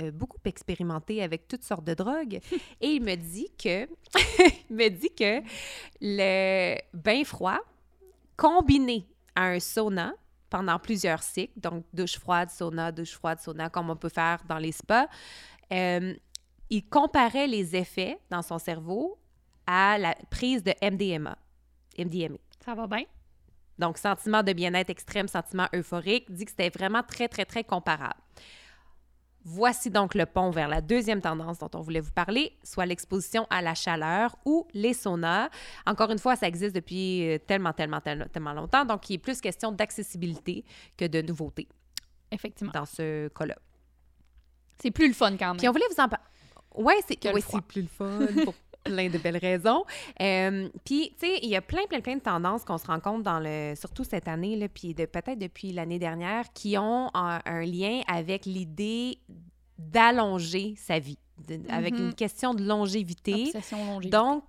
euh, 0.00 0.10
beaucoup 0.10 0.38
expérimenté 0.44 1.22
avec 1.22 1.48
toutes 1.48 1.64
sortes 1.64 1.84
de 1.84 1.94
drogues 1.94 2.40
et 2.80 2.88
il 2.88 3.02
me 3.02 3.14
dit 3.14 3.50
que, 3.62 3.86
il 4.70 4.76
me 4.76 4.88
dit 4.88 5.14
que 5.14 5.42
le 6.00 6.78
bain 6.94 7.24
froid 7.24 7.60
combiné 8.36 9.06
à 9.34 9.48
un 9.48 9.60
sauna 9.60 10.14
pendant 10.48 10.78
plusieurs 10.78 11.22
cycles, 11.22 11.58
donc 11.58 11.84
douche 11.92 12.18
froide, 12.18 12.50
sauna, 12.50 12.92
douche 12.92 13.12
froide, 13.12 13.40
sauna, 13.40 13.70
comme 13.70 13.90
on 13.90 13.96
peut 13.96 14.08
faire 14.10 14.42
dans 14.48 14.58
les 14.58 14.72
spas, 14.72 15.08
euh, 15.72 16.14
il 16.68 16.88
comparait 16.88 17.46
les 17.46 17.76
effets 17.76 18.18
dans 18.30 18.42
son 18.42 18.58
cerveau 18.58 19.18
à 19.66 19.98
la 19.98 20.14
prise 20.30 20.62
de 20.62 20.72
MDMA. 20.82 21.36
MDMA. 21.98 22.38
Ça 22.64 22.74
va 22.74 22.86
bien? 22.86 23.04
Donc, 23.78 23.98
sentiment 23.98 24.42
de 24.42 24.52
bien-être 24.52 24.90
extrême, 24.90 25.28
sentiment 25.28 25.66
euphorique, 25.74 26.30
dit 26.30 26.44
que 26.44 26.50
c'était 26.50 26.70
vraiment 26.70 27.02
très, 27.02 27.28
très, 27.28 27.44
très 27.44 27.64
comparable. 27.64 28.21
Voici 29.44 29.90
donc 29.90 30.14
le 30.14 30.24
pont 30.26 30.50
vers 30.50 30.68
la 30.68 30.80
deuxième 30.80 31.20
tendance 31.20 31.58
dont 31.58 31.70
on 31.74 31.80
voulait 31.80 32.00
vous 32.00 32.12
parler, 32.12 32.56
soit 32.62 32.86
l'exposition 32.86 33.46
à 33.50 33.60
la 33.60 33.74
chaleur 33.74 34.36
ou 34.44 34.66
les 34.72 34.94
saunas. 34.94 35.48
Encore 35.86 36.10
une 36.10 36.18
fois, 36.18 36.36
ça 36.36 36.46
existe 36.46 36.74
depuis 36.74 37.28
euh, 37.28 37.38
tellement, 37.38 37.72
tellement, 37.72 38.00
tellement, 38.00 38.26
tellement 38.32 38.52
longtemps, 38.52 38.84
donc 38.84 39.10
il 39.10 39.14
est 39.14 39.18
plus 39.18 39.40
question 39.40 39.72
d'accessibilité 39.72 40.64
que 40.96 41.06
de 41.06 41.22
nouveauté 41.22 41.68
Effectivement. 42.30 42.72
dans 42.72 42.86
ce 42.86 43.28
cas-là. 43.28 43.56
C'est 44.80 44.90
plus 44.90 45.08
le 45.08 45.14
fun 45.14 45.36
quand 45.36 45.48
même. 45.48 45.56
Puis 45.56 45.68
on 45.68 45.72
voulait 45.72 45.84
vous 45.90 46.02
en 46.02 46.08
parler. 46.08 46.26
C'est 47.06 47.32
ouais, 47.32 47.40
c'est 47.40 47.60
plus 47.62 47.82
le 47.82 47.88
fun 47.88 48.26
pour 48.44 48.54
plein 48.84 49.08
de 49.08 49.18
belles 49.18 49.36
raisons. 49.36 49.84
Euh, 50.20 50.68
puis, 50.84 51.12
tu 51.20 51.26
sais, 51.26 51.38
il 51.42 51.48
y 51.48 51.56
a 51.56 51.60
plein, 51.62 51.84
plein, 51.88 52.00
plein 52.00 52.16
de 52.16 52.20
tendances 52.20 52.64
qu'on 52.64 52.78
se 52.78 52.86
rend 52.86 53.00
compte 53.00 53.22
dans 53.22 53.40
le, 53.40 53.74
surtout 53.76 54.04
cette 54.04 54.28
année, 54.28 54.56
là, 54.56 54.68
puis 54.68 54.94
de, 54.94 55.04
peut-être 55.06 55.38
depuis 55.38 55.72
l'année 55.72 55.98
dernière, 55.98 56.52
qui 56.52 56.76
ont 56.78 57.10
un, 57.14 57.40
un 57.44 57.62
lien 57.64 58.00
avec 58.08 58.44
l'idée 58.46 59.18
d'allonger 59.78 60.74
sa 60.76 60.98
vie, 60.98 61.18
de- 61.48 61.60
avec 61.70 61.94
Mhm. 61.94 62.06
une 62.08 62.14
question 62.14 62.54
de 62.54 62.64
longévité. 62.64 63.44
Obsession 63.54 63.78
longévité. 63.86 64.10
Donc, 64.16 64.44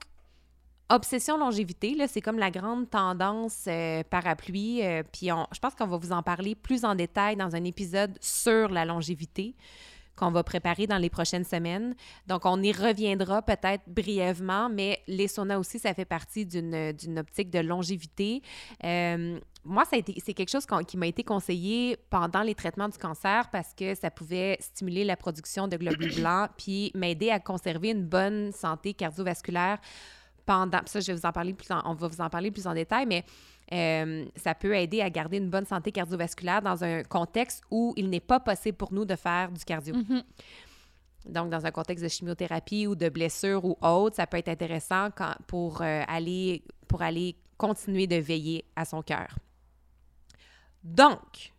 obsession 0.89 1.37
longévité, 1.37 1.95
là, 1.95 2.07
c'est 2.07 2.21
comme 2.21 2.37
la 2.37 2.51
grande 2.51 2.89
tendance 2.89 3.65
euh, 3.67 4.03
parapluie. 4.09 4.83
euh, 4.83 5.01
puis 5.11 5.27
je 5.27 5.59
pense 5.59 5.73
qu'on 5.75 5.87
va 5.87 5.97
vous 5.97 6.11
en 6.11 6.21
parler 6.21 6.55
plus 6.55 6.85
en 6.85 6.93
détail 6.95 7.35
dans 7.35 7.55
un 7.55 7.63
épisode 7.63 8.17
sur 8.21 8.69
la 8.69 8.85
longévité 8.85 9.55
qu'on 10.15 10.31
va 10.31 10.43
préparer 10.43 10.85
dans 10.87 10.97
les 10.97 11.09
prochaines 11.09 11.43
semaines. 11.43 11.95
Donc, 12.27 12.45
on 12.45 12.61
y 12.61 12.71
reviendra 12.71 13.41
peut-être 13.41 13.83
brièvement, 13.87 14.69
mais 14.69 15.01
les 15.07 15.27
saunas 15.27 15.57
aussi, 15.57 15.79
ça 15.79 15.93
fait 15.93 16.05
partie 16.05 16.45
d'une 16.45 16.91
d'une 16.91 17.19
optique 17.19 17.49
de 17.49 17.59
longévité. 17.59 18.41
Euh, 18.83 19.39
moi, 19.65 19.83
c'est 19.89 20.03
quelque 20.03 20.49
chose 20.51 20.65
qui 20.87 20.97
m'a 20.97 21.07
été 21.07 21.23
conseillé 21.23 21.97
pendant 22.09 22.41
les 22.41 22.53
traitements 22.53 22.89
du 22.89 22.97
cancer 22.97 23.49
parce 23.49 23.73
que 23.73 23.95
ça 23.95 24.11
pouvait 24.11 24.57
stimuler 24.59 25.05
la 25.05 25.15
production 25.15 25.67
de 25.67 25.77
globules 25.77 26.15
blancs 26.19 26.49
puis 26.57 26.91
m'aider 26.95 27.29
à 27.29 27.39
conserver 27.39 27.89
une 27.91 28.03
bonne 28.03 28.51
santé 28.51 28.93
cardiovasculaire 28.93 29.79
pendant. 30.45 30.81
Ça, 30.85 30.99
je 30.99 31.07
vais 31.11 31.17
vous 31.17 31.25
en 31.25 31.31
parler 31.31 31.53
plus 31.53 31.71
en- 31.71 31.81
on 31.85 31.93
va 31.93 32.07
vous 32.09 32.19
en 32.21 32.29
parler 32.29 32.51
plus 32.51 32.67
en 32.67 32.73
détail, 32.73 33.05
mais 33.05 33.23
euh, 33.73 34.25
ça 34.35 34.53
peut 34.53 34.75
aider 34.75 35.01
à 35.01 35.09
garder 35.09 35.37
une 35.37 35.49
bonne 35.49 35.65
santé 35.65 35.91
cardiovasculaire 35.91 36.61
dans 36.61 36.83
un 36.83 37.03
contexte 37.03 37.63
où 37.71 37.93
il 37.97 38.09
n'est 38.09 38.19
pas 38.19 38.39
possible 38.39 38.77
pour 38.77 38.93
nous 38.93 39.05
de 39.05 39.15
faire 39.15 39.51
du 39.51 39.63
cardio. 39.63 39.95
Mhm. 39.95 40.23
donc 41.25 41.49
dans 41.49 41.65
un 41.65 41.71
contexte 41.71 42.03
de 42.03 42.09
chimiothérapie 42.09 42.85
ou 42.85 42.95
de 42.95 43.09
blessure 43.09 43.63
ou 43.65 43.77
autre, 43.81 44.17
ça 44.17 44.27
peut 44.27 44.37
être 44.37 44.49
intéressant 44.49 45.09
quand, 45.15 45.33
pour, 45.47 45.81
euh, 45.81 46.03
aller, 46.07 46.63
pour 46.87 47.01
aller 47.01 47.35
continuer 47.57 48.07
de 48.07 48.17
veiller 48.17 48.65
à 48.75 48.85
son 48.85 49.01
cœur. 49.01 49.27
Donc, 50.83 51.53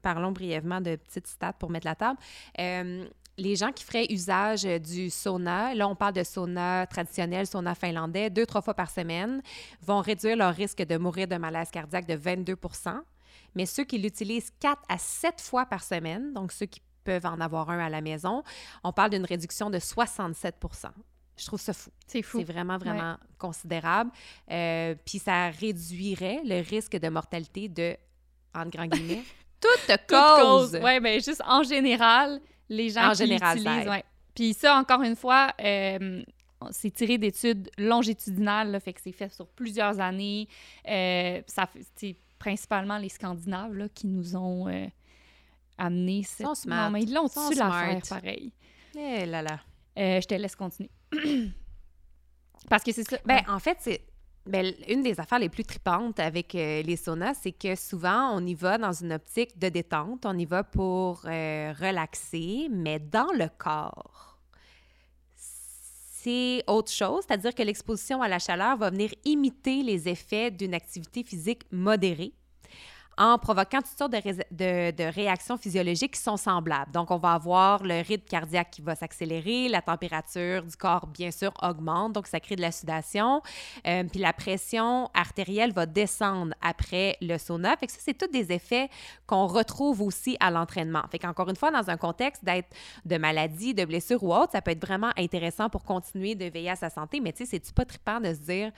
parlons 0.00 0.32
brièvement 0.32 0.80
de 0.80 0.96
petites 0.96 1.26
stats 1.26 1.52
pour 1.54 1.70
mettre 1.70 1.86
la 1.86 1.96
table. 1.96 2.18
Euh, 2.58 3.06
les 3.38 3.56
gens 3.56 3.72
qui 3.72 3.84
feraient 3.84 4.06
usage 4.10 4.64
du 4.64 5.10
sauna, 5.10 5.74
là 5.74 5.88
on 5.88 5.94
parle 5.94 6.12
de 6.12 6.24
sauna 6.24 6.86
traditionnel, 6.86 7.46
sauna 7.46 7.74
finlandais, 7.74 8.30
deux, 8.30 8.44
trois 8.44 8.60
fois 8.60 8.74
par 8.74 8.90
semaine, 8.90 9.42
vont 9.82 10.00
réduire 10.00 10.36
leur 10.36 10.54
risque 10.54 10.82
de 10.82 10.96
mourir 10.98 11.28
de 11.28 11.36
malaise 11.36 11.70
cardiaque 11.70 12.06
de 12.06 12.16
22% 12.16 13.00
Mais 13.54 13.64
ceux 13.64 13.84
qui 13.84 13.98
l'utilisent 13.98 14.52
quatre 14.60 14.82
à 14.88 14.98
sept 14.98 15.40
fois 15.40 15.64
par 15.66 15.82
semaine, 15.82 16.34
donc 16.34 16.52
ceux 16.52 16.66
qui 16.66 16.82
peuvent 17.04 17.26
en 17.26 17.40
avoir 17.40 17.70
un 17.70 17.78
à 17.78 17.88
la 17.88 18.00
maison, 18.00 18.42
on 18.84 18.92
parle 18.92 19.10
d'une 19.10 19.24
réduction 19.24 19.70
de 19.70 19.78
67% 19.78 20.90
je 21.38 21.46
trouve 21.46 21.60
ça 21.60 21.72
fou. 21.72 21.90
C'est 22.06 22.22
fou. 22.22 22.38
C'est 22.38 22.52
vraiment, 22.52 22.78
vraiment 22.78 23.16
considérable. 23.38 24.10
Euh, 24.50 24.94
puis 25.04 25.18
ça 25.18 25.50
réduirait 25.50 26.40
le 26.44 26.68
risque 26.68 26.96
de 26.96 27.08
mortalité 27.08 27.68
de, 27.68 27.96
en 28.54 28.66
grand 28.66 28.86
guillemets, 28.86 29.22
toute 29.60 30.06
cause. 30.08 30.74
Oui, 30.74 30.80
mais 30.80 31.00
ben, 31.00 31.22
juste 31.22 31.42
en 31.46 31.62
général, 31.62 32.40
les 32.68 32.90
gens 32.90 33.08
en 33.08 33.12
qui 33.12 33.18
général, 33.18 33.58
l'utilisent. 33.58 33.88
Ouais. 33.88 34.04
Puis 34.34 34.54
ça, 34.54 34.76
encore 34.76 35.02
une 35.02 35.16
fois, 35.16 35.52
euh, 35.60 36.22
c'est 36.70 36.90
tiré 36.90 37.18
d'études 37.18 37.70
longitudinales, 37.76 38.70
là, 38.70 38.80
fait 38.80 38.92
que 38.92 39.00
c'est 39.02 39.12
fait 39.12 39.32
sur 39.32 39.48
plusieurs 39.48 39.98
années. 40.00 40.48
Euh, 40.88 41.42
ça, 41.46 41.68
c'est 41.96 42.16
principalement 42.38 42.98
les 42.98 43.08
Scandinaves 43.08 43.74
là, 43.74 43.88
qui 43.88 44.06
nous 44.06 44.36
ont 44.36 44.68
euh, 44.68 44.86
amené 45.76 46.22
cette... 46.22 46.46
Sont 46.46 46.68
Non, 46.68 46.90
mais 46.90 47.02
ils 47.02 47.12
l'ont 47.12 47.28
su 47.28 47.54
l'affaire, 47.56 48.00
pareil? 48.08 48.52
Eh 48.96 49.26
là 49.26 49.42
là. 49.42 49.60
je 49.96 50.26
te 50.26 50.34
laisse 50.34 50.56
continuer. 50.56 50.90
Parce 52.68 52.82
que 52.82 52.92
c'est 52.92 53.08
ça. 53.08 53.18
Ben, 53.24 53.42
en 53.48 53.58
fait, 53.58 53.78
c'est 53.80 54.02
Bien, 54.48 54.72
une 54.88 55.02
des 55.02 55.20
affaires 55.20 55.38
les 55.38 55.50
plus 55.50 55.64
tripantes 55.64 56.18
avec 56.18 56.54
euh, 56.54 56.80
les 56.80 56.96
saunas, 56.96 57.34
c'est 57.34 57.52
que 57.52 57.74
souvent, 57.74 58.34
on 58.34 58.46
y 58.46 58.54
va 58.54 58.78
dans 58.78 58.94
une 58.94 59.12
optique 59.12 59.58
de 59.58 59.68
détente, 59.68 60.24
on 60.24 60.38
y 60.38 60.46
va 60.46 60.64
pour 60.64 61.20
euh, 61.26 61.74
relaxer, 61.78 62.68
mais 62.70 62.98
dans 62.98 63.30
le 63.34 63.50
corps. 63.58 64.38
C'est 65.34 66.64
autre 66.66 66.90
chose, 66.90 67.24
c'est-à-dire 67.28 67.54
que 67.54 67.62
l'exposition 67.62 68.22
à 68.22 68.28
la 68.28 68.38
chaleur 68.38 68.78
va 68.78 68.88
venir 68.88 69.10
imiter 69.26 69.82
les 69.82 70.08
effets 70.08 70.50
d'une 70.50 70.72
activité 70.72 71.24
physique 71.24 71.64
modérée 71.70 72.32
en 73.18 73.36
provoquant 73.36 73.78
toutes 73.78 73.98
sortes 73.98 74.12
de, 74.12 75.12
réactions 75.12 75.56
physiologiques 75.56 76.14
qui 76.14 76.20
sont 76.20 76.36
semblables. 76.36 76.92
Donc, 76.92 77.10
on 77.10 77.18
va 77.18 77.32
avoir 77.32 77.82
le 77.82 78.00
rythme 78.00 78.26
cardiaque 78.28 78.70
qui 78.70 78.80
va 78.80 78.94
s'accélérer, 78.94 79.68
la 79.68 79.82
température 79.82 80.62
du 80.62 80.76
corps, 80.76 81.08
bien 81.08 81.32
sûr, 81.32 81.52
augmente, 81.60 82.12
donc 82.12 82.28
ça 82.28 82.38
crée 82.38 82.54
de 82.54 82.60
la 82.60 82.70
sudation, 82.70 83.42
euh, 83.86 84.04
puis 84.04 84.20
la 84.20 84.32
pression 84.32 85.10
artérielle 85.14 85.72
va 85.72 85.84
descendre 85.86 86.54
après 86.62 87.16
le 87.20 87.36
sauna. 87.38 87.76
Fait 87.76 87.86
que 87.86 87.92
ça, 87.92 87.98
c'est 88.00 88.16
tous 88.16 88.28
des 88.28 88.52
effets 88.52 88.88
qu'on 89.26 89.46
retrouve 89.46 90.00
aussi 90.02 90.36
à 90.38 90.50
l'entraînement. 90.50 91.02
Fait 91.10 91.18
qu'encore 91.18 91.48
une 91.50 91.56
fois, 91.56 91.72
dans 91.72 91.90
un 91.90 91.96
contexte 91.96 92.44
d'être 92.44 92.68
de 93.04 93.16
maladie, 93.16 93.74
de 93.74 93.84
blessure 93.84 94.22
ou 94.22 94.32
autre, 94.32 94.52
ça 94.52 94.62
peut 94.62 94.70
être 94.70 94.84
vraiment 94.84 95.10
intéressant 95.16 95.68
pour 95.68 95.82
continuer 95.82 96.36
de 96.36 96.44
veiller 96.44 96.70
à 96.70 96.76
sa 96.76 96.90
santé, 96.90 97.18
mais 97.18 97.32
tu 97.32 97.44
sais, 97.44 97.50
c'est-tu 97.50 97.72
pas 97.72 97.84
trippant 97.84 98.20
de 98.20 98.32
se 98.32 98.40
dire 98.40 98.70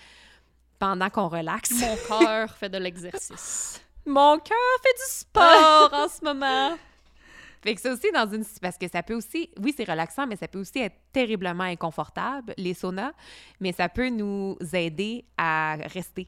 pendant 0.79 1.11
qu'on 1.11 1.29
relaxe? 1.29 1.73
Mon 1.73 1.97
corps 2.09 2.57
fait 2.57 2.71
de 2.71 2.79
l'exercice. 2.79 3.83
Mon 4.11 4.39
cœur 4.39 4.57
fait 4.83 4.95
du 4.97 5.13
sport 5.13 5.91
en 5.93 6.09
ce 6.09 6.25
moment. 6.25 6.77
Fait 7.63 7.75
que 7.75 7.81
c'est 7.81 7.91
aussi 7.91 8.11
dans 8.13 8.29
une... 8.29 8.45
Parce 8.61 8.77
que 8.77 8.89
ça 8.89 9.05
peut 9.05 9.15
aussi... 9.15 9.51
Oui, 9.61 9.73
c'est 9.77 9.89
relaxant, 9.89 10.27
mais 10.27 10.35
ça 10.35 10.49
peut 10.49 10.59
aussi 10.59 10.81
être 10.81 10.97
terriblement 11.13 11.65
inconfortable, 11.65 12.55
les 12.57 12.75
saunas, 12.75 13.13
mais 13.61 13.73
ça 13.73 13.89
peut 13.89 14.09
nous 14.09 14.57
aider 14.73 15.27
à 15.37 15.77
rester 15.93 16.27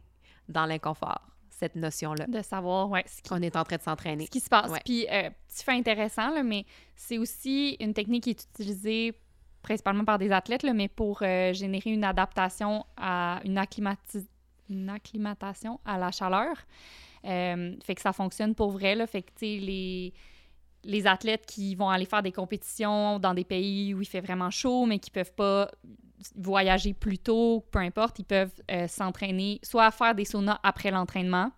dans 0.48 0.66
l'inconfort, 0.66 1.26
cette 1.50 1.74
notion-là. 1.74 2.26
De 2.28 2.42
savoir, 2.42 2.88
ouais. 2.90 3.04
Ce 3.08 3.26
qu'on 3.26 3.42
est 3.42 3.56
en 3.56 3.64
train 3.64 3.78
de 3.78 3.82
s'entraîner. 3.82 4.26
Ce 4.26 4.30
qui 4.30 4.40
se 4.40 4.48
passe. 4.48 4.70
Puis, 4.84 5.08
euh, 5.10 5.30
petit 5.48 5.64
fait 5.64 5.72
intéressant, 5.72 6.30
là, 6.30 6.44
mais 6.44 6.66
c'est 6.94 7.18
aussi 7.18 7.76
une 7.80 7.94
technique 7.94 8.24
qui 8.24 8.30
est 8.30 8.46
utilisée 8.52 9.14
principalement 9.62 10.04
par 10.04 10.18
des 10.18 10.30
athlètes, 10.30 10.62
là, 10.62 10.72
mais 10.72 10.88
pour 10.88 11.22
euh, 11.22 11.52
générer 11.52 11.90
une 11.90 12.04
adaptation 12.04 12.84
à 12.96 13.40
une, 13.44 13.60
une 14.68 14.88
acclimatation 14.90 15.80
à 15.84 15.98
la 15.98 16.12
chaleur. 16.12 16.54
Euh, 17.24 17.74
fait 17.84 17.94
que 17.94 18.00
ça 18.00 18.12
fonctionne 18.12 18.54
pour 18.54 18.70
vrai. 18.70 18.94
Là. 18.94 19.06
Fait 19.06 19.22
que, 19.22 19.30
les, 19.40 20.12
les 20.84 21.06
athlètes 21.06 21.46
qui 21.46 21.74
vont 21.74 21.88
aller 21.88 22.04
faire 22.04 22.22
des 22.22 22.32
compétitions 22.32 23.18
dans 23.18 23.34
des 23.34 23.44
pays 23.44 23.94
où 23.94 24.00
il 24.00 24.06
fait 24.06 24.20
vraiment 24.20 24.50
chaud, 24.50 24.86
mais 24.86 24.98
qui 24.98 25.10
peuvent 25.10 25.34
pas 25.34 25.70
voyager 26.36 26.94
plus 26.94 27.18
tôt, 27.18 27.64
peu 27.70 27.80
importe, 27.80 28.18
ils 28.18 28.24
peuvent 28.24 28.54
euh, 28.70 28.86
s'entraîner, 28.86 29.60
soit 29.62 29.86
à 29.86 29.90
faire 29.90 30.14
des 30.14 30.24
saunas 30.24 30.60
après 30.62 30.90
l'entraînement, 30.90 31.50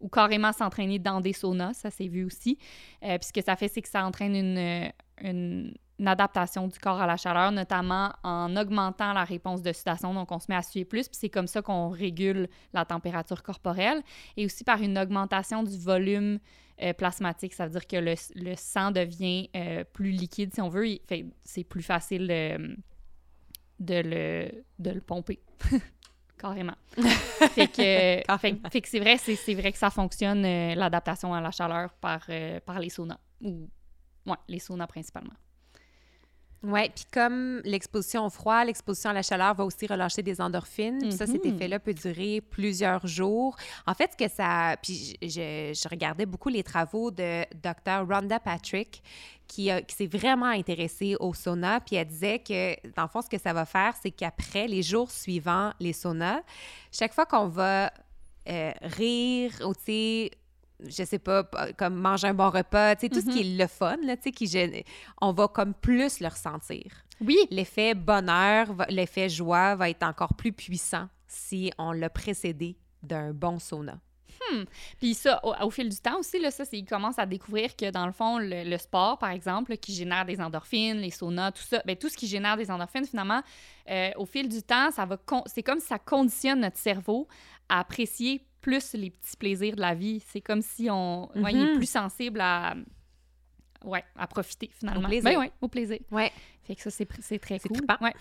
ou 0.00 0.08
carrément 0.08 0.52
s'entraîner 0.52 0.98
dans 0.98 1.20
des 1.20 1.32
saunas, 1.32 1.72
ça 1.74 1.90
s'est 1.90 2.08
vu 2.08 2.24
aussi. 2.24 2.58
Euh, 3.02 3.16
puis 3.18 3.28
ce 3.28 3.32
que 3.32 3.42
ça 3.42 3.56
fait, 3.56 3.68
c'est 3.68 3.80
que 3.80 3.88
ça 3.88 4.04
entraîne 4.04 4.92
une, 5.22 5.74
une 5.98 6.08
adaptation 6.08 6.66
du 6.66 6.78
corps 6.78 7.00
à 7.00 7.06
la 7.06 7.16
chaleur, 7.16 7.52
notamment 7.52 8.12
en 8.22 8.56
augmentant 8.56 9.12
la 9.12 9.24
réponse 9.24 9.62
de 9.62 9.72
sudation. 9.72 10.12
Donc, 10.12 10.32
on 10.32 10.38
se 10.38 10.46
met 10.48 10.56
à 10.56 10.62
suer 10.62 10.84
plus, 10.84 11.08
puis 11.08 11.16
c'est 11.18 11.28
comme 11.28 11.46
ça 11.46 11.62
qu'on 11.62 11.90
régule 11.90 12.48
la 12.72 12.84
température 12.84 13.42
corporelle. 13.42 14.02
Et 14.36 14.44
aussi 14.44 14.64
par 14.64 14.80
une 14.82 14.98
augmentation 14.98 15.62
du 15.62 15.78
volume 15.78 16.40
euh, 16.82 16.92
plasmatique. 16.92 17.54
Ça 17.54 17.66
veut 17.66 17.70
dire 17.70 17.86
que 17.86 17.96
le, 17.96 18.14
le 18.34 18.56
sang 18.56 18.90
devient 18.90 19.48
euh, 19.54 19.84
plus 19.84 20.10
liquide, 20.10 20.52
si 20.52 20.60
on 20.60 20.68
veut. 20.68 20.98
C'est 21.44 21.62
plus 21.62 21.84
facile 21.84 22.26
de, 22.26 22.76
de, 23.78 24.02
le, 24.04 24.64
de 24.80 24.90
le 24.90 25.00
pomper. 25.00 25.40
Carrément. 26.36 26.74
fait 27.52 27.68
que, 27.68 28.36
fait, 28.38 28.80
que 28.80 28.88
c'est 28.88 28.98
vrai, 28.98 29.18
c'est 29.18 29.54
vrai 29.54 29.70
que 29.70 29.78
ça 29.78 29.88
fonctionne, 29.88 30.44
euh, 30.44 30.74
l'adaptation 30.74 31.32
à 31.32 31.40
la 31.40 31.52
chaleur 31.52 31.92
par, 31.94 32.26
par 32.66 32.80
les 32.80 32.90
saunas. 32.90 33.20
Ou, 33.40 33.70
ouais, 34.26 34.36
les 34.48 34.58
saunas 34.58 34.88
principalement. 34.88 35.32
Oui, 36.66 36.88
puis 36.94 37.04
comme 37.12 37.60
l'exposition 37.64 38.24
au 38.24 38.30
froid, 38.30 38.64
l'exposition 38.64 39.10
à 39.10 39.12
la 39.12 39.22
chaleur 39.22 39.54
va 39.54 39.64
aussi 39.64 39.86
relâcher 39.86 40.22
des 40.22 40.40
endorphines. 40.40 41.10
Ça, 41.10 41.26
cet 41.26 41.44
mhm. 41.44 41.54
effet-là 41.54 41.78
peut 41.78 41.92
durer 41.92 42.40
plusieurs 42.40 43.06
jours. 43.06 43.54
En 43.86 43.92
fait, 43.94 44.12
ce 44.12 44.24
que 44.24 44.30
ça... 44.30 44.76
Puis 44.82 45.16
je, 45.20 45.72
je 45.74 45.88
regardais 45.88 46.24
beaucoup 46.24 46.48
les 46.48 46.62
travaux 46.62 47.10
de 47.10 47.42
Dr. 47.62 48.08
Rhonda 48.08 48.40
Patrick, 48.40 49.02
qui, 49.46 49.70
qui 49.86 49.94
s'est 49.94 50.06
vraiment 50.06 50.46
intéressée 50.46 51.16
au 51.20 51.34
sauna, 51.34 51.80
puis 51.80 51.96
elle 51.96 52.06
disait 52.06 52.38
que, 52.38 52.74
dans 52.96 53.02
le 53.02 53.08
fond, 53.08 53.20
ce 53.20 53.28
que 53.28 53.38
ça 53.38 53.52
va 53.52 53.66
faire, 53.66 53.94
c'est 54.00 54.10
qu'après, 54.10 54.66
les 54.66 54.82
jours 54.82 55.10
suivants 55.10 55.72
les 55.80 55.92
saunas, 55.92 56.40
chaque 56.90 57.12
fois 57.12 57.26
qu'on 57.26 57.48
va 57.48 57.92
euh, 58.48 58.72
rire 58.82 59.52
ou, 59.66 59.74
tu 59.74 59.80
sais, 59.84 60.30
je 60.80 61.04
sais 61.04 61.18
pas, 61.18 61.44
comme 61.76 61.94
manger 61.94 62.28
un 62.28 62.34
bon 62.34 62.50
repas, 62.50 62.96
tu 62.96 63.02
sais, 63.02 63.08
tout 63.08 63.20
ce 63.20 63.26
qui 63.26 63.42
mm-hmm. 63.42 63.54
est 63.54 63.58
le 63.58 63.66
fun, 63.66 63.96
là, 64.04 64.16
tu 64.16 64.24
sais, 64.24 64.32
qui, 64.32 64.84
on 65.20 65.32
va 65.32 65.48
comme 65.48 65.74
plus 65.74 66.20
le 66.20 66.28
ressentir. 66.28 66.84
Oui. 67.20 67.36
L'effet 67.50 67.94
bonheur, 67.94 68.68
l'effet 68.88 69.28
joie 69.28 69.76
va 69.76 69.90
être 69.90 70.02
encore 70.02 70.34
plus 70.34 70.52
puissant 70.52 71.08
si 71.26 71.72
on 71.78 71.92
l'a 71.92 72.10
précédé 72.10 72.76
d'un 73.02 73.32
bon 73.32 73.58
sauna. 73.58 73.98
Hmm. 74.50 74.64
Puis 74.98 75.14
ça, 75.14 75.40
au, 75.62 75.70
fil 75.70 75.88
du 75.88 75.96
temps 75.96 76.18
aussi, 76.18 76.38
là, 76.38 76.50
ça, 76.50 76.64
c'est, 76.64 76.78
ils 76.78 76.84
commencent 76.84 77.18
à 77.18 77.26
découvrir 77.26 77.76
que 77.76 77.90
dans 77.90 78.06
le 78.06 78.12
fond, 78.12 78.38
le, 78.38 78.76
sport, 78.78 79.18
par 79.18 79.30
exemple, 79.30 79.76
qui 79.76 79.94
génère 79.94 80.24
des 80.24 80.40
endorphines, 80.40 80.98
les 80.98 81.10
saunas, 81.10 81.52
tout 81.52 81.62
ça, 81.62 81.82
bien, 81.84 81.94
tout 81.94 82.08
ce 82.08 82.16
qui 82.16 82.26
génère 82.26 82.56
des 82.56 82.70
endorphines, 82.70 83.06
finalement, 83.06 83.42
euh, 83.90 84.10
au 84.16 84.26
fil 84.26 84.48
du 84.48 84.62
temps, 84.62 84.90
ça 84.90 85.06
va 85.06 85.18
c'est 85.46 85.62
comme 85.62 85.80
si 85.80 85.86
ça 85.86 85.98
conditionne 85.98 86.60
notre 86.60 86.76
cerveau 86.76 87.28
à 87.68 87.80
apprécier 87.80 88.44
plus 88.64 88.94
les 88.94 89.10
petits 89.10 89.36
plaisirs 89.36 89.76
de 89.76 89.82
la 89.82 89.94
vie. 89.94 90.22
C'est 90.26 90.40
comme 90.40 90.62
si 90.62 90.88
on 90.90 91.28
est 91.34 91.38
mm-hmm. 91.38 91.76
plus 91.76 91.90
sensible 91.90 92.40
à 92.40 92.74
ouais, 93.84 94.02
à 94.16 94.26
profiter 94.26 94.70
finalement. 94.72 95.02
Au 95.02 95.08
plaisir. 95.08 95.30
Ben, 95.30 95.38
ouais, 95.38 95.52
au 95.60 95.68
plaisir. 95.68 95.98
Ouais. 96.10 96.32
Fait 96.66 96.74
que 96.74 96.82
ça, 96.82 96.90
c'est, 96.90 97.38
très 97.38 97.58
cool. 97.58 97.78
Ouais. 98.00 98.14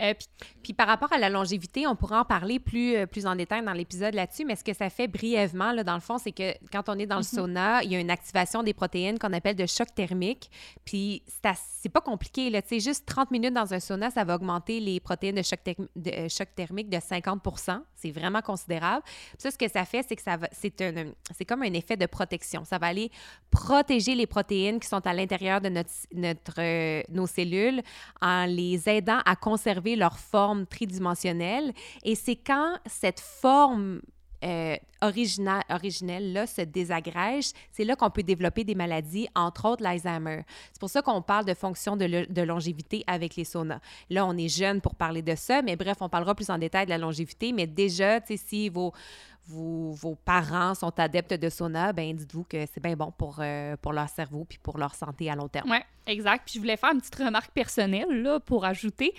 Euh, 0.00 0.14
puis, 0.62 0.72
par 0.72 0.86
rapport 0.86 1.12
à 1.12 1.18
la 1.18 1.28
longévité, 1.28 1.86
on 1.86 1.94
pourra 1.94 2.20
en 2.20 2.24
parler 2.24 2.58
plus, 2.58 2.96
euh, 2.96 3.06
plus 3.06 3.26
en 3.26 3.36
détail 3.36 3.64
dans 3.64 3.72
l'épisode 3.72 4.14
là-dessus, 4.14 4.44
mais 4.44 4.56
ce 4.56 4.64
que 4.64 4.72
ça 4.72 4.90
fait 4.90 5.06
brièvement, 5.06 5.72
là, 5.72 5.84
dans 5.84 5.94
le 5.94 6.00
fond, 6.00 6.18
c'est 6.18 6.32
que 6.32 6.54
quand 6.72 6.88
on 6.88 6.98
est 6.98 7.06
dans 7.06 7.16
le 7.16 7.22
mm-hmm. 7.22 7.34
sauna, 7.34 7.82
il 7.84 7.92
y 7.92 7.96
a 7.96 8.00
une 8.00 8.10
activation 8.10 8.62
des 8.62 8.74
protéines 8.74 9.18
qu'on 9.18 9.32
appelle 9.32 9.54
de 9.54 9.66
choc 9.66 9.88
thermique. 9.94 10.50
Puis 10.84 11.22
c'est 11.80 11.88
pas 11.88 12.00
compliqué, 12.00 12.50
là. 12.50 12.62
Tu 12.62 12.68
sais, 12.68 12.80
juste 12.80 13.06
30 13.06 13.30
minutes 13.30 13.54
dans 13.54 13.72
un 13.72 13.80
sauna, 13.80 14.10
ça 14.10 14.24
va 14.24 14.36
augmenter 14.36 14.80
les 14.80 14.98
protéines 14.98 15.36
de 15.36 15.42
choc, 15.42 15.60
de, 15.64 16.10
euh, 16.10 16.28
choc 16.28 16.48
thermique 16.56 16.88
de 16.88 16.98
50 16.98 17.42
C'est 17.94 18.10
vraiment 18.10 18.40
considérable. 18.40 19.02
Puis 19.04 19.36
ça, 19.38 19.50
ce 19.50 19.58
que 19.58 19.68
ça 19.68 19.84
fait, 19.84 20.04
c'est 20.08 20.16
que 20.16 20.22
ça 20.22 20.36
va, 20.36 20.48
c'est, 20.50 20.80
un, 20.80 21.12
c'est 21.36 21.44
comme 21.44 21.62
un 21.62 21.72
effet 21.72 21.96
de 21.96 22.06
protection. 22.06 22.64
Ça 22.64 22.78
va 22.78 22.88
aller 22.88 23.10
protéger 23.50 24.14
les 24.14 24.26
protéines 24.26 24.80
qui 24.80 24.88
sont 24.88 25.06
à 25.06 25.12
l'intérieur 25.12 25.60
de 25.60 25.68
notre, 25.68 25.90
notre, 26.12 27.12
nos 27.12 27.26
cellules 27.26 27.73
en 28.20 28.46
les 28.46 28.88
aidant 28.88 29.20
à 29.24 29.36
conserver 29.36 29.96
leur 29.96 30.18
forme 30.18 30.66
tridimensionnelle. 30.66 31.72
Et 32.04 32.14
c'est 32.14 32.36
quand 32.36 32.78
cette 32.86 33.20
forme 33.20 34.00
euh, 34.44 34.76
originelle 35.00 36.32
là, 36.32 36.46
se 36.46 36.60
désagrège, 36.60 37.52
c'est 37.70 37.84
là 37.84 37.96
qu'on 37.96 38.10
peut 38.10 38.22
développer 38.22 38.62
des 38.62 38.74
maladies, 38.74 39.26
entre 39.34 39.66
autres 39.70 39.82
l'Alzheimer. 39.82 40.42
C'est 40.72 40.80
pour 40.80 40.90
ça 40.90 41.00
qu'on 41.00 41.22
parle 41.22 41.46
de 41.46 41.54
fonction 41.54 41.96
de, 41.96 42.42
longévité 42.42 43.04
avec 43.06 43.36
les 43.36 43.44
saunas. 43.44 43.80
Là, 44.10 44.26
on 44.26 44.36
est 44.36 44.48
jeune 44.48 44.82
pour 44.82 44.96
parler 44.96 45.22
de 45.22 45.34
ça, 45.34 45.62
mais 45.62 45.76
bref, 45.76 45.96
on 46.00 46.10
parlera 46.10 46.34
plus 46.34 46.50
en 46.50 46.58
détail 46.58 46.84
de 46.84 46.90
la 46.90 46.98
longévité, 46.98 47.52
mais 47.52 47.66
déjà, 47.66 48.20
si 48.26 48.68
vos 48.68 48.92
vos 49.46 50.16
parents 50.24 50.74
sont 50.74 50.98
adeptes 50.98 51.34
de 51.34 51.48
sauna, 51.50 51.92
ben 51.92 52.14
dites-vous 52.16 52.44
que 52.44 52.64
c'est 52.72 52.82
bien 52.82 52.96
bon 52.96 53.12
pour, 53.16 53.36
euh, 53.40 53.76
leur 53.92 54.08
cerveau 54.08 54.46
puis 54.48 54.58
pour 54.58 54.78
leur 54.78 54.94
santé 54.94 55.30
à 55.30 55.36
long 55.36 55.48
terme. 55.48 55.68
Exact. 56.06 56.44
Puis 56.46 56.54
je 56.54 56.60
voulais 56.60 56.76
faire 56.76 56.92
une 56.92 57.00
petite 57.00 57.16
remarque 57.16 57.52
personnelle 57.52 58.22
là, 58.22 58.40
pour 58.40 58.64
ajouter. 58.64 59.14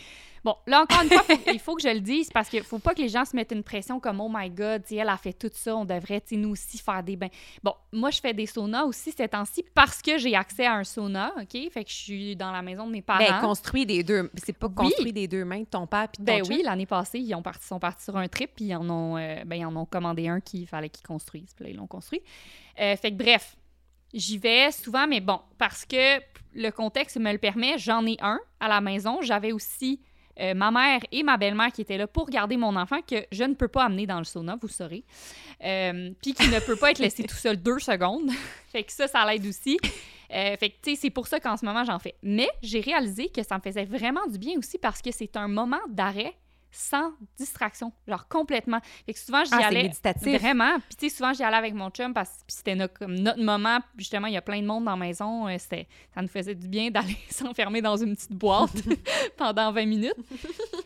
Bon, 0.45 0.55
là 0.67 0.83
encore 0.83 1.01
une 1.01 1.09
fois, 1.09 1.25
il 1.51 1.59
faut 1.59 1.75
que 1.75 1.81
je 1.81 1.87
le 1.87 2.01
dise 2.01 2.29
parce 2.31 2.49
qu'il 2.49 2.61
faut 2.61 2.77
pas 2.77 2.93
que 2.93 3.01
les 3.01 3.09
gens 3.09 3.25
se 3.25 3.35
mettent 3.35 3.51
une 3.51 3.63
pression 3.63 3.99
comme 3.99 4.21
Oh 4.21 4.29
my 4.31 4.47
God, 4.51 4.83
elle 4.91 5.09
a 5.09 5.17
fait 5.17 5.33
tout 5.33 5.49
ça, 5.51 5.75
on 5.75 5.85
devrait 5.85 6.21
nous 6.33 6.49
aussi 6.49 6.77
faire 6.77 7.01
des 7.01 7.15
bains. 7.15 7.29
Bon, 7.63 7.73
moi 7.91 8.11
je 8.11 8.19
fais 8.19 8.31
des 8.31 8.45
saunas 8.45 8.83
aussi 8.83 9.11
ces 9.11 9.27
temps-ci 9.27 9.65
parce 9.73 10.03
que 10.03 10.19
j'ai 10.19 10.35
accès 10.35 10.67
à 10.67 10.73
un 10.73 10.83
sauna, 10.83 11.33
OK? 11.41 11.71
Fait 11.71 11.83
que 11.83 11.89
je 11.89 11.95
suis 11.95 12.35
dans 12.35 12.51
la 12.51 12.61
maison 12.61 12.85
de 12.85 12.91
mes 12.91 13.01
parents. 13.01 13.25
Ben, 13.25 13.41
construit 13.41 13.87
des 13.87 14.03
deux. 14.03 14.29
C'est 14.35 14.55
pas 14.55 14.69
construit 14.69 15.11
des 15.11 15.27
deux 15.27 15.45
mains 15.45 15.61
de 15.61 15.65
ton 15.65 15.87
père 15.87 16.09
puis 16.13 16.21
Ben 16.21 16.43
oui, 16.47 16.61
l'année 16.63 16.85
passée, 16.85 17.19
ils 17.19 17.33
ont 17.33 17.41
parti, 17.41 17.65
sont 17.65 17.79
partis 17.79 18.03
sur 18.03 18.15
un 18.15 18.27
trip 18.27 18.51
puis 18.55 18.65
ils 18.65 18.75
en 18.75 18.87
ont, 18.87 19.17
euh, 19.17 19.43
ben, 19.47 19.55
ils 19.55 19.65
en 19.65 19.75
ont 19.75 19.85
commandé 19.85 20.27
un 20.27 20.41
qu'il 20.41 20.67
fallait 20.67 20.89
qu'ils 20.89 21.07
construisent. 21.07 21.55
Puis 21.55 21.65
là, 21.65 21.71
ils 21.71 21.77
l'ont 21.77 21.87
construit. 21.87 22.21
Euh, 22.79 22.95
fait 22.97 23.09
que 23.09 23.17
bref, 23.17 23.57
J'y 24.15 24.37
vais 24.37 24.71
souvent, 24.71 25.07
mais 25.07 25.19
bon, 25.19 25.41
parce 25.57 25.83
que 25.83 26.21
le 26.53 26.69
contexte 26.69 27.17
me 27.17 27.33
le 27.33 27.37
permet, 27.37 27.77
j'en 27.77 28.05
ai 28.05 28.15
un 28.21 28.39
à 28.61 28.69
la 28.69 28.79
maison. 28.79 29.19
J'avais 29.21 29.51
aussi 29.51 29.99
euh, 30.39 30.53
ma 30.53 30.71
mère 30.71 31.01
et 31.11 31.21
ma 31.21 31.35
belle-mère 31.35 31.73
qui 31.73 31.81
étaient 31.81 31.97
là 31.97 32.07
pour 32.07 32.29
garder 32.29 32.55
mon 32.55 32.77
enfant 32.77 33.01
que 33.01 33.25
je 33.29 33.43
ne 33.43 33.53
peux 33.53 33.67
pas 33.67 33.83
amener 33.83 34.07
dans 34.07 34.17
le 34.17 34.23
sauna, 34.23 34.57
vous 34.61 34.69
saurez. 34.69 35.03
Euh, 35.65 36.11
puis 36.21 36.33
qui 36.33 36.47
ne 36.47 36.59
peut 36.61 36.77
pas 36.77 36.91
être 36.91 36.99
laissé 36.99 37.23
tout 37.23 37.35
seul 37.35 37.57
deux 37.57 37.79
secondes. 37.79 38.31
fait 38.71 38.85
que 38.85 38.93
ça, 38.93 39.09
ça 39.09 39.25
l'aide 39.25 39.45
aussi. 39.45 39.77
Euh, 40.33 40.55
fait 40.55 40.69
que, 40.69 40.95
c'est 40.95 41.09
pour 41.09 41.27
ça 41.27 41.41
qu'en 41.41 41.57
ce 41.57 41.65
moment, 41.65 41.83
j'en 41.83 41.99
fais. 41.99 42.15
Mais 42.23 42.47
j'ai 42.61 42.79
réalisé 42.79 43.27
que 43.27 43.43
ça 43.43 43.57
me 43.57 43.61
faisait 43.61 43.83
vraiment 43.85 44.25
du 44.27 44.37
bien 44.37 44.57
aussi 44.57 44.77
parce 44.77 45.01
que 45.01 45.11
c'est 45.11 45.35
un 45.35 45.49
moment 45.49 45.81
d'arrêt 45.89 46.35
sans 46.75 47.13
distraction, 47.37 47.91
genre 48.07 48.27
complètement. 48.27 48.79
Fait 49.05 49.13
que 49.13 49.19
souvent, 49.19 49.43
j'y 49.45 49.53
ah, 49.53 49.67
allais 49.67 49.91
vraiment. 50.37 50.77
Puis 50.79 50.97
tu 50.97 51.09
sais, 51.09 51.15
souvent, 51.15 51.33
j'y 51.33 51.43
allais 51.43 51.57
avec 51.57 51.73
mon 51.73 51.89
chum 51.89 52.13
parce 52.13 52.29
que 52.29 52.53
c'était 52.53 52.75
notre, 52.75 53.05
notre 53.05 53.41
moment. 53.41 53.79
Justement, 53.97 54.27
il 54.27 54.33
y 54.33 54.37
a 54.37 54.41
plein 54.41 54.61
de 54.61 54.67
monde 54.67 54.85
dans 54.85 54.91
la 54.91 54.97
maison. 54.97 55.47
Euh, 55.47 55.55
c'était, 55.57 55.87
ça 56.13 56.21
nous 56.21 56.27
faisait 56.27 56.55
du 56.55 56.67
bien 56.67 56.91
d'aller 56.91 57.17
s'enfermer 57.29 57.81
dans 57.81 57.95
une 57.95 58.15
petite 58.15 58.33
boîte 58.33 58.75
pendant 59.37 59.71
20 59.71 59.85
minutes. 59.85 60.17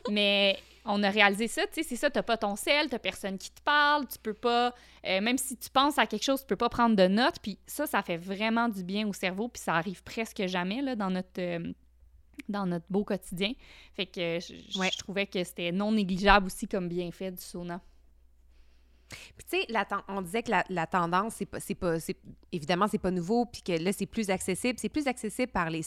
Mais 0.10 0.60
on 0.86 1.04
a 1.04 1.10
réalisé 1.10 1.48
ça, 1.48 1.64
tu 1.68 1.76
sais, 1.76 1.84
c'est 1.84 1.96
ça, 1.96 2.10
t'as 2.10 2.24
pas 2.24 2.38
ton 2.38 2.56
sel, 2.56 2.88
t'as 2.90 3.00
personne 3.00 3.38
qui 3.38 3.52
te 3.52 3.62
parle, 3.62 4.08
tu 4.08 4.18
peux 4.18 4.34
pas, 4.34 4.74
euh, 5.06 5.22
même 5.22 5.38
si 5.38 5.56
tu 5.58 5.70
penses 5.70 6.00
à 6.00 6.08
quelque 6.08 6.24
chose, 6.24 6.42
tu 6.42 6.48
peux 6.48 6.56
pas 6.56 6.70
prendre 6.70 6.96
de 6.96 7.08
notes, 7.08 7.36
puis 7.42 7.60
ça, 7.68 7.86
ça 7.86 8.02
fait 8.02 8.18
vraiment 8.18 8.70
du 8.70 8.84
bien 8.84 9.08
au 9.08 9.14
cerveau, 9.14 9.50
puis 9.50 9.62
ça 9.62 9.76
arrive 9.76 10.02
presque 10.04 10.46
jamais, 10.48 10.82
là, 10.82 10.96
dans 10.96 11.10
notre... 11.10 11.40
Euh, 11.40 11.74
dans 12.48 12.66
notre 12.66 12.86
beau 12.90 13.04
quotidien. 13.04 13.54
Fait 13.94 14.06
que 14.06 14.40
je, 14.40 14.98
trouvais 14.98 15.28
que 15.28 15.44
c'était 15.44 15.72
non 15.72 15.92
négligeable 15.92 16.48
aussi 16.48 16.68
comme 16.68 16.88
bienfait 16.88 17.32
du 17.32 17.42
sauna. 17.42 17.82
Puis 19.10 19.46
tu 19.50 19.62
sais, 19.62 19.86
on 20.08 20.22
disait 20.22 20.44
que 20.44 20.52
la, 20.70 20.88
tendance, 20.88 21.36
c'est 21.36 21.46
pas, 21.46 21.60
pas 21.80 21.98
évidemment, 22.52 22.88
c'est 22.88 23.00
pas 23.00 23.12
nouveau, 23.12 23.46
puis 23.46 23.62
que 23.64 23.72
là, 23.72 23.92
c'est 23.92 24.06
plus 24.06 24.30
accessible. 24.30 24.78
C'est 24.80 24.90
plus 24.90 25.08
accessible 25.08 25.52
par 25.52 25.70
les, 25.70 25.82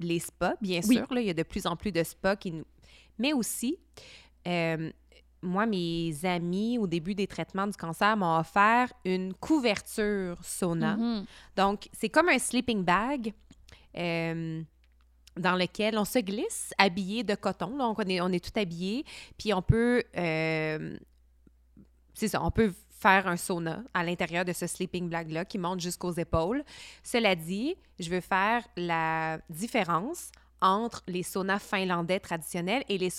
les 0.00 0.18
spas, 0.18 0.54
bien 0.60 0.82
sûr. 0.82 1.06
Là, 1.12 1.20
il 1.20 1.26
y 1.26 1.30
a 1.30 1.34
de 1.34 1.42
plus 1.42 1.66
en 1.66 1.76
plus 1.76 1.92
de 1.92 2.02
spas 2.02 2.36
qui 2.36 2.52
nous... 2.52 2.64
Mais 3.18 3.32
aussi, 3.32 3.78
euh, 4.46 4.90
moi, 5.42 5.66
mes 5.66 6.12
amis, 6.24 6.78
au 6.78 6.86
début 6.86 7.14
des 7.14 7.26
traitements 7.26 7.66
du 7.66 7.76
cancer, 7.76 8.16
m'ont 8.16 8.38
offert 8.38 8.92
une 9.04 9.32
couverture 9.34 10.38
sauna. 10.42 10.96
Mm-hmm. 10.96 11.24
Donc, 11.56 11.88
c'est 11.92 12.08
comme 12.08 12.28
un 12.28 12.38
sleeping 12.38 12.84
bag. 12.84 13.32
Euh, 13.96 14.62
dans 15.36 15.54
lequel 15.54 15.98
on 15.98 16.04
se 16.04 16.18
glisse 16.18 16.72
habillé 16.78 17.24
de 17.24 17.34
coton. 17.34 17.76
Donc, 17.76 17.98
on 17.98 18.08
est, 18.08 18.20
on 18.20 18.28
est 18.28 18.44
tout 18.44 18.58
habillé. 18.58 19.04
Puis, 19.38 19.52
on 19.52 19.62
peut. 19.62 20.02
Euh, 20.16 20.96
c'est 22.14 22.28
ça, 22.28 22.42
on 22.42 22.50
peut 22.50 22.72
faire 22.98 23.26
un 23.28 23.36
sauna 23.36 23.82
à 23.92 24.02
l'intérieur 24.02 24.44
de 24.44 24.52
ce 24.52 24.66
sleeping 24.66 25.10
bag-là 25.10 25.44
qui 25.44 25.58
monte 25.58 25.80
jusqu'aux 25.80 26.12
épaules. 26.12 26.64
Cela 27.02 27.34
dit, 27.34 27.76
je 27.98 28.10
veux 28.10 28.22
faire 28.22 28.66
la 28.76 29.38
différence 29.50 30.30
entre 30.62 31.02
les 31.06 31.22
saunas 31.22 31.58
finlandais 31.58 32.18
traditionnels 32.18 32.82
et 32.88 32.96
les, 32.96 33.10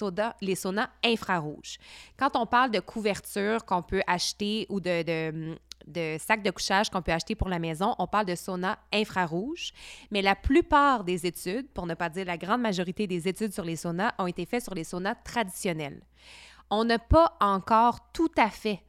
les 0.41 0.55
saunas 0.55 0.89
infrarouges. 1.05 1.78
Quand 2.18 2.36
on 2.36 2.47
parle 2.47 2.72
de 2.72 2.80
couverture 2.80 3.65
qu'on 3.65 3.84
peut 3.84 4.01
acheter 4.07 4.65
ou 4.70 4.80
de 4.80 5.55
sacs 6.19 6.43
de 6.43 6.51
couchage 6.51 6.89
qu'on 6.89 7.01
peut 7.01 7.11
acheter 7.11 7.36
pour 7.36 7.49
la 7.49 7.59
maison, 7.59 7.95
on 7.99 8.07
parle 8.07 8.25
de 8.25 8.36
sauna 8.36 8.78
infrarouge. 8.93 9.71
Mais 10.11 10.21
la 10.21 10.36
plupart 10.36 11.03
des 11.03 11.25
études, 11.25 11.67
pour 11.69 11.86
ne 11.86 11.93
pas 11.93 12.09
dire 12.09 12.25
la 12.25 12.38
grande 12.38 12.61
majorité 12.61 13.07
des 13.07 13.28
études 13.28 13.53
sur 13.53 13.63
les 13.63 13.75
saunas, 13.75 14.13
ont 14.17 14.28
été 14.28 14.45
faites 14.45 14.63
sur 14.63 14.73
les 14.73 14.84
saunas 14.84 15.15
traditionnels. 15.15 16.01
On 16.69 16.84
n'a 16.84 16.99
pas 16.99 17.38
encore 17.39 18.11
tout 18.11 18.32
à 18.38 18.49
fait 18.49 18.82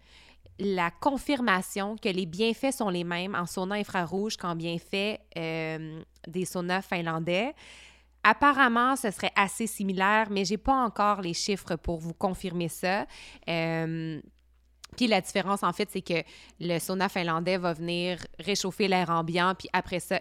la 0.59 0.91
confirmation 0.91 1.97
que 1.97 2.09
les 2.09 2.26
bienfaits 2.26 2.72
sont 2.72 2.89
les 2.89 3.05
mêmes 3.05 3.34
en 3.34 3.47
sauna 3.47 3.76
infrarouge 3.76 4.36
qu'en 4.36 4.57
bienfaits 4.57 5.20
euh, 5.36 6.03
des 6.26 6.45
saunas 6.45 6.82
finlandais. 6.82 7.55
Apparemment, 8.24 8.97
ce 8.97 9.11
serait 9.11 9.32
assez 9.36 9.68
similaire, 9.68 10.28
mais 10.30 10.45
j'ai 10.45 10.57
pas 10.57 10.74
encore 10.74 11.22
les 11.22 11.34
chiffres 11.34 11.76
pour 11.76 11.99
vous 11.99 12.12
confirmer 12.12 12.68
ça. 12.68 13.07
Euh, 13.49 14.20
puis 14.97 15.07
la 15.07 15.20
différence, 15.20 15.62
en 15.62 15.72
fait, 15.72 15.89
c'est 15.91 16.03
que 16.03 16.22
le 16.61 16.78
sauna 16.78 17.09
finlandais 17.09 17.57
va 17.57 17.72
venir 17.72 18.18
réchauffer 18.39 18.89
l'air 18.89 19.11
ambiant, 19.11 19.55
puis 19.57 19.68
après 19.72 20.01
ça, 20.01 20.20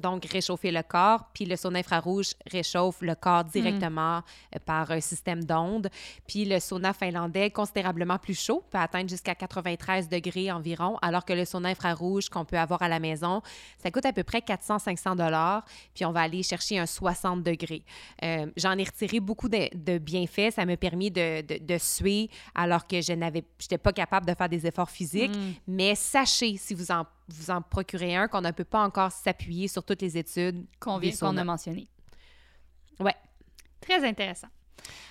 donc 0.00 0.24
réchauffer 0.26 0.70
le 0.70 0.82
corps, 0.82 1.24
puis 1.32 1.44
le 1.44 1.56
sauna 1.56 1.80
infrarouge 1.80 2.34
réchauffe 2.50 3.00
le 3.00 3.14
corps 3.14 3.44
mm. 3.44 3.48
directement 3.48 4.18
euh, 4.54 4.58
par 4.64 4.90
un 4.90 5.00
système 5.00 5.44
d'ondes. 5.44 5.88
Puis 6.26 6.44
le 6.44 6.60
sauna 6.60 6.92
finlandais, 6.92 7.50
considérablement 7.50 8.18
plus 8.18 8.38
chaud, 8.38 8.62
peut 8.70 8.78
atteindre 8.78 9.08
jusqu'à 9.08 9.34
93 9.34 10.08
degrés 10.08 10.50
environ, 10.50 10.98
alors 11.02 11.24
que 11.24 11.32
le 11.32 11.44
sauna 11.44 11.70
infrarouge 11.70 12.28
qu'on 12.28 12.44
peut 12.44 12.58
avoir 12.58 12.82
à 12.82 12.88
la 12.88 12.98
maison, 12.98 13.42
ça 13.82 13.90
coûte 13.90 14.06
à 14.06 14.12
peu 14.12 14.24
près 14.24 14.38
400-500 14.38 15.16
dollars, 15.16 15.64
puis 15.94 16.04
on 16.04 16.12
va 16.12 16.20
aller 16.20 16.42
chercher 16.42 16.78
un 16.78 16.86
60 16.86 17.42
degrés. 17.42 17.82
Euh, 18.22 18.46
j'en 18.56 18.72
ai 18.72 18.84
retiré 18.84 19.20
beaucoup 19.20 19.48
de, 19.48 19.98
bienfaits. 19.98 20.52
Ça 20.54 20.64
m'a 20.64 20.76
permis 20.76 21.10
de, 21.10 21.42
de, 21.42 21.78
suer 21.78 22.30
alors 22.54 22.86
que 22.86 23.00
je 23.00 23.12
n'avais, 23.12 23.44
j'étais 23.58 23.78
pas 23.78 23.92
capable 23.92 24.26
de 24.26 24.34
faire 24.34 24.48
des 24.48 24.66
efforts 24.66 24.90
physiques. 24.90 25.34
Mm. 25.34 25.52
Mais 25.68 25.94
sachez, 25.94 26.56
si 26.56 26.74
vous 26.74 26.90
en 26.90 27.04
vous 27.28 27.50
en 27.50 27.62
procurez 27.62 28.14
un, 28.16 28.28
qu'on 28.28 28.40
ne 28.40 28.50
peut 28.50 28.64
pas 28.64 28.82
encore 28.82 29.10
s'appuyer 29.12 29.68
sur 29.68 29.84
toutes 29.84 30.02
les 30.02 30.16
études 30.16 30.64
qu'on 30.78 30.98
vient 30.98 31.12
qu'on 31.12 31.36
a 31.36 31.44
mentionnées. 31.44 31.88
Ouais. 33.00 33.14
Très 33.80 34.06
intéressant. 34.06 34.48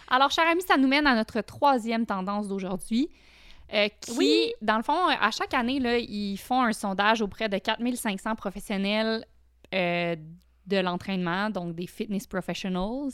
Alors, 0.08 0.32
cher 0.32 0.46
ami, 0.48 0.62
ça 0.62 0.78
nous 0.78 0.88
mène 0.88 1.08
à 1.08 1.16
notre 1.16 1.42
troisième 1.42 2.06
tendance 2.06 2.48
d'aujourd'hui. 2.48 3.10
Euh, 3.74 3.90
qui, 4.00 4.12
oui. 4.12 4.54
dans 4.62 4.78
le 4.78 4.84
fond, 4.84 5.08
à 5.08 5.32
chaque 5.32 5.54
année, 5.54 5.80
là, 5.80 5.98
ils 5.98 6.38
font 6.38 6.62
un 6.62 6.74
sondage 6.74 7.22
auprès 7.22 7.50
de 7.50 7.58
4500 7.58 8.36
professionnels 8.36 9.26
euh, 9.74 10.16
de 10.68 10.78
l'entraînement, 10.78 11.50
donc 11.50 11.74
des 11.76 11.88
fitness 11.88 12.28
professionals. 12.28 13.12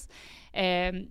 Euh, 0.58 1.04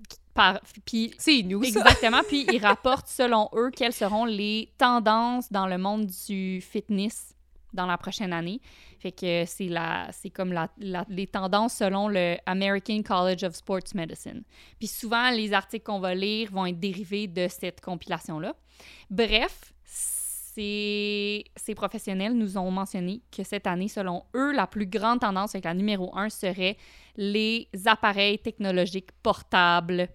c'est 1.18 1.43
nous, 1.43 1.62
Exactement. 1.62 2.20
puis 2.26 2.47
ils 2.53 2.64
rapportent, 2.64 3.09
selon 3.09 3.49
eux, 3.55 3.70
quelles 3.70 3.93
seront 3.93 4.24
les 4.24 4.72
tendances 4.78 5.51
dans 5.51 5.66
le 5.66 5.78
monde 5.78 6.07
du 6.26 6.61
fitness 6.61 7.34
dans 7.72 7.86
la 7.86 7.98
prochaine 7.98 8.32
année. 8.32 8.60
Fait 8.98 9.12
que 9.12 9.44
c'est 9.46 9.68
la, 9.68 10.08
c'est 10.12 10.30
comme 10.30 10.52
la, 10.52 10.68
les 11.08 11.26
tendances 11.26 11.74
selon 11.74 12.08
le 12.08 12.36
American 12.46 13.02
College 13.02 13.44
of 13.44 13.54
Sports 13.54 13.94
Medicine. 13.94 14.42
Puis 14.78 14.88
souvent, 14.88 15.30
les 15.30 15.52
articles 15.52 15.84
qu'on 15.84 16.00
va 16.00 16.14
lire 16.14 16.50
vont 16.50 16.66
être 16.66 16.80
dérivés 16.80 17.26
de 17.26 17.48
cette 17.48 17.80
compilation-là. 17.80 18.54
Bref, 19.10 19.72
ces, 20.55 21.44
ces 21.55 21.74
professionnels 21.74 22.32
nous 22.32 22.59
ont 22.59 22.70
mentionné 22.70 23.20
que 23.34 23.44
cette 23.44 23.66
année, 23.66 23.88
selon 23.88 24.24
eux, 24.34 24.53
la 24.53 24.66
plus 24.66 24.86
grande 24.86 25.20
tendance 25.20 25.55
avec 25.55 25.64
la 25.64 25.74
numéro 25.74 26.16
un 26.16 26.28
serait 26.28 26.76
les 27.16 27.68
appareils 27.86 28.38
technologiques 28.38 29.11
portables. 29.22 30.09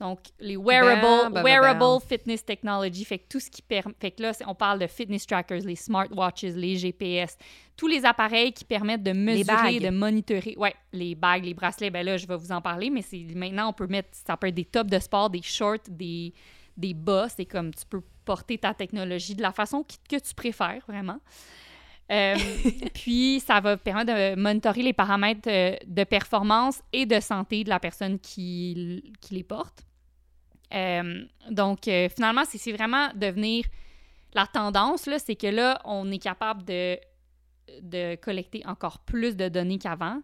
Donc, 0.00 0.20
les 0.40 0.56
wearable, 0.56 1.42
wearable 1.42 2.00
fitness 2.06 2.44
technology, 2.44 3.04
fait 3.04 3.18
que 3.18 3.28
tout 3.28 3.40
ce 3.40 3.50
qui 3.50 3.62
permet. 3.62 3.94
Fait 4.00 4.10
que 4.10 4.22
là, 4.22 4.32
on 4.46 4.54
parle 4.54 4.78
de 4.78 4.86
fitness 4.86 5.26
trackers, 5.26 5.60
les 5.60 5.76
smartwatches, 5.76 6.42
les 6.42 6.76
GPS, 6.76 7.36
tous 7.76 7.86
les 7.86 8.04
appareils 8.04 8.52
qui 8.52 8.64
permettent 8.64 9.02
de 9.02 9.12
mesurer, 9.12 9.78
de 9.78 9.90
monitorer. 9.90 10.54
Ouais, 10.56 10.74
les 10.92 11.14
bagues, 11.14 11.44
les 11.44 11.54
bracelets, 11.54 11.90
ben 11.90 12.04
là, 12.04 12.16
je 12.16 12.26
vais 12.26 12.36
vous 12.36 12.52
en 12.52 12.60
parler, 12.60 12.90
mais 12.90 13.02
c'est 13.02 13.24
maintenant, 13.34 13.68
on 13.68 13.72
peut 13.72 13.86
mettre. 13.86 14.08
Ça 14.12 14.36
peut 14.36 14.48
être 14.48 14.54
des 14.54 14.64
tops 14.64 14.90
de 14.90 14.98
sport, 14.98 15.28
des 15.30 15.42
shorts, 15.42 15.88
des, 15.88 16.32
des 16.76 16.94
bas. 16.94 17.28
C'est 17.28 17.46
comme 17.46 17.72
tu 17.74 17.84
peux 17.86 18.02
porter 18.24 18.58
ta 18.58 18.74
technologie 18.74 19.34
de 19.34 19.42
la 19.42 19.52
façon 19.52 19.84
que 19.84 20.16
tu 20.16 20.34
préfères, 20.34 20.82
vraiment. 20.88 21.20
Euh, 22.10 22.36
puis, 22.94 23.40
ça 23.40 23.60
va 23.60 23.76
permettre 23.76 24.12
de 24.12 24.40
monitorer 24.40 24.82
les 24.82 24.92
paramètres 24.92 25.48
euh, 25.48 25.76
de 25.86 26.04
performance 26.04 26.82
et 26.92 27.06
de 27.06 27.20
santé 27.20 27.64
de 27.64 27.68
la 27.68 27.80
personne 27.80 28.18
qui, 28.18 29.14
qui 29.20 29.34
les 29.34 29.44
porte. 29.44 29.84
Euh, 30.74 31.24
donc, 31.50 31.82
finalement, 32.14 32.42
c'est 32.46 32.72
vraiment 32.72 33.10
de 33.14 33.26
venir 33.26 33.64
la 34.34 34.46
tendance, 34.46 35.06
là, 35.06 35.18
c'est 35.18 35.36
que 35.36 35.46
là, 35.46 35.80
on 35.84 36.10
est 36.10 36.18
capable 36.18 36.64
de, 36.64 36.98
de 37.82 38.14
collecter 38.16 38.62
encore 38.66 39.00
plus 39.00 39.36
de 39.36 39.48
données 39.48 39.78
qu'avant. 39.78 40.22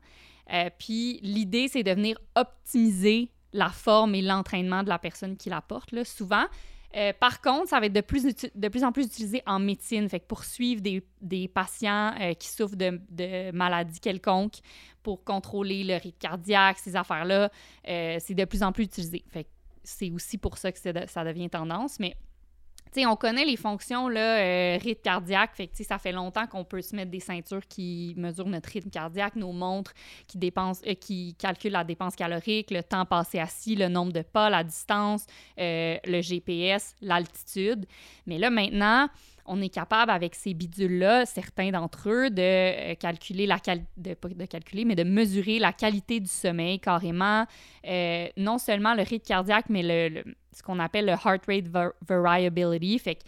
Puis 0.79 1.21
l'idée, 1.23 1.69
c'est 1.69 1.83
de 1.83 1.91
venir 1.91 2.19
optimiser 2.35 3.31
la 3.53 3.69
forme 3.69 4.15
et 4.15 4.23
l'entraînement 4.23 4.83
de 4.83 4.89
la 4.89 4.99
personne 4.99 5.37
qui 5.37 5.51
la 5.51 5.61
porte, 5.61 5.93
là, 5.93 6.07
souvent. 6.07 6.47
Euh, 6.97 7.13
par 7.19 7.41
contre, 7.41 7.69
ça 7.69 7.81
va 7.81 7.87
être 7.87 7.93
de 7.93 8.01
plus, 8.01 8.85
en 8.85 8.93
plus 8.93 9.07
utilisé 9.07 9.43
en 9.47 9.59
médecine, 9.59 10.09
pour 10.27 10.45
suivre 10.45 10.81
des, 10.81 11.49
patients 11.49 12.15
euh, 12.21 12.35
qui 12.35 12.49
souffrent 12.49 12.77
de, 12.77 13.51
maladies 13.53 14.01
quelconques, 14.01 14.59
pour 15.03 15.23
contrôler 15.25 15.85
le 15.85 15.95
rythme 15.95 16.19
cardiaque, 16.19 16.79
ces 16.79 16.97
affaires-là, 16.97 17.51
c'est 17.85 18.35
de 18.35 18.45
plus 18.45 18.63
en 18.63 18.73
plus 18.73 18.85
utilisé. 18.85 19.25
C'est 19.83 20.11
aussi 20.11 20.39
pour 20.39 20.59
ça 20.59 20.73
que 20.73 20.79
ça 20.79 21.25
devient 21.25 21.49
tendance, 21.49 21.99
mais 21.99 22.17
sais, 22.93 23.07
on 23.07 23.17
connaît 23.17 23.45
les 23.45 23.57
fonctions, 23.57 24.09
là, 24.09 24.39
euh, 24.39 24.79
rythme 24.79 25.03
cardiaque. 25.03 25.51
Fait 25.55 25.71
ça 25.83 25.99
fait 25.99 26.13
longtemps 26.13 26.47
qu'on 26.47 26.65
peut 26.65 26.83
se 26.83 26.95
mettre 26.95 27.11
des 27.11 27.21
ceintures 27.21 27.67
qui 27.69 28.15
mesurent 28.17 28.49
notre 28.49 28.71
rythme 28.71 28.91
cardiaque, 28.91 29.37
nos 29.37 29.53
montres 29.53 29.93
qui, 30.27 30.39
dépensent, 30.39 30.83
euh, 30.87 30.95
qui 30.95 31.35
calculent 31.39 31.73
la 31.73 31.85
dépense 31.85 32.17
calorique, 32.17 32.71
le 32.71 32.83
temps 32.83 33.05
passé 33.05 33.39
assis, 33.39 33.77
le 33.77 33.89
nombre 33.89 34.13
de 34.13 34.23
pas, 34.23 34.51
la 34.51 34.65
distance, 34.65 35.27
euh, 35.59 35.97
le 36.05 36.21
GPS, 36.21 36.95
l'altitude. 37.01 37.87
Mais 38.27 38.39
là, 38.39 38.51
maintenant, 38.51 39.09
on 39.49 39.61
est 39.61 39.69
capable, 39.69 40.11
avec 40.11 40.35
ces 40.35 40.55
bidules-là, 40.55 41.27
certains 41.27 41.71
d'entre 41.71 42.09
eux, 42.11 42.31
de 42.31 42.95
calculer 42.95 43.47
la 43.47 43.59
de, 43.97 44.17
de 44.35 44.45
calculer, 44.45 44.85
mais 44.85 44.95
de 44.95 45.05
mesurer 45.05 45.59
la 45.59 45.73
qualité 45.73 46.21
du 46.21 46.29
sommeil 46.29 46.79
carrément. 46.79 47.47
non 48.37 48.59
seulement 48.59 48.95
le 48.95 49.03
rythme 49.03 49.27
cardiaque, 49.27 49.67
mais 49.69 49.83
le 49.83 50.23
ce 50.59 50.63
qu'on 50.63 50.79
appelle 50.79 51.07
le 51.07 51.13
heart 51.13 51.47
rate 51.47 51.69
variability. 52.09 52.99
Fait 52.99 53.15
que 53.17 53.23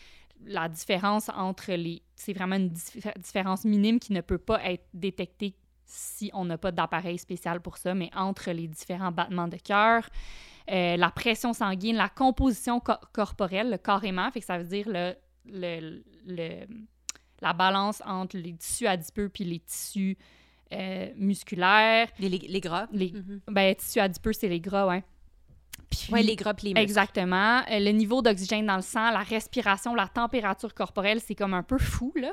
la 0.47 0.69
différence 0.69 1.31
entre 1.35 1.73
les. 1.73 2.03
C'est 2.17 2.33
vraiment 2.33 2.57
une 2.57 2.73
différence 3.19 3.65
minime 3.65 3.99
qui 3.99 4.13
ne 4.13 4.21
peut 4.21 4.39
pas 4.39 4.63
être 4.65 4.85
détectée 4.93 5.55
si 5.87 6.31
on 6.35 6.45
n'a 6.45 6.59
pas 6.59 6.71
d'appareil 6.71 7.19
spécial 7.19 7.61
pour 7.61 7.77
ça, 7.77 7.95
mais 7.95 8.11
entre 8.15 8.51
les 8.53 8.69
différents 8.69 9.11
battements 9.11 9.49
de 9.49 9.57
cœur, 9.57 10.09
euh, 10.71 10.97
la 10.97 11.11
pression 11.11 11.53
sanguine, 11.53 11.97
la 11.97 12.09
composition 12.09 12.81
corporelle, 13.13 13.79
carrément, 13.83 14.31
fait 14.31 14.41
que 14.41 14.47
ça 14.47 14.59
veut 14.59 14.69
dire 14.69 14.87
le, 14.89 15.15
le, 15.47 16.03
la 17.41 17.53
balance 17.53 18.03
entre 18.07 18.37
les 18.37 18.55
tissus 18.55 18.87
adipeux 18.87 19.29
puis 19.29 19.45
les 19.45 19.61
tissus 19.61 20.17
euh, 20.73 21.09
musculaires. 21.17 22.09
Les, 22.19 22.29
les, 22.29 22.61
gras? 22.61 22.87
Les, 22.93 23.11
mm-hmm. 23.11 23.41
Ben, 23.49 23.75
tissus 23.75 24.01
adipeux, 24.01 24.33
c'est 24.33 24.49
les 24.49 24.61
gras, 24.61 24.87
ouais. 24.87 25.03
Oui, 26.13 26.23
les 26.23 26.37
gras 26.37 26.55
les 26.63 26.71
muscles. 26.71 26.79
Exactement. 26.79 27.59
Euh, 27.71 27.81
le 27.81 27.91
niveau 27.91 28.23
d'oxygène 28.23 28.67
dans 28.67 28.77
le 28.77 28.83
sang, 28.83 29.11
la 29.11 29.21
respiration, 29.21 29.95
la 29.95 30.07
température 30.07 30.73
corporelle, 30.73 31.21
c'est 31.21 31.35
comme 31.35 31.55
un 31.55 31.63
peu 31.63 31.79
fou, 31.79 32.13
là. 32.17 32.33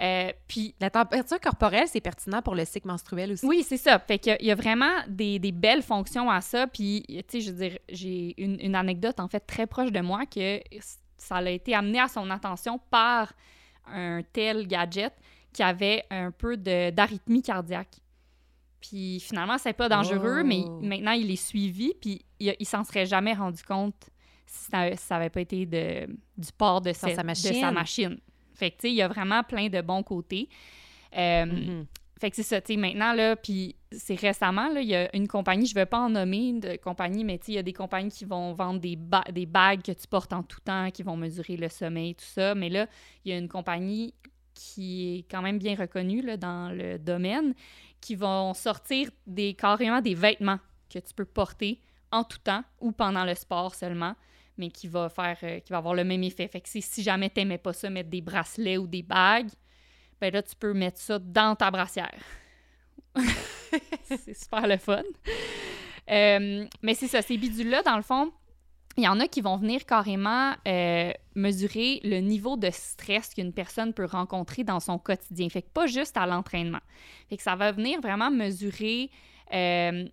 Euh, 0.00 0.32
puis 0.46 0.74
la 0.80 0.90
température 0.90 1.40
corporelle, 1.40 1.88
c'est 1.88 2.00
pertinent 2.00 2.40
pour 2.40 2.54
le 2.54 2.64
cycle 2.64 2.86
menstruel 2.86 3.32
aussi. 3.32 3.44
Oui, 3.44 3.64
c'est 3.68 3.76
ça. 3.76 3.98
Fait 3.98 4.18
qu'il 4.18 4.36
y, 4.40 4.50
a 4.50 4.54
vraiment 4.54 4.92
des, 5.08 5.40
des, 5.40 5.50
belles 5.50 5.82
fonctions 5.82 6.30
à 6.30 6.40
ça. 6.40 6.68
Puis, 6.68 7.04
tu 7.08 7.22
sais, 7.28 7.40
je 7.40 7.50
veux 7.50 7.68
dire, 7.68 7.78
j'ai 7.88 8.40
une, 8.40 8.60
une, 8.60 8.76
anecdote, 8.76 9.18
en 9.18 9.26
fait, 9.26 9.40
très 9.40 9.66
proche 9.66 9.90
de 9.90 10.00
moi 10.00 10.24
que 10.24 10.60
ça 11.18 11.36
a 11.36 11.50
été 11.50 11.74
amené 11.74 12.00
à 12.00 12.08
son 12.08 12.30
attention 12.30 12.80
par 12.90 13.32
un 13.86 14.22
tel 14.32 14.66
gadget 14.66 15.12
qui 15.52 15.62
avait 15.62 16.04
un 16.10 16.30
peu 16.30 16.56
d'arythmie 16.56 17.42
cardiaque. 17.42 17.96
Puis 18.80 19.20
finalement, 19.20 19.58
c'est 19.58 19.72
pas 19.72 19.88
dangereux, 19.88 20.44
mais 20.44 20.62
maintenant, 20.80 21.12
il 21.12 21.30
est 21.30 21.36
suivi, 21.36 21.94
puis 22.00 22.24
il, 22.38 22.54
il 22.58 22.66
s'en 22.66 22.84
serait 22.84 23.06
jamais 23.06 23.34
rendu 23.34 23.62
compte 23.62 24.08
si 24.46 24.70
ça, 24.70 25.14
n'avait 25.16 25.30
pas 25.30 25.40
été 25.40 25.66
de, 25.66 26.06
du 26.36 26.52
port 26.56 26.80
de, 26.80 26.92
sa 26.92 27.22
machine. 27.22 27.50
de 27.50 27.56
sa 27.56 27.70
machine. 27.70 28.18
Fait 28.54 28.70
que, 28.70 28.76
tu 28.76 28.80
sais, 28.82 28.90
il 28.90 28.96
y 28.96 29.02
a 29.02 29.08
vraiment 29.08 29.42
plein 29.42 29.68
de 29.68 29.80
bons 29.80 30.02
côtés. 30.02 30.48
Euh, 31.16 31.44
mm-hmm. 31.44 31.86
Fait 32.20 32.30
que 32.30 32.36
c'est 32.36 32.42
ça, 32.42 32.60
tu 32.60 32.74
sais, 32.74 32.78
maintenant, 32.78 33.12
là, 33.12 33.36
puis 33.36 33.76
c'est 33.92 34.18
récemment, 34.18 34.68
là, 34.68 34.80
il 34.80 34.88
y 34.88 34.94
a 34.96 35.14
une 35.14 35.28
compagnie, 35.28 35.66
je 35.66 35.72
ne 35.72 35.80
vais 35.80 35.86
pas 35.86 36.00
en 36.00 36.10
nommer 36.10 36.52
de 36.54 36.76
compagnie, 36.76 37.24
mais 37.24 37.38
tu 37.38 37.52
il 37.52 37.54
y 37.54 37.58
a 37.58 37.62
des 37.62 37.72
compagnies 37.72 38.10
qui 38.10 38.24
vont 38.24 38.54
vendre 38.54 38.80
des, 38.80 38.98
des 39.32 39.46
bagues 39.46 39.82
que 39.82 39.92
tu 39.92 40.06
portes 40.08 40.32
en 40.32 40.42
tout 40.42 40.60
temps, 40.60 40.90
qui 40.90 41.02
vont 41.02 41.16
mesurer 41.16 41.56
le 41.56 41.68
sommeil, 41.68 42.14
tout 42.16 42.24
ça. 42.24 42.54
Mais 42.54 42.70
là, 42.70 42.86
il 43.24 43.30
y 43.30 43.34
a 43.34 43.38
une 43.38 43.48
compagnie 43.48 44.14
qui 44.54 45.18
est 45.18 45.30
quand 45.30 45.42
même 45.42 45.58
bien 45.58 45.76
reconnue 45.76 46.20
là, 46.22 46.36
dans 46.36 46.74
le 46.74 46.98
domaine, 46.98 47.54
qui 48.00 48.16
vont 48.16 48.52
sortir 48.54 49.10
des, 49.26 49.54
carrément 49.54 50.00
des 50.00 50.14
vêtements 50.14 50.58
que 50.90 50.98
tu 50.98 51.14
peux 51.14 51.24
porter 51.24 51.80
en 52.10 52.24
tout 52.24 52.38
temps 52.38 52.64
ou 52.80 52.90
pendant 52.90 53.24
le 53.24 53.34
sport 53.36 53.74
seulement, 53.74 54.14
mais 54.56 54.70
qui 54.70 54.88
va 54.88 55.08
faire, 55.08 55.38
euh, 55.44 55.60
qui 55.60 55.70
va 55.70 55.78
avoir 55.78 55.94
le 55.94 56.02
même 56.02 56.24
effet. 56.24 56.48
Fait 56.48 56.60
que 56.60 56.68
si 56.68 57.02
jamais 57.02 57.30
t'aimais 57.30 57.58
pas 57.58 57.72
ça, 57.72 57.90
mettre 57.90 58.10
des 58.10 58.20
bracelets 58.20 58.78
ou 58.78 58.88
des 58.88 59.02
bagues, 59.02 59.50
ben 60.20 60.32
là, 60.32 60.42
tu 60.42 60.56
peux 60.56 60.72
mettre 60.72 60.98
ça 60.98 61.18
dans 61.18 61.54
ta 61.54 61.70
brassière. 61.70 62.18
c'est 64.04 64.36
super 64.36 64.66
le 64.66 64.76
fun. 64.76 65.02
Euh, 66.10 66.66
mais 66.82 66.94
c'est 66.94 67.08
ça, 67.08 67.22
ces 67.22 67.36
bidules-là, 67.36 67.82
dans 67.82 67.96
le 67.96 68.02
fond, 68.02 68.32
il 68.96 69.04
y 69.04 69.08
en 69.08 69.20
a 69.20 69.28
qui 69.28 69.40
vont 69.40 69.56
venir 69.56 69.86
carrément 69.86 70.54
euh, 70.66 71.12
mesurer 71.36 72.00
le 72.02 72.18
niveau 72.18 72.56
de 72.56 72.68
stress 72.72 73.32
qu'une 73.32 73.52
personne 73.52 73.94
peut 73.94 74.06
rencontrer 74.06 74.64
dans 74.64 74.80
son 74.80 74.98
quotidien. 74.98 75.48
Fait 75.48 75.62
que 75.62 75.68
pas 75.68 75.86
juste 75.86 76.16
à 76.16 76.26
l'entraînement. 76.26 76.80
Fait 77.28 77.36
que 77.36 77.42
ça 77.42 77.54
va 77.54 77.70
venir 77.70 78.00
vraiment 78.00 78.30
mesurer 78.30 79.10
euh, 79.54 80.04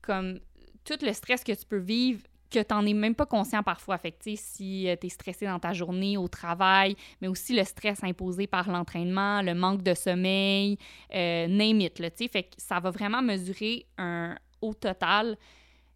comme 0.00 0.40
tout 0.84 0.96
le 1.02 1.12
stress 1.12 1.44
que 1.44 1.52
tu 1.52 1.66
peux 1.66 1.78
vivre 1.78 2.22
que 2.50 2.58
tu 2.60 2.74
n'en 2.74 2.84
es 2.84 2.92
même 2.92 3.14
pas 3.14 3.26
conscient 3.26 3.62
parfois. 3.62 3.96
Fait 3.98 4.14
si 4.36 4.88
euh, 4.88 4.96
tu 5.00 5.06
es 5.06 5.10
stressé 5.10 5.46
dans 5.46 5.58
ta 5.58 5.72
journée, 5.72 6.16
au 6.16 6.28
travail, 6.28 6.96
mais 7.20 7.28
aussi 7.28 7.54
le 7.54 7.64
stress 7.64 8.02
imposé 8.02 8.46
par 8.46 8.68
l'entraînement, 8.70 9.42
le 9.42 9.54
manque 9.54 9.82
de 9.82 9.94
sommeil, 9.94 10.76
name 11.12 11.80
it, 11.80 11.98
Fait 12.30 12.42
que 12.42 12.54
ça 12.58 12.80
va 12.80 12.90
vraiment 12.90 13.22
mesurer 13.22 13.86
un, 13.98 14.36
au 14.60 14.74
total 14.74 15.36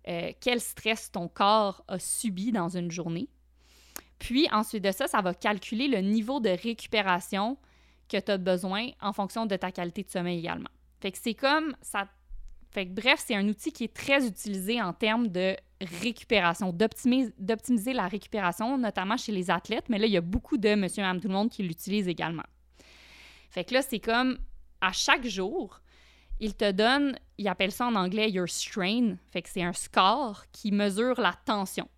euh, 0.07 0.33
quel 0.39 0.61
stress 0.61 1.11
ton 1.11 1.29
corps 1.29 1.83
a 1.89 1.99
subi 1.99 2.53
dans 2.53 2.77
une 2.77 2.91
journée. 2.91 3.29
Puis 4.19 4.47
ensuite 4.53 4.85
de 4.85 4.91
ça, 4.91 5.07
ça 5.07 5.23
va 5.23 5.33
calculer 5.33 5.89
le 5.89 5.99
niveau 5.99 6.41
de 6.41 6.51
récupération 6.51 7.57
que 8.09 8.19
tu 8.19 8.31
as 8.31 8.37
besoin 8.37 8.89
en 9.01 9.15
fonction 9.15 9.47
de 9.47 9.57
ta 9.57 9.73
qualité 9.73 10.03
de 10.03 10.11
sommeil 10.11 10.39
également. 10.39 10.69
Fait 11.01 11.11
que 11.11 11.19
c'est 11.19 11.35
comme 11.35 11.75
ça. 11.81 12.07
Fait 12.71 12.87
que 12.87 12.93
bref, 12.93 13.23
c'est 13.25 13.35
un 13.35 13.49
outil 13.49 13.73
qui 13.73 13.85
est 13.85 13.95
très 13.95 14.27
utilisé 14.27 14.83
en 14.83 14.93
termes 14.93 15.29
de 15.29 15.57
récupération, 15.85 16.73
d'optimiser 16.73 17.93
la 17.93 18.09
récupération, 18.09 18.79
notamment 18.79 19.17
chez 19.17 19.33
les 19.33 19.51
athlètes. 19.51 19.89
Mais 19.89 19.99
là, 19.99 20.07
il 20.07 20.13
y 20.13 20.17
a 20.17 20.21
beaucoup 20.21 20.57
de 20.57 20.75
monsieur 20.75 21.03
madame 21.03 21.21
tout 21.21 21.29
le 21.29 21.35
monde 21.35 21.51
qui 21.51 21.63
l'utilisent 21.63 22.09
également. 22.09 22.45
Fait 23.51 23.65
que 23.65 23.75
là, 23.75 23.83
c'est 23.83 24.01
comme 24.01 24.39
à 24.81 24.93
chaque 24.93 25.27
jour, 25.27 25.81
il 26.41 26.55
te 26.55 26.71
donne, 26.73 27.17
il 27.39 27.47
appelle 27.49 27.73
ça 27.73 27.87
en 27.87 27.95
anglais 27.95 28.31
your 28.31 28.49
strain, 28.49 29.17
fait 29.31 29.43
que 29.43 29.49
c'est 29.49 29.63
un 29.63 29.73
score 29.73 30.45
qui 30.53 30.73
mesure 30.73 31.21
la 31.21 31.33
tension. 31.45 31.89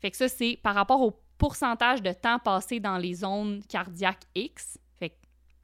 Fait 0.00 0.10
que 0.10 0.16
ça, 0.16 0.28
c'est 0.28 0.58
par 0.62 0.74
rapport 0.74 1.00
au 1.02 1.20
pourcentage 1.36 2.02
de 2.02 2.12
temps 2.12 2.38
passé 2.38 2.80
dans 2.80 2.96
les 2.96 3.14
zones 3.14 3.62
cardiaques 3.68 4.24
X, 4.34 4.78
fait 4.98 5.16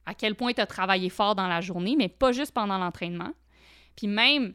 à 0.05 0.13
quel 0.13 0.35
point 0.35 0.53
tu 0.53 0.61
as 0.61 0.67
travaillé 0.67 1.09
fort 1.09 1.35
dans 1.35 1.47
la 1.47 1.61
journée, 1.61 1.95
mais 1.97 2.09
pas 2.09 2.31
juste 2.31 2.53
pendant 2.53 2.77
l'entraînement. 2.77 3.31
Puis 3.95 4.07
même 4.07 4.53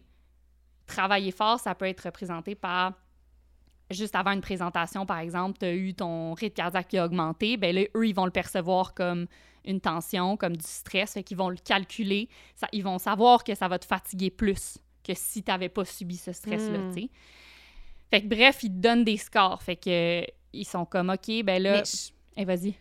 travailler 0.86 1.32
fort, 1.32 1.58
ça 1.58 1.74
peut 1.74 1.86
être 1.86 2.04
représenté 2.04 2.54
par 2.54 2.92
juste 3.90 4.14
avant 4.14 4.32
une 4.32 4.40
présentation, 4.40 5.06
par 5.06 5.18
exemple, 5.18 5.58
tu 5.58 5.66
as 5.66 5.74
eu 5.74 5.94
ton 5.94 6.34
rythme 6.34 6.54
cardiaque 6.54 6.88
qui 6.88 6.98
a 6.98 7.04
augmenté, 7.04 7.56
bien 7.56 7.72
là, 7.72 7.82
eux, 7.94 8.06
ils 8.06 8.14
vont 8.14 8.24
le 8.24 8.30
percevoir 8.30 8.94
comme 8.94 9.26
une 9.64 9.80
tension, 9.80 10.36
comme 10.36 10.56
du 10.56 10.66
stress, 10.66 11.14
fait 11.14 11.22
qu'ils 11.22 11.36
vont 11.36 11.50
le 11.50 11.56
calculer. 11.56 12.28
Ça, 12.54 12.68
ils 12.72 12.82
vont 12.82 12.98
savoir 12.98 13.44
que 13.44 13.54
ça 13.54 13.68
va 13.68 13.78
te 13.78 13.84
fatiguer 13.84 14.30
plus 14.30 14.78
que 15.04 15.12
si 15.14 15.42
tu 15.42 15.50
n'avais 15.50 15.68
pas 15.68 15.84
subi 15.84 16.16
ce 16.16 16.32
stress-là, 16.32 16.78
hmm. 16.78 16.94
tu 16.94 17.02
sais. 17.02 17.10
Fait 18.10 18.22
que 18.22 18.28
bref, 18.28 18.62
ils 18.62 18.70
te 18.70 18.78
donnent 18.78 19.04
des 19.04 19.16
scores. 19.16 19.62
Fait 19.62 19.76
que 19.76 20.24
ils 20.52 20.64
sont 20.64 20.84
comme, 20.84 21.10
OK, 21.10 21.42
ben 21.44 21.62
là... 21.62 21.82
Eh, 22.36 22.44
vas-y. 22.44 22.74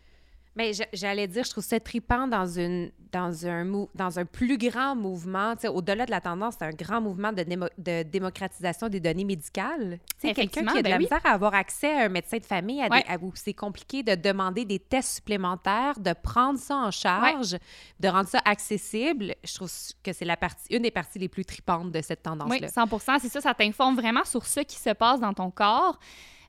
Mais 0.56 0.72
j'allais 0.93 1.28
dire, 1.28 1.43
je 1.43 1.49
trouve 1.49 1.64
ça 1.64 1.80
tripant 1.82 2.28
dans, 2.28 2.45
une, 2.45 2.89
dans, 3.12 3.45
un, 3.45 3.88
dans 3.93 4.20
un 4.20 4.26
plus 4.26 4.58
grand 4.58 4.95
mouvement. 4.95 5.53
Au-delà 5.66 6.06
de 6.06 6.12
la 6.12 6.22
tendance, 6.22 6.56
c'est 6.58 6.66
un 6.66 6.72
grand 6.72 7.01
mouvement 7.01 7.34
de, 7.34 7.43
de 7.78 8.03
démocratisation 8.03 8.88
des 8.88 9.01
données 9.01 9.26
médicales. 9.26 9.99
Quelqu'un 10.22 10.47
qui 10.47 10.60
a 10.60 10.78
de 10.78 10.82
ben 10.82 10.89
la 10.91 10.97
misère 10.99 11.22
à 11.26 11.32
avoir 11.32 11.53
accès 11.53 11.93
à 11.93 12.06
un 12.06 12.10
médecin 12.10 12.38
de 12.38 12.45
famille, 12.45 12.82
à 12.82 13.18
où 13.22 13.34
c'est 13.36 13.53
compliqué 13.53 14.01
de 14.01 14.16
demander 14.16 14.64
des 14.64 14.80
tests 14.80 15.16
supplémentaires, 15.16 15.99
de 15.99 16.14
prendre 16.14 16.58
ça 16.58 16.78
en 16.78 16.91
charge, 16.91 17.58
de 17.99 18.08
rendre 18.08 18.30
ça 18.30 18.41
accessible. 18.45 19.36
Je 19.43 19.53
trouve 19.53 19.72
que 20.03 20.14
c'est 20.14 20.26
la 20.26 20.38
partie, 20.38 20.74
une 20.74 20.84
des 20.84 20.91
parties 20.91 21.20
les 21.20 21.30
plus 21.30 21.43
tripantes 21.43 21.91
de 21.91 22.01
cette 22.01 22.24
tendance-là. 22.24 22.58
Oui, 22.62 22.99
100 22.99 23.20
c'est 23.20 23.30
ça. 23.30 23.41
Ça 23.41 23.53
t'informe 23.53 23.95
vraiment 23.95 24.24
sur 24.24 24.45
ce 24.45 24.62
qui 24.62 24.78
se 24.78 24.91
passe 24.91 25.20
dans 25.20 25.34
ton 25.34 25.51
corps, 25.51 25.99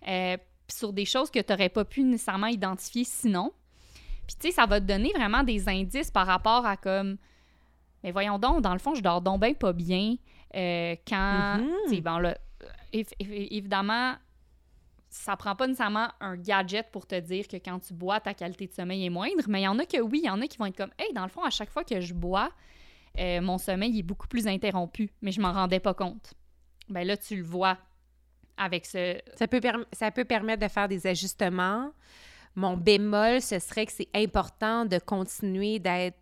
euh, 0.06 0.36
sur 0.68 0.92
des 0.92 1.04
choses 1.04 1.30
que 1.30 1.40
tu 1.40 1.52
n'aurais 1.52 1.68
pas 1.68 1.84
pu 1.84 2.02
nécessairement 2.02 2.46
identifier 2.46 3.04
sinon. 3.04 3.52
Puis, 4.26 4.36
tu 4.40 4.48
sais, 4.48 4.54
ça 4.54 4.66
va 4.66 4.80
te 4.80 4.86
donner 4.86 5.12
vraiment 5.14 5.42
des 5.42 5.68
indices 5.68 6.10
par 6.10 6.26
rapport 6.26 6.66
à 6.66 6.76
comme. 6.76 7.16
Mais 8.02 8.10
voyons 8.10 8.38
donc, 8.38 8.62
dans 8.62 8.72
le 8.72 8.78
fond, 8.78 8.94
je 8.94 9.02
dors 9.02 9.20
donc 9.20 9.40
bien 9.40 9.54
pas 9.54 9.72
bien. 9.72 10.16
Euh, 10.54 10.96
quand. 11.06 11.60
Tu 11.88 11.96
sais, 11.96 12.00
bon, 12.00 12.18
là, 12.18 12.36
évidemment, 12.92 14.14
ça 15.08 15.36
prend 15.36 15.54
pas 15.54 15.66
nécessairement 15.66 16.08
un 16.20 16.36
gadget 16.36 16.90
pour 16.90 17.06
te 17.06 17.18
dire 17.18 17.48
que 17.48 17.56
quand 17.56 17.78
tu 17.78 17.94
bois, 17.94 18.20
ta 18.20 18.34
qualité 18.34 18.66
de 18.66 18.72
sommeil 18.72 19.06
est 19.06 19.10
moindre, 19.10 19.44
mais 19.48 19.62
il 19.62 19.64
y 19.64 19.68
en 19.68 19.78
a 19.78 19.86
que 19.86 20.00
oui, 20.00 20.20
il 20.24 20.26
y 20.26 20.30
en 20.30 20.40
a 20.40 20.46
qui 20.46 20.58
vont 20.58 20.66
être 20.66 20.76
comme, 20.76 20.92
hey, 20.98 21.12
dans 21.14 21.24
le 21.24 21.30
fond, 21.30 21.42
à 21.42 21.50
chaque 21.50 21.70
fois 21.70 21.84
que 21.84 22.00
je 22.00 22.14
bois, 22.14 22.50
euh, 23.18 23.40
mon 23.40 23.58
sommeil 23.58 23.98
est 23.98 24.02
beaucoup 24.02 24.28
plus 24.28 24.46
interrompu, 24.46 25.10
mais 25.22 25.32
je 25.32 25.40
m'en 25.40 25.52
rendais 25.52 25.80
pas 25.80 25.94
compte. 25.94 26.34
Ben 26.88 27.06
là, 27.06 27.16
tu 27.16 27.36
le 27.36 27.42
vois 27.42 27.78
avec 28.56 28.86
ce. 28.86 29.18
Ça 29.34 29.48
peut, 29.48 29.60
ça 29.92 30.10
peut 30.10 30.24
permettre 30.24 30.62
de 30.62 30.68
faire 30.68 30.88
des 30.88 31.06
ajustements. 31.06 31.92
Mon 32.56 32.76
bémol, 32.76 33.40
ce 33.40 33.58
serait 33.58 33.86
que 33.86 33.92
c'est 33.92 34.08
important 34.14 34.84
de 34.84 34.98
continuer 34.98 35.78
d'être 35.78 36.16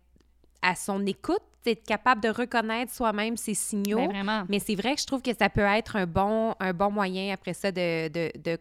à 0.61 0.75
son 0.75 1.05
écoute, 1.05 1.41
d'être 1.63 1.85
capable 1.85 2.21
de 2.21 2.29
reconnaître 2.29 2.93
soi-même 2.93 3.37
ses 3.37 3.53
signaux. 3.53 3.97
Ben, 3.97 4.09
vraiment. 4.09 4.43
Mais 4.49 4.59
c'est 4.59 4.75
vrai 4.75 4.95
que 4.95 5.01
je 5.01 5.07
trouve 5.07 5.21
que 5.21 5.35
ça 5.35 5.49
peut 5.49 5.61
être 5.61 5.95
un 5.95 6.05
bon, 6.05 6.53
un 6.59 6.73
bon 6.73 6.91
moyen 6.91 7.33
après 7.33 7.53
ça 7.53 7.71
de, 7.71 8.09
de, 8.09 8.31
de 8.37 8.59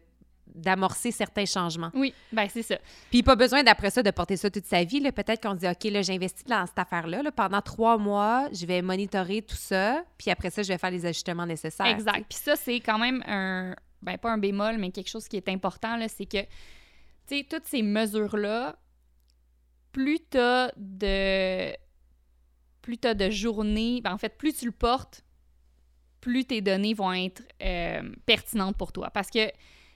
d'amorcer 0.55 1.11
certains 1.11 1.47
changements. 1.47 1.91
Oui, 1.95 2.15
ben 2.33 2.47
c'est 2.49 2.63
ça. 2.63 2.77
Puis 3.11 3.23
pas 3.23 3.35
besoin 3.35 3.63
d'après 3.65 3.91
ça 3.91 4.03
de 4.03 4.11
porter 4.13 4.37
ça 4.37 4.51
toute 4.51 4.67
sa 4.67 4.85
vie. 4.85 5.01
Peut-être 5.11 5.43
qu'on 5.43 5.55
dit, 5.55 5.67
OK, 5.67 5.85
là, 5.85 6.03
j'investis 6.03 6.45
dans 6.45 6.65
cette 6.65 6.79
affaire-là. 6.79 7.23
Là, 7.23 7.33
pendant 7.33 7.61
trois 7.61 7.99
mois, 7.99 8.49
je 8.53 8.65
vais 8.65 8.81
monitorer 8.81 9.43
tout 9.43 9.57
ça. 9.57 10.05
Puis 10.17 10.31
après 10.31 10.51
ça, 10.51 10.63
je 10.63 10.69
vais 10.69 10.79
faire 10.79 10.93
les 10.93 11.05
ajustements 11.07 11.47
nécessaires. 11.47 11.87
Exact. 11.87 12.25
Puis 12.29 12.39
ça, 12.39 12.55
c'est 12.55 12.79
quand 12.81 12.99
même 12.99 13.23
un, 13.27 13.75
ben 14.01 14.17
pas 14.17 14.31
un 14.31 14.39
bémol, 14.39 14.79
mais 14.79 14.91
quelque 14.91 15.11
chose 15.11 15.27
qui 15.27 15.37
est 15.37 15.49
important, 15.49 15.97
là, 15.97 16.07
c'est 16.09 16.27
que, 16.27 16.39
toutes 17.27 17.67
ces 17.67 17.83
mesures-là, 17.83 18.77
plus 19.93 20.21
t'as 20.21 20.71
de 20.77 21.75
plus 22.83 22.99
tu 22.99 23.09
as 23.09 23.15
de 23.15 23.31
journées, 23.31 24.01
ben 24.03 24.13
en 24.13 24.19
fait, 24.19 24.37
plus 24.37 24.53
tu 24.55 24.67
le 24.67 24.73
portes, 24.73 25.25
plus 26.21 26.45
tes 26.45 26.61
données 26.61 26.95
vont 26.95 27.13
être 27.13 27.43
euh, 27.63 28.03
pertinentes 28.27 28.77
pour 28.77 28.93
toi. 28.93 29.11
Parce 29.11 29.31
que 29.31 29.51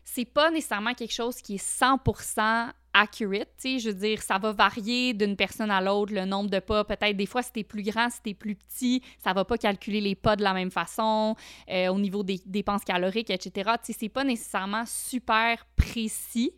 c'est 0.05 0.25
pas 0.25 0.51
nécessairement 0.51 0.95
quelque 0.95 1.13
chose 1.13 1.43
qui 1.43 1.57
est 1.57 1.81
100% 1.81 2.71
accurate, 2.95 3.49
tu 3.61 3.79
je 3.79 3.91
veux 3.91 3.95
dire, 3.95 4.23
ça 4.23 4.39
va 4.39 4.53
varier 4.53 5.13
d'une 5.13 5.37
personne 5.37 5.71
à 5.71 5.81
l'autre, 5.83 6.15
le 6.15 6.25
nombre 6.25 6.49
de 6.49 6.59
pas, 6.59 6.83
peut-être 6.85 7.17
des 7.17 7.27
fois, 7.27 7.43
si 7.43 7.53
t'es 7.53 7.63
plus 7.63 7.83
grand, 7.83 8.09
si 8.09 8.23
t'es 8.23 8.35
plus 8.35 8.55
petit, 8.55 9.03
ça 9.23 9.35
va 9.35 9.45
pas 9.45 9.59
calculer 9.59 10.01
les 10.01 10.15
pas 10.15 10.35
de 10.35 10.43
la 10.43 10.55
même 10.55 10.71
façon, 10.71 11.37
euh, 11.71 11.89
au 11.89 11.99
niveau 11.99 12.23
des 12.23 12.41
dépenses 12.47 12.85
caloriques, 12.85 13.31
etc., 13.31 13.73
c'est 13.83 14.09
pas 14.09 14.25
nécessairement 14.25 14.85
super 14.87 15.67
précis, 15.77 16.53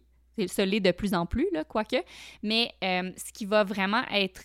ce 0.46 0.62
l'est 0.62 0.80
de 0.80 0.92
plus 0.92 1.14
en 1.14 1.26
plus, 1.26 1.46
là, 1.52 1.64
quoique, 1.64 1.96
mais 2.42 2.72
euh, 2.84 3.10
ce 3.16 3.32
qui 3.32 3.44
va 3.44 3.64
vraiment 3.64 4.02
être 4.12 4.42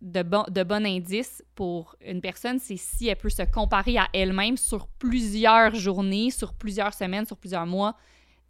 de, 0.00 0.22
bon, 0.22 0.44
de 0.48 0.62
bon 0.62 0.84
indice 0.84 1.42
pour 1.54 1.96
une 2.04 2.20
personne, 2.20 2.58
c'est 2.58 2.76
si 2.76 3.08
elle 3.08 3.16
peut 3.16 3.30
se 3.30 3.42
comparer 3.42 3.96
à 3.96 4.08
elle-même 4.12 4.56
sur 4.56 4.86
plusieurs 4.86 5.74
journées, 5.74 6.30
sur 6.30 6.54
plusieurs 6.54 6.92
semaines, 6.94 7.26
sur 7.26 7.38
plusieurs 7.38 7.66
mois. 7.66 7.96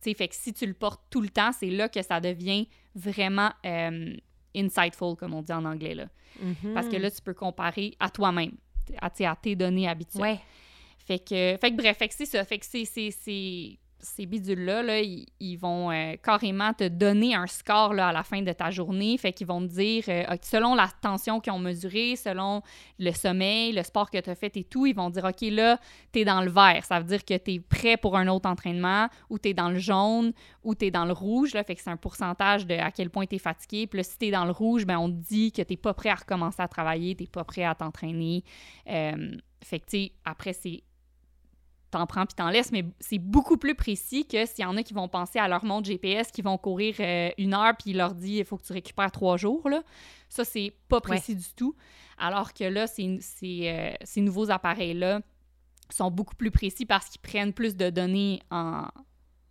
fait 0.02 0.14
que 0.14 0.34
si 0.34 0.52
tu 0.52 0.66
le 0.66 0.74
portes 0.74 1.02
tout 1.10 1.20
le 1.20 1.28
temps, 1.28 1.52
c'est 1.52 1.70
là 1.70 1.88
que 1.88 2.02
ça 2.02 2.20
devient 2.20 2.68
vraiment 2.94 3.50
euh, 3.64 4.14
insightful, 4.56 5.16
comme 5.16 5.34
on 5.34 5.42
dit 5.42 5.52
en 5.52 5.64
anglais. 5.64 5.94
Là. 5.94 6.06
Parce 6.74 6.88
que 6.88 6.96
là, 6.96 7.10
tu 7.10 7.22
peux 7.22 7.34
comparer 7.34 7.94
à 8.00 8.10
toi-même, 8.10 8.52
à, 9.00 9.06
à, 9.06 9.36
tes 9.36 9.54
données 9.54 9.88
habituelles. 9.88 10.22
Ouais. 10.22 10.40
Fait 11.06 11.18
que, 11.18 11.56
fait 11.60 11.70
que 11.70 11.76
bref, 11.76 11.98
fait 11.98 12.08
que 12.08 12.14
c'est 12.14 12.26
ça. 12.26 12.44
Fait 12.44 12.58
que 12.58 12.66
c'est 12.66 13.78
ces 14.04 14.26
bidules-là, 14.26 14.82
là, 14.82 15.00
ils, 15.00 15.56
vont 15.56 15.90
euh, 15.90 16.14
carrément 16.22 16.72
te 16.72 16.86
donner 16.86 17.34
un 17.34 17.46
score 17.46 17.92
à 17.92 18.12
la 18.12 18.22
fin 18.22 18.42
de 18.42 18.52
ta 18.52 18.70
journée. 18.70 19.16
Fait 19.18 19.32
qu'ils 19.32 19.46
vont 19.46 19.60
te 19.60 19.72
dire, 19.72 20.04
euh, 20.08 20.24
selon 20.42 20.74
la 20.74 20.88
tension 21.00 21.40
qu'ils 21.40 21.52
ont 21.52 21.58
mesurée, 21.58 22.14
selon 22.16 22.62
le 22.98 23.10
sommeil, 23.12 23.72
le 23.72 23.82
sport 23.82 24.10
que 24.10 24.18
tu 24.18 24.30
as 24.30 24.34
fait 24.34 24.56
et 24.56 24.64
tout, 24.64 24.86
ils 24.86 24.94
vont 24.94 25.10
dire, 25.10 25.24
OK, 25.24 25.40
là, 25.50 25.78
tu 26.12 26.20
es 26.20 26.24
dans 26.24 26.42
le 26.42 26.50
vert. 26.50 26.84
Ça 26.84 27.00
veut 27.00 27.06
dire 27.06 27.24
que 27.24 27.36
tu 27.36 27.54
es 27.54 27.60
prêt 27.60 27.96
pour 27.96 28.16
un 28.16 28.28
autre 28.28 28.48
entraînement, 28.48 29.08
ou 29.30 29.38
tu 29.38 29.48
es 29.48 29.54
dans 29.54 29.70
le 29.70 29.78
jaune, 29.78 30.32
ou 30.62 30.74
tu 30.74 30.86
es 30.86 30.90
dans 30.90 31.06
le 31.06 31.12
rouge. 31.12 31.54
Là, 31.54 31.64
fait 31.64 31.74
que 31.74 31.80
c'est 31.80 31.90
un 31.90 31.96
pourcentage 31.96 32.66
de 32.66 32.74
à 32.74 32.90
quel 32.90 33.10
point 33.10 33.26
tu 33.26 33.36
es 33.36 33.38
fatigué. 33.38 33.86
Puis 33.86 33.98
là, 33.98 34.02
si 34.02 34.18
tu 34.18 34.26
es 34.26 34.30
dans 34.30 34.44
le 34.44 34.52
rouge, 34.52 34.84
ben, 34.84 34.98
on 34.98 35.08
te 35.08 35.16
dit 35.16 35.50
que 35.50 35.62
tu 35.62 35.76
pas 35.76 35.94
prêt 35.94 36.10
à 36.10 36.14
recommencer 36.14 36.62
à 36.62 36.68
travailler, 36.68 37.16
tu 37.16 37.24
pas 37.24 37.44
prêt 37.44 37.64
à 37.64 37.74
t'entraîner. 37.74 38.44
Euh, 38.88 39.36
fait 39.62 39.80
que, 39.80 40.08
après, 40.24 40.52
c'est 40.52 40.82
t'en 41.94 42.06
prends 42.06 42.26
puis 42.26 42.34
t'en 42.34 42.50
laisses, 42.50 42.72
mais 42.72 42.84
c'est 43.00 43.18
beaucoup 43.18 43.56
plus 43.56 43.74
précis 43.74 44.26
que 44.26 44.44
s'il 44.46 44.64
y 44.64 44.66
en 44.66 44.76
a 44.76 44.82
qui 44.82 44.94
vont 44.94 45.08
penser 45.08 45.38
à 45.38 45.48
leur 45.48 45.64
montre 45.64 45.86
GPS, 45.86 46.30
qui 46.30 46.42
vont 46.42 46.58
courir 46.58 46.96
euh, 47.00 47.30
une 47.38 47.54
heure 47.54 47.74
puis 47.78 47.90
il 47.90 47.96
leur 47.96 48.14
dit 48.14 48.38
il 48.38 48.44
faut 48.44 48.56
que 48.56 48.64
tu 48.64 48.72
récupères 48.72 49.10
trois 49.12 49.36
jours. 49.36 49.68
Là. 49.68 49.82
Ça, 50.28 50.44
c'est 50.44 50.74
pas 50.88 51.00
précis 51.00 51.36
du 51.36 51.54
tout. 51.56 51.74
Alors 52.18 52.52
que 52.52 52.64
là, 52.64 52.86
ces, 52.86 53.20
euh, 53.42 53.92
ces 54.02 54.20
nouveaux 54.20 54.50
appareils-là 54.50 55.20
sont 55.90 56.10
beaucoup 56.10 56.34
plus 56.34 56.50
précis 56.50 56.86
parce 56.86 57.08
qu'ils 57.08 57.20
prennent 57.20 57.52
plus 57.52 57.76
de 57.76 57.90
données 57.90 58.40
en, 58.50 58.86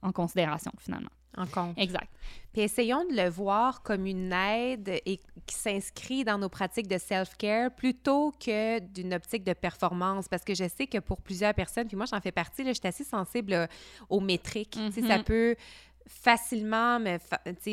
en 0.02 0.12
considération, 0.12 0.72
finalement. 0.78 1.10
En 1.38 1.48
compte. 1.48 1.78
Exact. 1.78 2.10
Puis 2.54 2.62
essayons 2.62 3.04
de 3.06 3.16
le 3.16 3.30
voir 3.30 3.82
comme 3.82 4.06
une 4.06 4.32
aide 4.32 5.02
et 5.06 5.20
qui 5.48 5.56
s'inscrit 5.56 6.24
dans 6.24 6.38
nos 6.38 6.50
pratiques 6.50 6.88
de 6.88 7.00
self-care 7.00 7.72
plutôt 7.72 8.32
que 8.40 8.80
d'une 8.80 9.14
optique 9.14 9.44
de 9.44 9.54
performance. 9.54 10.28
Parce 10.28 10.44
que 10.44 10.54
je 10.54 10.68
sais 10.68 10.86
que 10.86 11.00
pour 11.00 11.22
plusieurs 11.22 11.56
personnes, 11.56 11.88
puis 11.88 11.98
moi 11.98 12.06
j'en 12.06 12.22
fais 12.22 12.32
partie, 12.32 12.64
là, 12.64 12.72
je 12.72 12.80
suis 12.80 12.88
assez 12.88 13.04
sensible 13.04 13.54
euh, 13.54 13.68
aux 14.10 14.20
métriques. 14.20 14.78
Sais, 14.94 15.02
Ça 15.02 15.18
mm-hmm. 15.18 15.24
peut 15.24 15.56
facilement 16.08 17.00
me, 17.00 17.18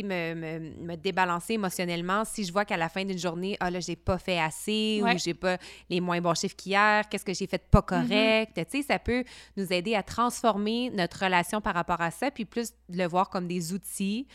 me, 0.03 0.35
me, 0.35 0.59
me, 0.87 0.97
débalancer 0.97 1.55
émotionnellement 1.55 2.25
si 2.25 2.45
je 2.45 2.53
vois 2.53 2.65
qu'à 2.65 2.77
la 2.77 2.89
fin 2.89 3.05
d'une 3.05 3.19
journée, 3.19 3.57
ah 3.61 3.71
là, 3.71 3.81
j'ai 3.81 3.97
pas 3.97 4.19
fait 4.19 4.39
assez 4.39 5.03
ou 5.03 5.19
j'ai 5.19 5.35
pas 5.35 5.59
les 5.89 6.01
moins 6.01 6.21
bons 6.21 6.35
chiffres 6.35 6.57
qu'hier, 6.57 7.09
qu'est-ce 7.09 7.25
que 7.25 7.35
j'ai 7.35 7.47
fait 7.47 7.65
pas 7.71 7.81
mm-hmm. 7.81 8.09
correct. 8.09 8.53
Tu 8.55 8.79
sais, 8.79 8.83
ça 8.83 8.99
peut 8.99 9.25
nous 9.57 9.73
aider 9.73 9.95
à 9.95 10.03
transformer 10.03 10.91
notre 10.91 11.25
relation 11.25 11.61
par 11.61 11.75
rapport 11.75 12.01
à 12.01 12.11
ça, 12.11 12.31
puis 12.31 12.45
plus 12.45 12.73
de 12.89 12.99
le 12.99 13.07
voir 13.07 13.31
comme 13.31 13.47
des 13.47 13.73
outils, 13.73 14.27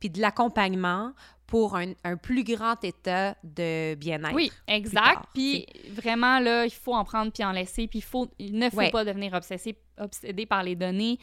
puis 0.00 0.10
de 0.10 0.20
l'accompagnement 0.20 1.12
pour 1.46 1.76
un, 1.76 1.92
un, 2.04 2.16
plus 2.16 2.44
grand 2.44 2.82
état 2.82 3.36
de 3.44 3.94
bien-être. 3.96 4.34
Oui, 4.34 4.50
exact. 4.66 5.24
Puis 5.34 5.66
vraiment, 5.90 6.40
là, 6.40 6.64
il 6.64 6.72
faut 6.72 6.94
en 6.94 7.04
prendre 7.04 7.30
puis 7.30 7.44
en 7.44 7.52
laisser, 7.52 7.86
puis 7.86 7.98
il, 7.98 8.02
faut, 8.02 8.26
il 8.38 8.58
ne 8.58 8.70
faut 8.70 8.90
pas 8.90 9.04
devenir 9.04 9.34
obsessé, 9.34 9.76
obsédé 9.98 10.46
par 10.46 10.62
les 10.62 10.74
données. 10.74 11.18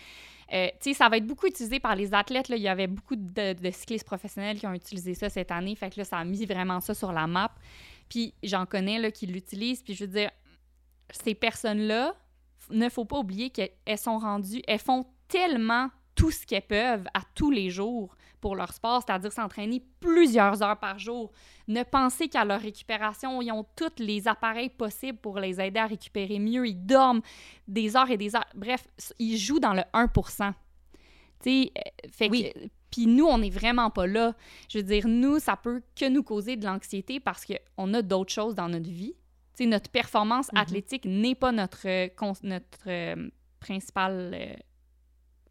Euh, 0.53 0.69
ça 0.93 1.09
va 1.09 1.17
être 1.17 1.27
beaucoup 1.27 1.47
utilisé 1.47 1.79
par 1.79 1.95
les 1.95 2.13
athlètes. 2.13 2.49
Là. 2.49 2.55
Il 2.55 2.61
y 2.61 2.67
avait 2.67 2.87
beaucoup 2.87 3.15
de, 3.15 3.55
cyclistes 3.71 4.05
professionnels 4.05 4.59
qui 4.59 4.67
ont 4.67 4.73
utilisé 4.73 5.13
ça 5.13 5.29
cette 5.29 5.51
année. 5.51 5.75
Fait 5.75 5.89
que 5.89 5.99
là, 5.99 6.05
ça 6.05 6.17
a 6.17 6.25
mis 6.25 6.45
vraiment 6.45 6.79
ça 6.79 6.93
sur 6.93 7.11
la 7.11 7.27
map. 7.27 7.53
Puis 8.09 8.33
j'en 8.43 8.65
connais 8.65 8.99
là, 8.99 9.11
qui 9.11 9.27
l'utilisent. 9.27 9.83
Puis 9.83 9.93
je 9.93 10.05
veux 10.05 10.11
dire, 10.11 10.31
ces 11.11 11.35
personnes-là, 11.35 12.15
ne 12.71 12.89
faut 12.89 13.05
pas 13.05 13.17
oublier 13.17 13.49
qu'elles 13.49 13.97
sont 13.97 14.19
rendues, 14.19 14.61
elles 14.67 14.79
font 14.79 15.05
tellement 15.27 15.89
tout 16.15 16.31
ce 16.31 16.45
qu'elles 16.45 16.67
peuvent 16.67 17.07
à 17.13 17.21
tous 17.33 17.51
les 17.51 17.69
jours 17.69 18.15
pour 18.39 18.55
leur 18.55 18.71
sport, 18.73 19.03
c'est-à-dire 19.05 19.31
s'entraîner 19.31 19.83
plusieurs 19.99 20.63
heures 20.63 20.79
par 20.79 20.99
jour. 20.99 21.31
Ne 21.67 21.83
penser 21.83 22.27
qu'à 22.27 22.45
leur 22.45 22.61
récupération, 22.61 23.41
ils 23.41 23.51
ont 23.51 23.65
tous 23.75 23.99
les 23.99 24.27
appareils 24.27 24.69
possibles 24.69 25.17
pour 25.19 25.39
les 25.39 25.59
aider 25.61 25.79
à 25.79 25.85
récupérer 25.85 26.39
mieux. 26.39 26.67
Ils 26.67 26.85
dorment 26.85 27.21
des 27.67 27.95
heures 27.95 28.09
et 28.09 28.17
des 28.17 28.35
heures. 28.35 28.45
Bref, 28.55 28.87
ils 29.19 29.37
jouent 29.37 29.59
dans 29.59 29.73
le 29.73 29.83
1 29.93 30.07
Tu 30.07 30.21
sais, 31.41 31.71
euh, 31.77 32.07
fait 32.11 32.29
oui. 32.29 32.51
Puis 32.91 33.05
nous, 33.05 33.25
on 33.25 33.37
n'est 33.37 33.51
vraiment 33.51 33.91
pas 33.91 34.07
là. 34.07 34.33
Je 34.67 34.79
veux 34.79 34.83
dire, 34.83 35.07
nous, 35.07 35.37
ça 35.37 35.55
peut 35.55 35.83
que 35.95 36.09
nous 36.09 36.23
causer 36.23 36.55
de 36.55 36.65
l'anxiété 36.65 37.19
parce 37.19 37.45
qu'on 37.45 37.93
a 37.93 38.01
d'autres 38.01 38.33
choses 38.33 38.55
dans 38.55 38.67
notre 38.67 38.89
vie. 38.89 39.13
Tu 39.55 39.63
sais, 39.63 39.69
notre 39.69 39.91
performance 39.91 40.47
mm-hmm. 40.47 40.61
athlétique 40.61 41.05
n'est 41.05 41.35
pas 41.35 41.51
notre, 41.51 41.87
euh, 41.87 42.07
notre 42.41 42.79
euh, 42.87 43.29
principale 43.59 44.57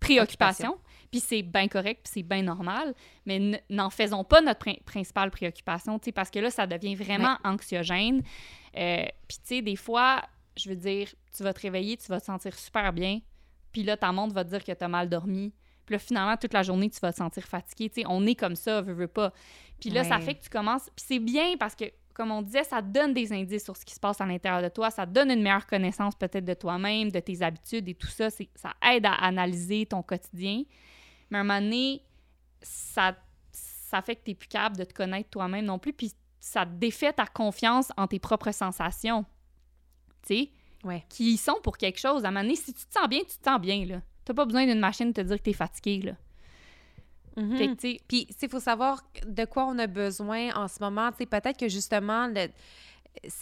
préoccupation. 0.01 0.79
Puis 1.11 1.21
c'est 1.21 1.43
bien 1.43 1.69
correct, 1.69 2.01
puis 2.05 2.13
c'est 2.15 2.23
bien 2.23 2.43
normal, 2.43 2.95
mais 3.25 3.63
n'en 3.71 3.91
faisons 3.91 4.25
pas 4.25 4.41
notre 4.41 4.67
principale 4.83 5.31
préoccupation, 5.31 5.99
parce 6.15 6.31
que 6.31 6.39
là, 6.39 6.51
ça 6.51 6.67
devient 6.67 6.95
vraiment 6.95 7.37
anxiogène. 7.45 8.23
Euh, 8.77 9.07
puis 9.27 9.39
tu 9.39 9.45
sais, 9.45 9.63
des 9.63 9.77
fois, 9.77 10.23
je 10.57 10.69
veux 10.69 10.77
dire, 10.77 11.09
tu 11.35 11.43
vas 11.43 11.55
te 11.55 11.61
réveiller, 11.61 11.97
tu 11.97 12.09
vas 12.09 12.21
te 12.21 12.27
sentir 12.27 12.55
super 12.59 12.93
bien, 12.93 13.21
puis 13.73 13.83
là, 13.83 13.97
ta 13.97 14.13
montre 14.13 14.35
va 14.35 14.45
te 14.45 14.51
dire 14.51 14.65
que 14.65 14.73
tu 14.73 14.85
as 14.85 14.89
mal 14.89 15.09
dormi. 15.09 15.55
Puis 15.87 15.95
là, 15.95 15.99
finalement, 15.99 16.37
toute 16.37 16.53
la 16.53 16.63
journée, 16.63 16.91
tu 16.91 17.01
vas 17.01 17.13
te 17.13 17.17
sentir 17.17 17.45
fatigué. 17.45 17.89
Tu 17.89 18.03
sais, 18.03 18.07
on 18.07 18.27
est 18.27 18.35
comme 18.35 18.57
ça, 18.57 18.83
veut, 18.83 18.93
veut 18.93 19.09
pas. 19.09 19.33
Puis 19.81 19.89
là, 19.89 20.05
ça 20.05 20.21
fait 20.21 20.35
que 20.35 20.43
tu 20.43 20.51
commences... 20.51 20.91
Puis 20.95 21.07
c'est 21.09 21.19
bien 21.19 21.57
parce 21.59 21.75
que 21.75 21.87
comme 22.19 22.33
on 22.33 22.43
disait, 22.43 22.65
ça 22.65 22.83
donne 22.83 23.15
des 23.15 23.33
indices 23.33 23.65
sur 23.65 23.77
ce 23.77 23.85
qui 23.85 23.95
se 23.95 24.01
passe 24.01 24.21
à 24.21 24.27
l'intérieur 24.27 24.61
de 24.61 24.69
toi, 24.69 24.91
ça 24.91 25.07
donne 25.07 25.31
une 25.31 25.41
meilleure 25.41 25.67
connaissance 25.67 26.17
peut-être 26.17 26.45
de 26.45 26.53
toi-même, 26.53 27.13
de 27.13 27.21
tes 27.21 27.43
habitudes 27.43 27.89
et 27.89 27.95
tout 27.95 28.09
ça. 28.09 28.29
Ça 28.29 28.75
aide 28.91 29.07
à 29.07 29.13
analyser 29.13 29.87
ton 29.87 30.03
quotidien. 30.03 30.65
Mais 31.31 31.39
à 31.39 31.41
un 31.43 31.45
moment 31.45 31.61
donné, 31.61 32.03
ça, 32.63 33.17
ça 33.53 34.03
fait 34.03 34.17
que 34.17 34.25
tu 34.25 34.31
n'es 34.31 34.35
plus 34.35 34.49
capable 34.49 34.77
de 34.77 34.85
te 34.85 34.95
connaître 34.95 35.31
toi-même 35.31 35.65
non 35.65 35.79
plus, 35.79 35.93
puis 35.93 36.13
ça 36.41 36.65
défait 36.65 37.13
ta 37.13 37.27
confiance 37.27 37.91
en 37.97 38.07
tes 38.07 38.19
propres 38.19 38.53
sensations. 38.53 39.25
Tu 40.23 40.35
sais? 40.35 40.51
Ouais. 40.85 41.05
Qui 41.09 41.37
sont 41.37 41.59
pour 41.63 41.77
quelque 41.77 41.99
chose. 41.99 42.25
À 42.25 42.29
un 42.29 42.31
moment 42.31 42.43
donné, 42.43 42.57
si 42.57 42.73
tu 42.73 42.87
te 42.87 42.93
sens 42.93 43.09
bien, 43.09 43.21
tu 43.21 43.37
te 43.39 43.45
sens 43.45 43.61
bien, 43.61 43.85
là. 43.85 44.01
T'as 44.25 44.35
pas 44.35 44.45
besoin 44.45 44.67
d'une 44.67 44.79
machine 44.79 45.13
te 45.13 45.21
dire 45.21 45.37
que 45.39 45.43
tu 45.43 45.51
es 45.51 45.55
fatigué, 45.55 46.03
là. 46.03 46.13
Mhm. 47.37 47.77
Puis, 47.77 48.27
il 48.43 48.49
faut 48.49 48.61
savoir 48.61 49.03
de 49.25 49.45
quoi 49.45 49.67
on 49.67 49.79
a 49.79 49.87
besoin 49.87 50.53
en 50.57 50.67
ce 50.67 50.81
moment. 50.81 51.13
Peut-être 51.13 51.57
que 51.57 51.69
justement, 51.69 52.27
le, 52.27 52.49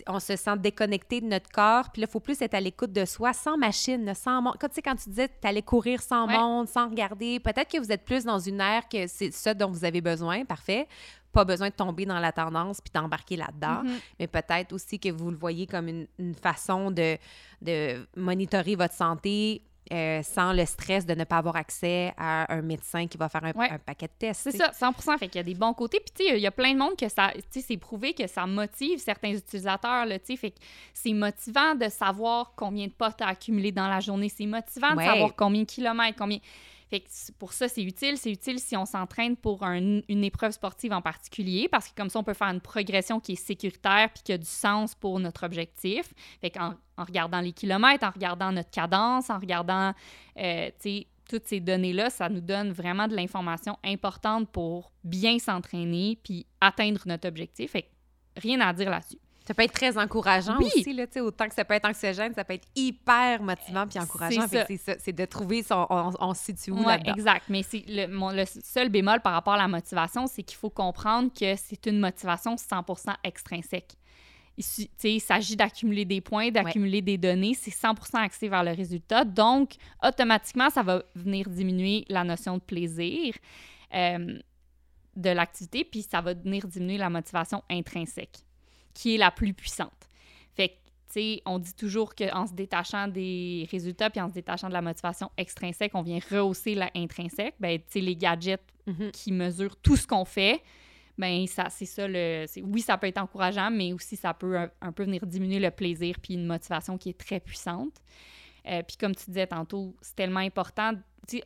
on 0.06 0.20
se 0.20 0.36
sent 0.36 0.56
déconnecté 0.58 1.20
de 1.20 1.26
notre 1.26 1.48
corps, 1.50 1.90
puis 1.92 2.02
là, 2.02 2.06
il 2.08 2.12
faut 2.12 2.20
plus 2.20 2.40
être 2.42 2.54
à 2.54 2.60
l'écoute 2.60 2.92
de 2.92 3.04
soi, 3.04 3.32
sans 3.32 3.56
machine, 3.56 4.14
sans 4.14 4.40
monde. 4.42 4.54
Quand, 4.60 4.68
tu 4.68 4.74
sais, 4.76 4.82
quand 4.82 4.96
tu 4.96 5.08
disais 5.10 5.28
que 5.28 5.34
tu 5.40 5.46
allais 5.48 5.62
courir 5.62 6.00
sans 6.02 6.26
monde, 6.26 6.68
sans 6.68 6.88
regarder, 6.88 7.40
peut-être 7.40 7.70
que 7.70 7.78
vous 7.78 7.92
êtes 7.92 8.04
plus 8.04 8.24
dans 8.24 8.38
une 8.38 8.60
ère 8.60 8.88
que 8.88 9.06
c'est 9.06 9.32
ça 9.32 9.54
dont 9.54 9.70
vous 9.70 9.84
avez 9.84 10.00
besoin, 10.00 10.44
parfait. 10.44 10.86
Pas 11.32 11.44
besoin 11.44 11.68
de 11.68 11.74
tomber 11.74 12.06
dans 12.06 12.18
la 12.18 12.32
tendance 12.32 12.80
puis 12.80 12.90
d'embarquer 12.94 13.36
là-dedans, 13.36 13.82
Mhm. 13.84 13.98
mais 14.18 14.26
peut-être 14.26 14.72
aussi 14.72 14.98
que 14.98 15.10
vous 15.10 15.30
le 15.30 15.36
voyez 15.36 15.66
comme 15.66 15.88
une, 15.88 16.06
une 16.18 16.34
façon 16.34 16.90
de, 16.90 17.18
de 17.60 18.06
monitorer 18.16 18.74
votre 18.74 18.94
santé 18.94 19.62
euh, 19.92 20.22
sans 20.22 20.52
le 20.52 20.64
stress 20.66 21.06
de 21.06 21.14
ne 21.14 21.24
pas 21.24 21.36
avoir 21.38 21.56
accès 21.56 22.12
à 22.16 22.52
un 22.52 22.62
médecin 22.62 23.06
qui 23.06 23.16
va 23.18 23.28
faire 23.28 23.44
un, 23.44 23.52
Ouais. 23.52 23.70
un 23.70 23.78
paquet 23.78 24.06
de 24.06 24.12
tests. 24.18 24.42
C'est 24.50 24.56
ça, 24.56 24.72
100 24.72 24.92
Fait 25.18 25.28
qu'il 25.28 25.36
y 25.36 25.40
a 25.40 25.42
des 25.42 25.54
bons 25.54 25.72
côtés. 25.74 26.00
Puis, 26.00 26.12
tu 26.16 26.24
sais, 26.30 26.36
il 26.38 26.42
y 26.42 26.46
a 26.46 26.50
plein 26.50 26.72
de 26.72 26.78
monde 26.78 26.96
que 26.96 27.08
ça. 27.08 27.30
Tu 27.34 27.42
sais, 27.50 27.64
c'est 27.68 27.76
prouvé 27.76 28.12
que 28.14 28.26
ça 28.26 28.46
motive 28.46 28.98
certains 28.98 29.30
utilisateurs, 29.30 30.06
là, 30.06 30.18
tu 30.18 30.26
sais. 30.26 30.36
Fait 30.36 30.50
que 30.50 30.58
c'est 30.92 31.12
motivant 31.12 31.74
de 31.74 31.88
savoir 31.88 32.52
combien 32.56 32.86
de 32.86 32.92
potes 32.92 33.16
tu 33.18 33.24
as 33.24 33.28
accumulé 33.28 33.72
dans 33.72 33.88
la 33.88 34.00
journée. 34.00 34.28
C'est 34.28 34.46
motivant 34.46 34.94
Ouais. 34.96 35.04
de 35.06 35.10
savoir 35.10 35.34
combien 35.36 35.62
de 35.62 35.66
kilomètres, 35.66 36.18
combien. 36.18 36.38
Pour 37.38 37.52
ça, 37.52 37.68
c'est 37.68 37.82
utile. 37.82 38.16
C'est 38.16 38.30
utile 38.30 38.58
si 38.60 38.76
on 38.76 38.84
s'entraîne 38.84 39.36
pour 39.36 39.64
un- 39.64 40.00
une 40.08 40.24
épreuve 40.24 40.52
sportive 40.52 40.92
en 40.92 41.02
particulier, 41.02 41.68
parce 41.68 41.88
que 41.88 41.94
comme 41.94 42.08
ça, 42.10 42.18
on 42.18 42.24
peut 42.24 42.34
faire 42.34 42.48
une 42.48 42.60
progression 42.60 43.18
qui 43.20 43.32
est 43.32 43.36
sécuritaire 43.36 44.10
puis 44.14 44.22
qui 44.22 44.32
a 44.32 44.38
du 44.38 44.46
sens 44.46 44.94
pour 44.94 45.18
notre 45.18 45.44
objectif. 45.44 46.12
En 46.58 46.74
regardant 47.04 47.40
les 47.40 47.52
kilomètres, 47.52 48.06
en 48.06 48.10
regardant 48.10 48.52
notre 48.52 48.70
cadence, 48.70 49.30
en 49.30 49.38
regardant, 49.38 49.92
euh, 50.38 50.70
toutes 51.28 51.44
ces 51.44 51.58
données-là, 51.58 52.08
ça 52.08 52.28
nous 52.28 52.40
donne 52.40 52.70
vraiment 52.70 53.08
de 53.08 53.16
l'information 53.16 53.76
importante 53.84 54.48
pour 54.50 54.92
bien 55.02 55.40
s'entraîner 55.40 56.18
puis 56.22 56.46
atteindre 56.60 57.00
notre 57.06 57.26
objectif. 57.28 57.74
Rien 58.36 58.60
à 58.60 58.72
dire 58.72 58.90
là-dessus. 58.90 59.18
Ça 59.46 59.54
peut 59.54 59.62
être 59.62 59.72
très 59.72 59.96
encourageant 59.96 60.56
Oui. 60.58 60.66
aussi, 60.66 60.92
là, 60.92 61.04
autant 61.22 61.48
que 61.48 61.54
ça 61.54 61.64
peut 61.64 61.74
être 61.74 61.88
anxiogène, 61.88 62.34
ça 62.34 62.42
peut 62.44 62.54
être 62.54 62.66
hyper 62.74 63.42
motivant 63.42 63.86
puis 63.86 63.98
encourageant. 63.98 64.46
C'est 64.48 65.12
de 65.12 65.24
trouver 65.24 65.62
son, 65.62 65.86
on, 65.88 66.10
on 66.18 66.34
se 66.34 66.44
situe 66.46 66.72
où 66.72 66.78
Ouais, 66.78 66.86
là-dedans. 66.96 67.14
exact. 67.14 67.44
Mais 67.48 67.62
le, 67.88 68.06
mon- 68.08 68.32
le 68.32 68.44
seul 68.46 68.88
bémol 68.88 69.20
par 69.20 69.32
rapport 69.34 69.54
à 69.54 69.58
la 69.58 69.68
motivation, 69.68 70.26
c'est 70.26 70.42
qu'il 70.42 70.56
faut 70.58 70.70
comprendre 70.70 71.30
que 71.32 71.54
c'est 71.56 71.86
une 71.86 72.00
motivation 72.00 72.56
100% 72.56 73.14
extrinsèque. 73.22 73.92
Il, 74.58 74.64
il 75.04 75.20
s'agit 75.20 75.54
d'accumuler 75.54 76.04
des 76.06 76.20
points, 76.22 76.50
d'accumuler 76.50 77.02
des 77.02 77.18
données. 77.18 77.52
C'est 77.54 77.70
100% 77.70 78.16
axé 78.24 78.48
vers 78.48 78.64
le 78.64 78.72
résultat. 78.72 79.24
Donc, 79.24 79.72
automatiquement, 80.02 80.70
ça 80.70 80.82
va 80.82 81.02
venir 81.14 81.48
diminuer 81.50 82.04
la 82.08 82.24
notion 82.24 82.56
de 82.56 82.62
plaisir 82.62 83.34
euh, 83.94 84.38
de 85.14 85.30
l'activité, 85.30 85.84
puis 85.84 86.02
ça 86.02 86.20
va 86.20 86.32
venir 86.34 86.66
diminuer 86.66 86.96
la 86.98 87.10
motivation 87.10 87.62
intrinsèque, 87.70 88.38
qui 88.96 89.14
est 89.14 89.18
la 89.18 89.30
plus 89.30 89.52
puissante. 89.52 90.08
Fait 90.54 90.68
que, 90.70 90.74
tu 90.74 91.12
sais, 91.20 91.42
on 91.44 91.58
dit 91.58 91.74
toujours 91.74 92.14
qu'en 92.14 92.46
se 92.46 92.54
détachant 92.54 93.08
des 93.08 93.68
résultats 93.70 94.10
puis 94.10 94.20
en 94.20 94.28
se 94.28 94.34
détachant 94.34 94.68
de 94.68 94.72
la 94.72 94.82
motivation 94.82 95.30
extrinsèque, 95.36 95.92
on 95.94 96.02
vient 96.02 96.18
rehausser 96.30 96.74
la 96.74 96.90
intrinsèque. 96.96 97.54
Ben, 97.60 97.78
tu 97.78 97.84
sais, 97.88 98.00
les 98.00 98.16
gadgets 98.16 98.64
Mhm. 98.86 99.10
qui 99.10 99.32
mesurent 99.32 99.76
tout 99.82 99.96
ce 99.96 100.06
qu'on 100.06 100.24
fait, 100.24 100.62
ben 101.18 101.44
ça, 101.48 101.66
c'est 101.70 101.86
ça 101.86 102.06
le... 102.06 102.46
Oui, 102.62 102.80
ça 102.80 102.96
peut 102.96 103.08
être 103.08 103.18
encourageant, 103.18 103.68
mais 103.70 103.92
aussi 103.92 104.14
ça 104.16 104.32
peut 104.32 104.56
un, 104.56 104.70
un 104.80 104.92
peu 104.92 105.02
venir 105.02 105.26
diminuer 105.26 105.58
le 105.58 105.72
plaisir 105.72 106.16
puis 106.22 106.34
une 106.34 106.46
motivation 106.46 106.96
qui 106.96 107.08
est 107.08 107.18
très 107.18 107.40
puissante. 107.40 107.94
Euh, 108.68 108.82
puis 108.82 108.96
comme 108.96 109.14
tu 109.14 109.24
disais 109.26 109.46
tantôt, 109.48 109.96
c'est 110.00 110.14
tellement 110.14 110.40
important. 110.40 110.92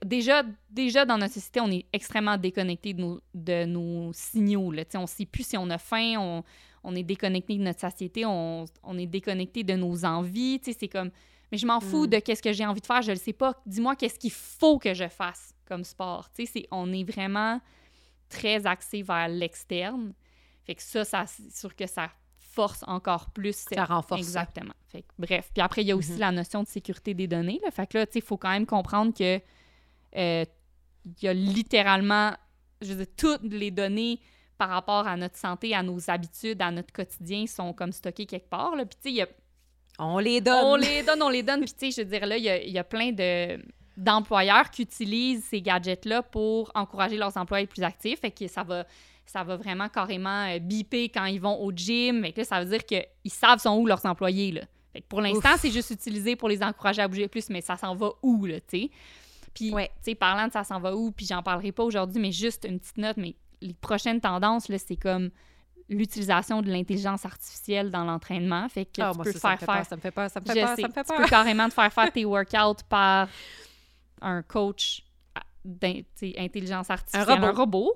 Déjà, 0.04 0.42
déjà, 0.68 1.06
dans 1.06 1.16
notre 1.16 1.32
société, 1.32 1.60
on 1.60 1.70
est 1.70 1.86
extrêmement 1.94 2.36
déconnecté 2.36 2.92
de 2.92 3.00
nos, 3.00 3.20
de 3.32 3.64
nos 3.64 4.12
signaux. 4.12 4.70
Là. 4.70 4.82
On 4.96 5.02
ne 5.02 5.06
sait 5.06 5.24
plus 5.24 5.46
si 5.46 5.56
on 5.56 5.70
a 5.70 5.78
faim, 5.78 6.16
on, 6.18 6.44
on 6.82 6.94
est 6.94 7.02
déconnecté 7.02 7.56
de 7.56 7.62
notre 7.62 7.80
satiété, 7.80 8.24
on, 8.26 8.64
on 8.82 8.98
est 8.98 9.06
déconnecté 9.06 9.62
de 9.64 9.74
nos 9.74 10.04
envies. 10.04 10.60
Tu 10.60 10.72
sais, 10.72 10.78
C'est 10.80 10.88
comme, 10.88 11.10
mais 11.52 11.58
je 11.58 11.66
m'en 11.66 11.80
fous 11.80 12.04
Mm. 12.06 12.10
de 12.10 12.18
qu'est-ce 12.20 12.42
que 12.42 12.52
j'ai 12.52 12.64
envie 12.66 12.80
de 12.80 12.86
faire, 12.86 13.02
je 13.02 13.10
ne 13.10 13.16
le 13.16 13.20
sais 13.20 13.32
pas. 13.32 13.54
Dis-moi 13.66 13.96
qu'est-ce 13.96 14.18
qu'il 14.18 14.30
faut 14.32 14.78
que 14.78 14.94
je 14.94 15.08
fasse 15.08 15.54
comme 15.66 15.84
sport. 15.84 16.30
Tu 16.32 16.46
sais, 16.46 16.52
c'est- 16.52 16.68
on 16.70 16.92
est 16.92 17.04
vraiment 17.04 17.60
très 18.28 18.66
axé 18.66 19.02
vers 19.02 19.28
l'externe. 19.28 20.12
Fait 20.64 20.74
que 20.74 20.82
ça, 20.82 21.04
ça 21.04 21.24
c'est 21.26 21.52
sûr 21.52 21.74
que 21.74 21.86
ça 21.86 22.10
force 22.38 22.82
encore 22.86 23.30
plus 23.30 23.54
cette- 23.54 23.74
Ça 23.78 23.84
renforce. 23.84 24.20
Exactement. 24.20 24.74
Fait 24.88 25.02
que, 25.02 25.08
bref. 25.18 25.50
Puis 25.54 25.62
après, 25.62 25.82
il 25.82 25.88
y 25.88 25.92
a 25.92 25.96
aussi 25.96 26.12
Mhm. 26.12 26.18
la 26.18 26.32
notion 26.32 26.62
de 26.62 26.68
sécurité 26.68 27.14
des 27.14 27.26
données. 27.28 27.60
Là. 27.62 27.70
Fait 27.70 27.86
que 27.86 27.98
là, 27.98 28.06
tu 28.06 28.14
sais, 28.14 28.18
il 28.18 28.24
faut 28.24 28.36
quand 28.36 28.50
même 28.50 28.66
comprendre 28.66 29.12
que 29.16 29.40
euh, 30.16 30.44
il 31.04 31.24
y 31.24 31.28
a 31.28 31.32
littéralement, 31.32 32.32
je 32.82 32.92
veux 32.92 33.04
dire, 33.04 33.14
toutes 33.16 33.42
les 33.52 33.70
données 33.70 34.20
par 34.60 34.68
rapport 34.68 35.08
à 35.08 35.16
notre 35.16 35.38
santé, 35.38 35.74
à 35.74 35.82
nos 35.82 36.10
habitudes, 36.10 36.60
à 36.60 36.70
notre 36.70 36.92
quotidien 36.92 37.46
sont 37.46 37.72
comme 37.72 37.92
stockées 37.92 38.26
quelque 38.26 38.50
part. 38.50 38.76
Là. 38.76 38.84
Puis 38.84 38.96
tu 38.96 39.08
sais, 39.08 39.10
il 39.10 39.16
y 39.16 39.22
a 39.22 39.28
On 39.98 40.18
les 40.18 40.42
donne. 40.42 40.64
on 40.66 40.76
les 40.76 41.02
donne, 41.02 41.22
on 41.22 41.30
les 41.30 41.42
donne. 41.42 41.60
Puis, 41.60 41.72
tu 41.72 41.90
sais, 41.90 42.02
je 42.02 42.06
veux 42.06 42.10
dire, 42.18 42.26
là, 42.26 42.36
il 42.36 42.44
y 42.44 42.50
a, 42.50 42.62
il 42.62 42.70
y 42.70 42.78
a 42.78 42.84
plein 42.84 43.10
de 43.10 43.58
d'employeurs 43.96 44.70
qui 44.70 44.82
utilisent 44.82 45.44
ces 45.44 45.62
gadgets-là 45.62 46.22
pour 46.22 46.70
encourager 46.74 47.16
leurs 47.16 47.36
employés 47.38 47.62
à 47.62 47.64
être 47.64 47.70
plus 47.70 47.82
actifs. 47.82 48.20
Fait 48.20 48.30
que 48.30 48.46
ça 48.48 48.62
va, 48.62 48.84
ça 49.26 49.42
va 49.44 49.56
vraiment 49.56 49.88
carrément 49.88 50.46
euh, 50.46 50.58
biper 50.58 51.08
quand 51.08 51.24
ils 51.24 51.40
vont 51.40 51.58
au 51.62 51.72
gym. 51.72 52.22
Fait 52.22 52.32
que 52.32 52.40
là, 52.40 52.44
ça 52.44 52.62
veut 52.62 52.70
dire 52.70 52.84
qu'ils 52.84 53.30
savent 53.30 53.60
sont 53.60 53.76
où 53.78 53.86
leurs 53.86 54.04
employés, 54.04 54.52
là. 54.52 54.62
Fait 54.92 55.00
que 55.00 55.06
pour 55.06 55.20
l'instant, 55.22 55.56
c'est 55.58 55.70
juste 55.70 55.90
utilisé 55.90 56.36
pour 56.36 56.48
les 56.50 56.62
encourager 56.62 57.00
à 57.00 57.08
bouger 57.08 57.28
plus, 57.28 57.48
mais 57.48 57.62
ça 57.62 57.76
s'en 57.78 57.94
va 57.94 58.10
où, 58.22 58.44
là, 58.44 58.60
tu 58.60 58.78
sais? 58.82 58.90
Puis, 59.54 59.72
Ouais. 59.72 59.88
tu 60.04 60.10
sais, 60.10 60.14
parlant 60.14 60.48
de 60.48 60.52
ça 60.52 60.64
s'en 60.64 60.80
va 60.80 60.94
où, 60.94 61.12
puis 61.12 61.26
j'en 61.26 61.42
parlerai 61.42 61.72
pas 61.72 61.82
aujourd'hui, 61.84 62.20
mais 62.20 62.32
juste 62.32 62.66
une 62.68 62.78
petite 62.78 62.98
note, 62.98 63.16
mais 63.16 63.34
les 63.60 63.74
prochaines 63.74 64.20
tendances, 64.20 64.68
là, 64.68 64.78
c'est 64.78 64.96
comme 64.96 65.30
l'utilisation 65.88 66.62
de 66.62 66.70
l'intelligence 66.70 67.24
artificielle 67.26 67.90
dans 67.90 68.04
l'entraînement. 68.04 68.68
Fait 68.68 68.84
que 68.84 68.92
tu 69.12 69.18
peux 69.18 69.32
ça, 69.32 69.38
ça 69.38 69.50
me 69.50 69.56
faire 69.56 69.58
fait 69.58 69.66
faire 69.66 69.74
peur, 69.76 69.86
ça 69.86 69.96
me 69.96 70.00
fait 70.00 70.10
peur, 70.10 70.30
ça 70.30 70.40
me 70.40 70.44
fait 70.46 70.60
je 70.60 70.64
peur, 70.64 70.76
sais. 70.76 70.82
ça 70.82 70.88
me 70.88 70.92
fait 70.92 71.04
Tu 71.04 71.16
peux 71.16 71.28
carrément 71.28 71.68
te 71.68 71.74
faire 71.74 71.92
faire 71.92 72.12
tes 72.14 72.24
workouts 72.24 72.84
par 72.88 73.28
un 74.22 74.42
coach 74.42 75.02
à- 75.34 75.40
d'in- 75.64 76.00
tu 76.00 76.04
sais, 76.14 76.34
intelligence 76.38 76.90
artificielle, 76.90 77.42
Un 77.42 77.50
robot. 77.52 77.94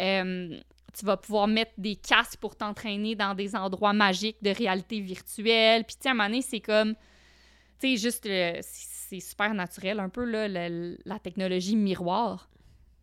Euh, 0.00 0.58
tu 0.96 1.04
vas 1.04 1.16
pouvoir 1.16 1.46
mettre 1.48 1.72
des 1.76 1.96
casques 1.96 2.38
pour 2.38 2.56
t'entraîner 2.56 3.14
dans 3.14 3.34
des 3.34 3.54
endroits 3.56 3.92
magiques 3.92 4.36
de 4.42 4.50
réalité 4.50 5.00
virtuelle. 5.00 5.84
Puis, 5.84 5.96
tu 5.96 6.02
sais, 6.02 6.08
à 6.08 6.12
un 6.12 6.14
moment 6.14 6.28
donné, 6.28 6.40
c'est 6.42 6.60
comme... 6.60 6.94
Tu 7.80 7.88
sais, 7.88 7.96
juste... 7.96 8.22
c'est 8.62 9.20
super 9.20 9.52
naturel, 9.54 9.98
un 10.00 10.08
peu, 10.08 10.24
là, 10.24 10.48
la 10.48 11.18
technologie 11.18 11.74
miroir. 11.76 12.48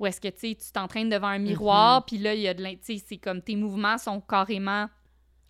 Où 0.01 0.07
est-ce 0.07 0.19
que, 0.19 0.29
tu 0.29 0.55
t'entraînes 0.73 1.09
devant 1.09 1.27
un 1.27 1.37
Mm-hmm. 1.37 1.43
miroir, 1.43 2.05
puis 2.05 2.17
là, 2.17 2.33
il 2.33 2.41
y 2.41 2.47
a 2.47 2.55
de 2.55 2.65
c'est 2.81 3.17
comme 3.17 3.41
tes 3.41 3.55
mouvements 3.55 3.99
sont 3.99 4.19
carrément 4.19 4.87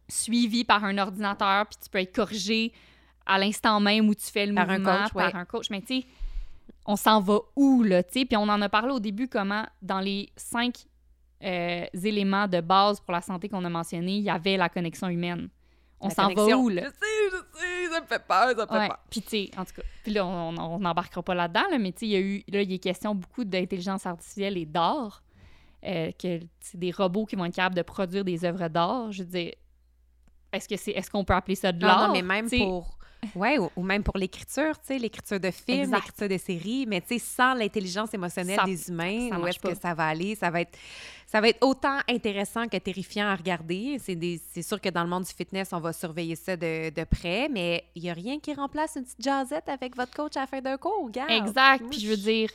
suivis 0.10 0.66
par 0.66 0.84
un 0.84 0.98
ordinateur, 0.98 1.66
puis 1.68 1.78
tu 1.82 1.90
peux 1.90 2.00
être 2.00 2.14
corrigé 2.14 2.74
à 3.26 3.40
l'instant 3.40 3.80
même 3.80 4.10
où 4.10 4.14
tu 4.14 4.26
fais 4.26 4.46
le 4.46 4.54
Par 4.54 4.70
un 4.70 4.78
mouvement 4.78 5.04
coach, 5.04 5.14
par 5.14 5.34
ouais. 5.34 5.40
un 5.40 5.46
coach. 5.46 5.70
Mais 5.70 5.80
tu 5.80 6.02
sais, 6.02 6.08
on 6.86 6.98
s'en 6.98 7.22
va 7.22 7.40
où, 7.56 7.82
là, 7.84 8.04
tu 8.04 8.20
sais? 8.20 8.26
Puis 8.26 8.36
on 8.36 8.44
en 8.44 8.62
a 8.62 8.68
parlé 8.68 8.92
au 8.92 9.00
début, 9.00 9.30
comment 9.30 9.66
dans 9.82 10.02
les 10.02 10.30
cinq 10.36 10.86
euh, 11.44 11.86
éléments 12.04 12.48
de 12.48 12.60
base 12.60 13.00
pour 13.00 13.14
la 13.14 13.22
santé 13.22 13.48
qu'on 13.48 13.64
a 13.64 13.70
mentionnés, 13.70 14.18
il 14.18 14.24
y 14.24 14.30
avait 14.30 14.58
la 14.58 14.68
connexion 14.68 15.08
humaine. 15.08 15.48
On 16.02 16.10
s'en 16.10 16.34
va 16.34 16.58
où, 16.58 16.70
là? 16.70 16.84
Je 16.84 16.90
sais, 16.90 17.30
je 17.32 17.60
sais, 17.60 17.94
ça 17.94 18.02
me 18.02 18.06
fait 18.08 18.24
peur, 18.28 18.48
ça 18.50 18.54
me 18.56 18.56
fait 18.82 18.88
peur. 18.88 19.00
Puis, 19.10 19.22
tu 19.22 19.30
sais, 19.30 19.52
en 19.58 19.66
tout 19.66 19.74
cas, 19.76 19.82
puis 20.04 20.14
là, 20.14 20.26
on 20.26 20.58
on 20.58 20.80
n'embarquera 20.80 21.22
pas 21.24 21.36
là-dedans, 21.36 21.64
là, 21.70 21.78
mais 21.78 21.92
tu 21.92 22.00
sais, 22.00 22.06
il 22.08 22.12
y 22.12 22.16
a 22.16 22.20
eu, 22.20 22.44
là, 22.52 22.62
il 22.62 22.74
est 22.74 22.80
question 22.80 23.14
beaucoup 23.16 23.44
d'intelligence 23.44 24.06
artificielle 24.06 24.58
et 24.58 24.66
d'art, 24.66 25.24
euh, 25.86 26.12
que 26.12 26.40
c'est 26.60 26.78
des 26.80 26.92
robots 26.92 27.26
qui 27.26 27.36
vont 27.36 27.46
être 27.46 27.56
capables 27.56 27.76
de 27.76 27.82
produire 27.82 28.24
des 28.24 28.44
œuvres 28.46 28.68
d'art. 28.68 29.12
Je 29.12 29.24
veux 29.24 29.30
dire, 29.30 29.54
est-ce 30.52 30.68
que 30.68 30.76
c'est, 30.78 30.92
est-ce 30.92 31.10
qu'on 31.10 31.24
peut 31.24 31.34
appeler 31.34 31.56
ça 31.56 31.72
de 31.72 31.86
l'art? 31.86 32.08
non, 32.08 32.14
mais 32.14 32.22
même 32.22 32.50
pour. 32.50 32.98
Ouais, 33.36 33.60
ou, 33.60 33.70
ou 33.76 33.84
même 33.84 34.02
pour 34.02 34.18
l'écriture, 34.18 34.74
tu 34.80 34.88
sais, 34.88 34.98
l'écriture 34.98 35.40
de 35.40 35.52
films, 35.52 35.94
l'écriture 35.94 36.28
de 36.28 36.38
séries, 36.40 36.86
mais 36.88 37.02
tu 37.02 37.08
sais, 37.10 37.20
sans 37.20 37.54
l'intelligence 37.54 38.12
émotionnelle 38.16 38.56
Ça- 38.58 38.66
des 38.66 38.90
humains, 38.90 39.30
ça 39.30 39.40
où 39.40 39.46
est-ce 39.46 39.60
que 39.60 39.68
pas. 39.68 39.76
ça 39.76 39.94
va 39.94 40.08
aller? 40.08 40.34
Ça 40.34 40.50
va 40.50 40.62
être, 40.62 40.76
ça 41.32 41.40
va 41.40 41.48
être 41.48 41.66
autant 41.66 41.98
intéressant 42.10 42.68
que 42.68 42.76
terrifiant 42.76 43.28
à 43.28 43.36
regarder. 43.38 43.98
C'est 44.00 44.16
des- 44.16 44.42
c'est 44.52 44.62
sûr 44.62 44.82
que 44.82 44.90
dans 44.90 45.04
le 45.04 45.10
monde 45.10 45.24
du 45.24 45.32
fitness, 45.32 45.70
on 45.72 45.80
va 45.80 45.94
surveiller 45.94 46.36
ça 46.36 46.58
de, 46.58 46.90
de 46.90 47.04
près, 47.06 47.48
mais 47.50 47.86
il 47.96 48.02
n'y 48.04 48.10
a 48.10 48.14
rien 48.14 48.38
qui 48.40 48.54
remplace 48.54 48.96
une 48.98 49.04
petite 49.04 49.22
jazzette 49.24 49.70
avec 49.70 49.96
votre 49.96 50.14
coach 50.14 50.36
à 50.36 50.42
la 50.42 50.48
fin 50.48 50.60
d'un 50.62 50.78
cours, 50.78 51.10
gars. 51.10 51.28
Exact. 51.30 51.84
Puis 51.90 52.00
je 52.02 52.08
veux 52.10 52.18
dire, 52.18 52.50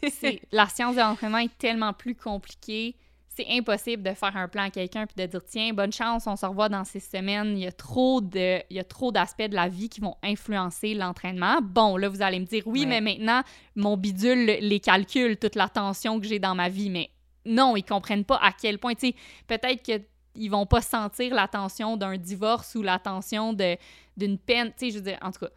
la 0.52 0.66
science 0.68 0.94
de 0.96 1.00
l'entraînement 1.00 1.38
est 1.38 1.58
tellement 1.58 1.92
plus 1.92 2.14
compliquée. 2.14 2.96
C'est 3.34 3.46
impossible 3.50 4.02
de 4.02 4.12
faire 4.12 4.36
un 4.36 4.46
plan 4.46 4.64
à 4.64 4.70
quelqu'un 4.70 5.06
puis 5.06 5.16
de 5.16 5.30
dire 5.30 5.40
tiens, 5.46 5.72
bonne 5.72 5.92
chance, 5.92 6.26
on 6.26 6.36
se 6.36 6.44
revoit 6.46 6.68
dans 6.68 6.84
six 6.84 7.00
semaines. 7.00 7.56
Il 7.56 7.64
y 7.64 7.66
a 7.66 7.72
trop 7.72 8.20
de, 8.20 8.58
il 8.70 8.76
y 8.76 8.78
a 8.78 8.84
trop 8.84 9.10
d'aspects 9.10 9.48
de 9.48 9.54
la 9.54 9.68
vie 9.68 9.88
qui 9.88 10.00
vont 10.00 10.16
influencer 10.22 10.92
l'entraînement. 10.94 11.58
Bon, 11.62 11.96
là, 11.96 12.08
vous 12.10 12.20
allez 12.20 12.40
me 12.40 12.44
dire 12.44 12.62
oui, 12.66 12.80
Ouais. 12.80 12.86
mais 12.86 13.00
maintenant, 13.00 13.42
mon 13.74 13.96
bidule 13.96 14.44
les 14.60 14.80
calcule, 14.80 15.38
toute 15.38 15.54
la 15.54 15.68
tension 15.70 16.20
que 16.20 16.26
j'ai 16.26 16.38
dans 16.38 16.54
ma 16.54 16.68
vie. 16.68 16.90
Mais 16.90 17.08
non, 17.44 17.76
ils 17.76 17.84
comprennent 17.84 18.24
pas 18.24 18.36
à 18.36 18.52
quel 18.52 18.78
point. 18.78 18.94
Tu 18.94 19.08
sais, 19.08 19.14
peut-être 19.46 19.82
qu'ils 19.82 20.50
vont 20.50 20.66
pas 20.66 20.80
sentir 20.80 21.34
la 21.34 21.48
tension 21.48 21.96
d'un 21.96 22.16
divorce 22.16 22.74
ou 22.74 22.82
la 22.82 22.98
tension 22.98 23.52
d'une 23.52 24.38
peine. 24.38 24.68
Tu 24.78 24.86
sais, 24.86 24.90
je 24.90 24.96
veux 24.96 25.04
dire, 25.04 25.18
en 25.22 25.30
tout 25.32 25.40
cas, 25.40 25.50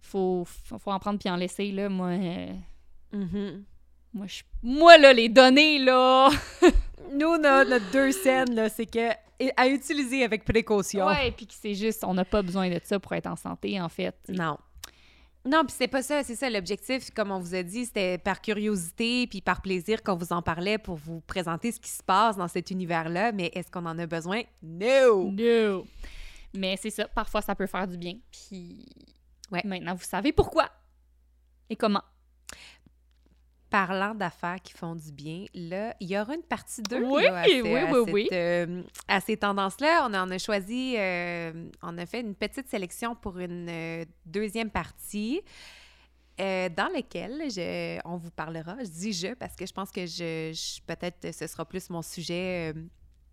faut, 0.00 0.44
faut, 0.46 0.90
en 0.90 0.98
prendre 0.98 1.18
puis 1.18 1.28
en 1.28 1.36
laisser, 1.36 1.70
là. 1.72 1.88
Moi. 1.88 2.08
euh, 2.08 2.52
Mhm. 3.12 3.64
Moi, 4.12 4.26
je... 4.26 4.42
Moi 4.62 4.98
là, 4.98 5.12
les 5.12 5.28
données, 5.28 5.78
là... 5.78 6.30
Nous, 7.12 7.32
a 7.32 7.64
notre 7.64 7.90
deux 7.92 8.12
scènes, 8.12 8.54
là, 8.54 8.68
c'est 8.68 8.86
que 8.86 9.10
à 9.56 9.68
utiliser 9.68 10.24
avec 10.24 10.44
précaution. 10.44 11.06
Ouais, 11.06 11.30
puis 11.32 11.46
que 11.46 11.52
c'est 11.54 11.74
juste, 11.74 12.04
on 12.04 12.14
n'a 12.14 12.24
pas 12.24 12.40
besoin 12.42 12.70
de 12.70 12.80
ça 12.82 12.98
pour 12.98 13.12
être 13.12 13.26
en 13.26 13.36
santé, 13.36 13.80
en 13.80 13.88
fait. 13.88 14.16
Non. 14.28 14.56
Non, 15.46 15.64
puis 15.66 15.74
c'est 15.76 15.88
pas 15.88 16.02
ça, 16.02 16.22
c'est 16.22 16.36
ça 16.36 16.48
l'objectif, 16.48 17.10
comme 17.10 17.30
on 17.30 17.38
vous 17.38 17.54
a 17.54 17.62
dit, 17.62 17.84
c'était 17.84 18.16
par 18.16 18.40
curiosité 18.40 19.26
puis 19.26 19.42
par 19.42 19.60
plaisir 19.60 20.02
qu'on 20.02 20.16
vous 20.16 20.32
en 20.32 20.40
parlait 20.40 20.78
pour 20.78 20.96
vous 20.96 21.20
présenter 21.20 21.70
ce 21.70 21.78
qui 21.78 21.90
se 21.90 22.02
passe 22.02 22.36
dans 22.36 22.48
cet 22.48 22.70
univers-là, 22.70 23.30
mais 23.32 23.50
est-ce 23.54 23.70
qu'on 23.70 23.84
en 23.84 23.98
a 23.98 24.06
besoin? 24.06 24.42
No! 24.62 25.30
No! 25.30 25.86
Mais 26.54 26.78
c'est 26.80 26.90
ça, 26.90 27.06
parfois 27.08 27.42
ça 27.42 27.54
peut 27.54 27.66
faire 27.66 27.86
du 27.86 27.98
bien, 27.98 28.14
puis 28.30 28.86
ouais. 29.52 29.60
maintenant 29.64 29.94
vous 29.94 30.04
savez 30.04 30.32
pourquoi 30.32 30.70
et 31.68 31.76
comment 31.76 32.02
parlant 33.74 34.14
d'affaires 34.14 34.62
qui 34.62 34.72
font 34.72 34.94
du 34.94 35.10
bien, 35.10 35.46
là, 35.52 35.96
il 35.98 36.08
y 36.08 36.16
aura 36.16 36.36
une 36.36 36.44
partie 36.44 36.80
2 36.80 37.02
oui, 37.06 37.26
à, 37.26 37.42
oui, 37.44 37.60
oui, 37.64 38.12
oui. 38.12 38.28
Euh, 38.30 38.84
à 39.08 39.20
ces 39.20 39.36
tendances-là. 39.36 40.06
On 40.08 40.14
en 40.14 40.30
a 40.30 40.38
choisi, 40.38 40.94
euh, 40.96 41.70
on 41.82 41.98
a 41.98 42.06
fait 42.06 42.20
une 42.20 42.36
petite 42.36 42.68
sélection 42.68 43.16
pour 43.16 43.36
une 43.40 43.66
euh, 43.68 44.04
deuxième 44.26 44.70
partie. 44.70 45.40
dans 46.38 46.90
laquelle 46.94 47.50
je, 47.50 47.98
on 48.04 48.16
vous 48.16 48.30
parlera, 48.30 48.76
je 48.78 48.90
dis 48.90 49.12
je 49.12 49.34
parce 49.34 49.56
que 49.56 49.66
je 49.66 49.72
pense 49.72 49.90
que 49.90 50.06
je, 50.06 50.52
peut-être 50.86 51.34
ce 51.34 51.48
sera 51.48 51.64
plus 51.64 51.90
mon 51.90 52.02
sujet 52.02 52.72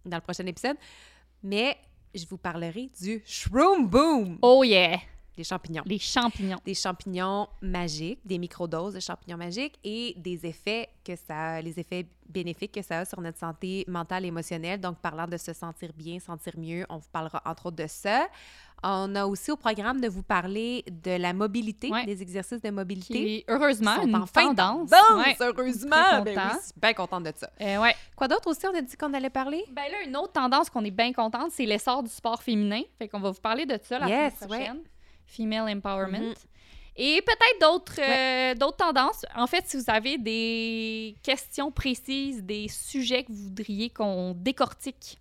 dans 0.05 0.17
le 0.17 0.21
prochain 0.21 0.47
épisode, 0.47 0.77
mais 1.43 1.77
je 2.15 2.25
vous 2.25 2.39
parlerai 2.39 2.89
du 2.99 3.21
Shroom 3.27 3.87
Boom. 3.87 4.39
Oh 4.41 4.63
yeah! 4.63 4.97
Des 5.41 5.45
champignons. 5.45 5.83
Les 5.85 5.99
champignons. 5.99 6.59
Des 6.63 6.73
champignons 6.73 7.47
magiques, 7.61 8.19
des 8.25 8.37
microdoses 8.37 8.93
de 8.93 8.99
champignons 8.99 9.37
magiques 9.37 9.79
et 9.83 10.13
des 10.17 10.45
effets 10.45 10.89
que 11.03 11.15
ça, 11.15 11.61
les 11.61 11.79
effets 11.79 12.05
bénéfiques 12.29 12.73
que 12.73 12.81
ça 12.81 12.99
a 12.99 13.05
sur 13.05 13.19
notre 13.21 13.37
santé 13.37 13.83
mentale 13.87 14.25
et 14.25 14.27
émotionnelle. 14.27 14.79
Donc, 14.79 14.97
parlant 14.97 15.27
de 15.27 15.37
se 15.37 15.53
sentir 15.53 15.91
bien, 15.93 16.19
sentir 16.19 16.53
mieux, 16.57 16.85
on 16.89 16.97
vous 16.97 17.09
parlera 17.11 17.41
entre 17.45 17.67
autres 17.67 17.77
de 17.77 17.87
ça. 17.87 18.27
On 18.83 19.13
a 19.15 19.25
aussi 19.27 19.51
au 19.51 19.57
programme 19.57 20.01
de 20.01 20.07
vous 20.07 20.23
parler 20.23 20.83
de 20.89 21.11
la 21.11 21.33
mobilité, 21.33 21.91
des 22.05 22.21
exercices 22.21 22.61
de 22.61 22.71
mobilité. 22.71 23.13
Qui, 23.13 23.45
heureusement, 23.47 24.01
une 24.01 24.15
en 24.15 24.25
tendance. 24.25 24.89
Ouais. 24.89 25.35
heureusement! 25.39 26.23
Ben 26.23 26.23
oui, 26.25 26.71
bien 26.77 26.93
contente 26.93 27.25
de 27.25 27.33
ça. 27.35 27.49
Euh, 27.61 27.77
ouais. 27.77 27.95
Quoi 28.15 28.27
d'autre 28.27 28.49
aussi, 28.49 28.65
on 28.65 28.75
a 28.75 28.81
dit 28.81 28.97
qu'on 28.97 29.13
allait 29.13 29.29
parler? 29.29 29.63
Ben 29.71 29.83
là, 29.91 30.03
une 30.07 30.17
autre 30.17 30.33
tendance 30.33 30.69
qu'on 30.69 30.83
est 30.83 30.91
bien 30.91 31.13
contente, 31.13 31.51
c'est 31.51 31.65
l'essor 31.65 32.01
du 32.01 32.09
sport 32.09 32.41
féminin. 32.41 32.81
Fait 32.97 33.07
qu'on 33.07 33.19
va 33.19 33.29
vous 33.29 33.41
parler 33.41 33.67
de 33.67 33.77
ça 33.83 33.99
la 33.99 34.07
yes, 34.07 34.33
semaine 34.39 34.47
prochaine 34.47 34.81
female 35.31 35.69
empowerment. 35.69 36.31
Mm-hmm. 36.31 36.45
Et 36.97 37.21
peut-être 37.21 37.61
d'autres 37.61 37.99
euh, 37.99 38.53
d'autres 38.55 38.77
tendances. 38.77 39.25
En 39.35 39.47
fait, 39.47 39.65
si 39.65 39.77
vous 39.77 39.85
avez 39.87 40.17
des 40.17 41.15
questions 41.23 41.71
précises, 41.71 42.43
des 42.43 42.67
sujets 42.67 43.23
que 43.23 43.31
vous 43.31 43.43
voudriez 43.45 43.89
qu'on 43.89 44.33
décortique, 44.33 45.19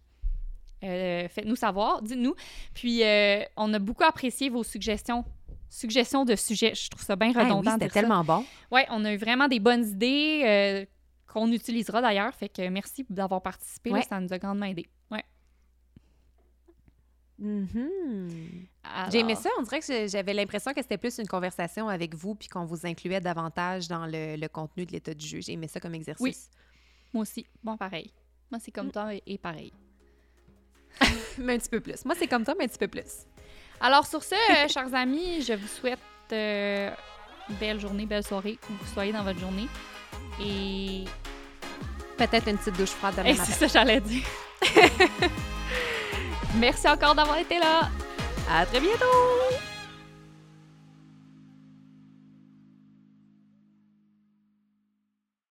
euh, 0.82 1.28
faites-nous 1.28 1.56
savoir, 1.56 2.02
dites-nous. 2.02 2.34
Puis, 2.74 3.04
euh, 3.04 3.42
on 3.56 3.72
a 3.72 3.78
beaucoup 3.78 4.04
apprécié 4.04 4.48
vos 4.48 4.64
suggestions. 4.64 5.24
Suggestions 5.68 6.24
de 6.24 6.34
sujets. 6.34 6.74
Je 6.74 6.90
trouve 6.90 7.04
ça 7.04 7.14
bien 7.14 7.28
redondant. 7.28 7.60
oui, 7.60 7.78
c'était 7.80 7.88
tellement 7.88 8.24
bon. 8.24 8.44
Oui, 8.72 8.80
on 8.90 9.04
a 9.04 9.12
eu 9.12 9.16
vraiment 9.16 9.46
des 9.46 9.60
bonnes 9.60 9.86
idées 9.86 10.88
qu'on 11.28 11.52
utilisera 11.52 12.02
d'ailleurs. 12.02 12.34
Fait 12.34 12.48
que 12.48 12.68
merci 12.68 13.06
d'avoir 13.08 13.40
participé. 13.40 13.92
ça 14.08 14.18
nous 14.20 14.32
a 14.32 14.38
grandement 14.38 14.66
aidé. 14.66 14.88
Ouais. 15.12 15.24
Mm 17.38 17.66
J'ai 18.28 18.69
aimé 19.12 19.34
ça. 19.34 19.50
On 19.58 19.62
dirait 19.62 19.80
que 19.80 20.08
j'avais 20.08 20.34
l'impression 20.34 20.72
que 20.72 20.82
c'était 20.82 20.98
plus 20.98 21.18
une 21.18 21.28
conversation 21.28 21.88
avec 21.88 22.14
vous 22.14 22.34
puis 22.34 22.48
qu'on 22.48 22.64
vous 22.64 22.86
incluait 22.86 23.20
davantage 23.20 23.88
dans 23.88 24.06
le, 24.06 24.46
contenu 24.48 24.86
de 24.86 24.92
l'état 24.92 25.14
du 25.14 25.26
jeu. 25.26 25.40
J'ai 25.40 25.52
aimé 25.52 25.68
ça 25.68 25.80
comme 25.80 25.94
exercice. 25.94 26.20
Oui. 26.22 26.36
Moi 27.12 27.22
aussi. 27.22 27.46
Bon, 27.62 27.76
pareil. 27.76 28.12
Moi, 28.50 28.60
c'est 28.62 28.72
comme 28.72 28.88
mm. 28.88 28.92
toi 28.92 29.10
et, 29.26 29.38
pareil. 29.38 29.72
mais 31.38 31.54
un 31.54 31.58
petit 31.58 31.68
peu 31.68 31.80
plus. 31.80 32.04
Moi, 32.04 32.14
c'est 32.18 32.26
comme 32.26 32.44
toi, 32.44 32.54
mais 32.58 32.64
un 32.64 32.68
petit 32.68 32.78
peu 32.78 32.88
plus. 32.88 33.26
Alors, 33.80 34.06
sur 34.06 34.22
ce, 34.22 34.34
euh, 34.34 34.68
chers 34.72 34.92
amis, 34.94 35.42
je 35.42 35.54
vous 35.54 35.68
souhaite 35.68 35.98
euh, 36.32 36.90
belle 37.60 37.80
journée, 37.80 38.06
belle 38.06 38.24
soirée, 38.24 38.58
où 38.68 38.72
vous 38.72 38.92
soyez 38.92 39.12
dans 39.12 39.22
votre 39.22 39.38
journée. 39.38 39.68
Et. 40.40 41.04
Peut-être 42.16 42.48
une 42.48 42.58
petite 42.58 42.76
douche 42.76 42.90
froide 42.90 43.14
demain. 43.16 43.34
C'est 43.44 43.52
ça, 43.52 43.66
j'allais 43.66 44.00
dire. 44.00 44.24
Merci 46.56 46.88
encore 46.88 47.14
d'avoir 47.14 47.38
été 47.38 47.58
là. 47.58 47.88
À 48.52 48.66
très 48.66 48.80
bientôt! 48.80 49.69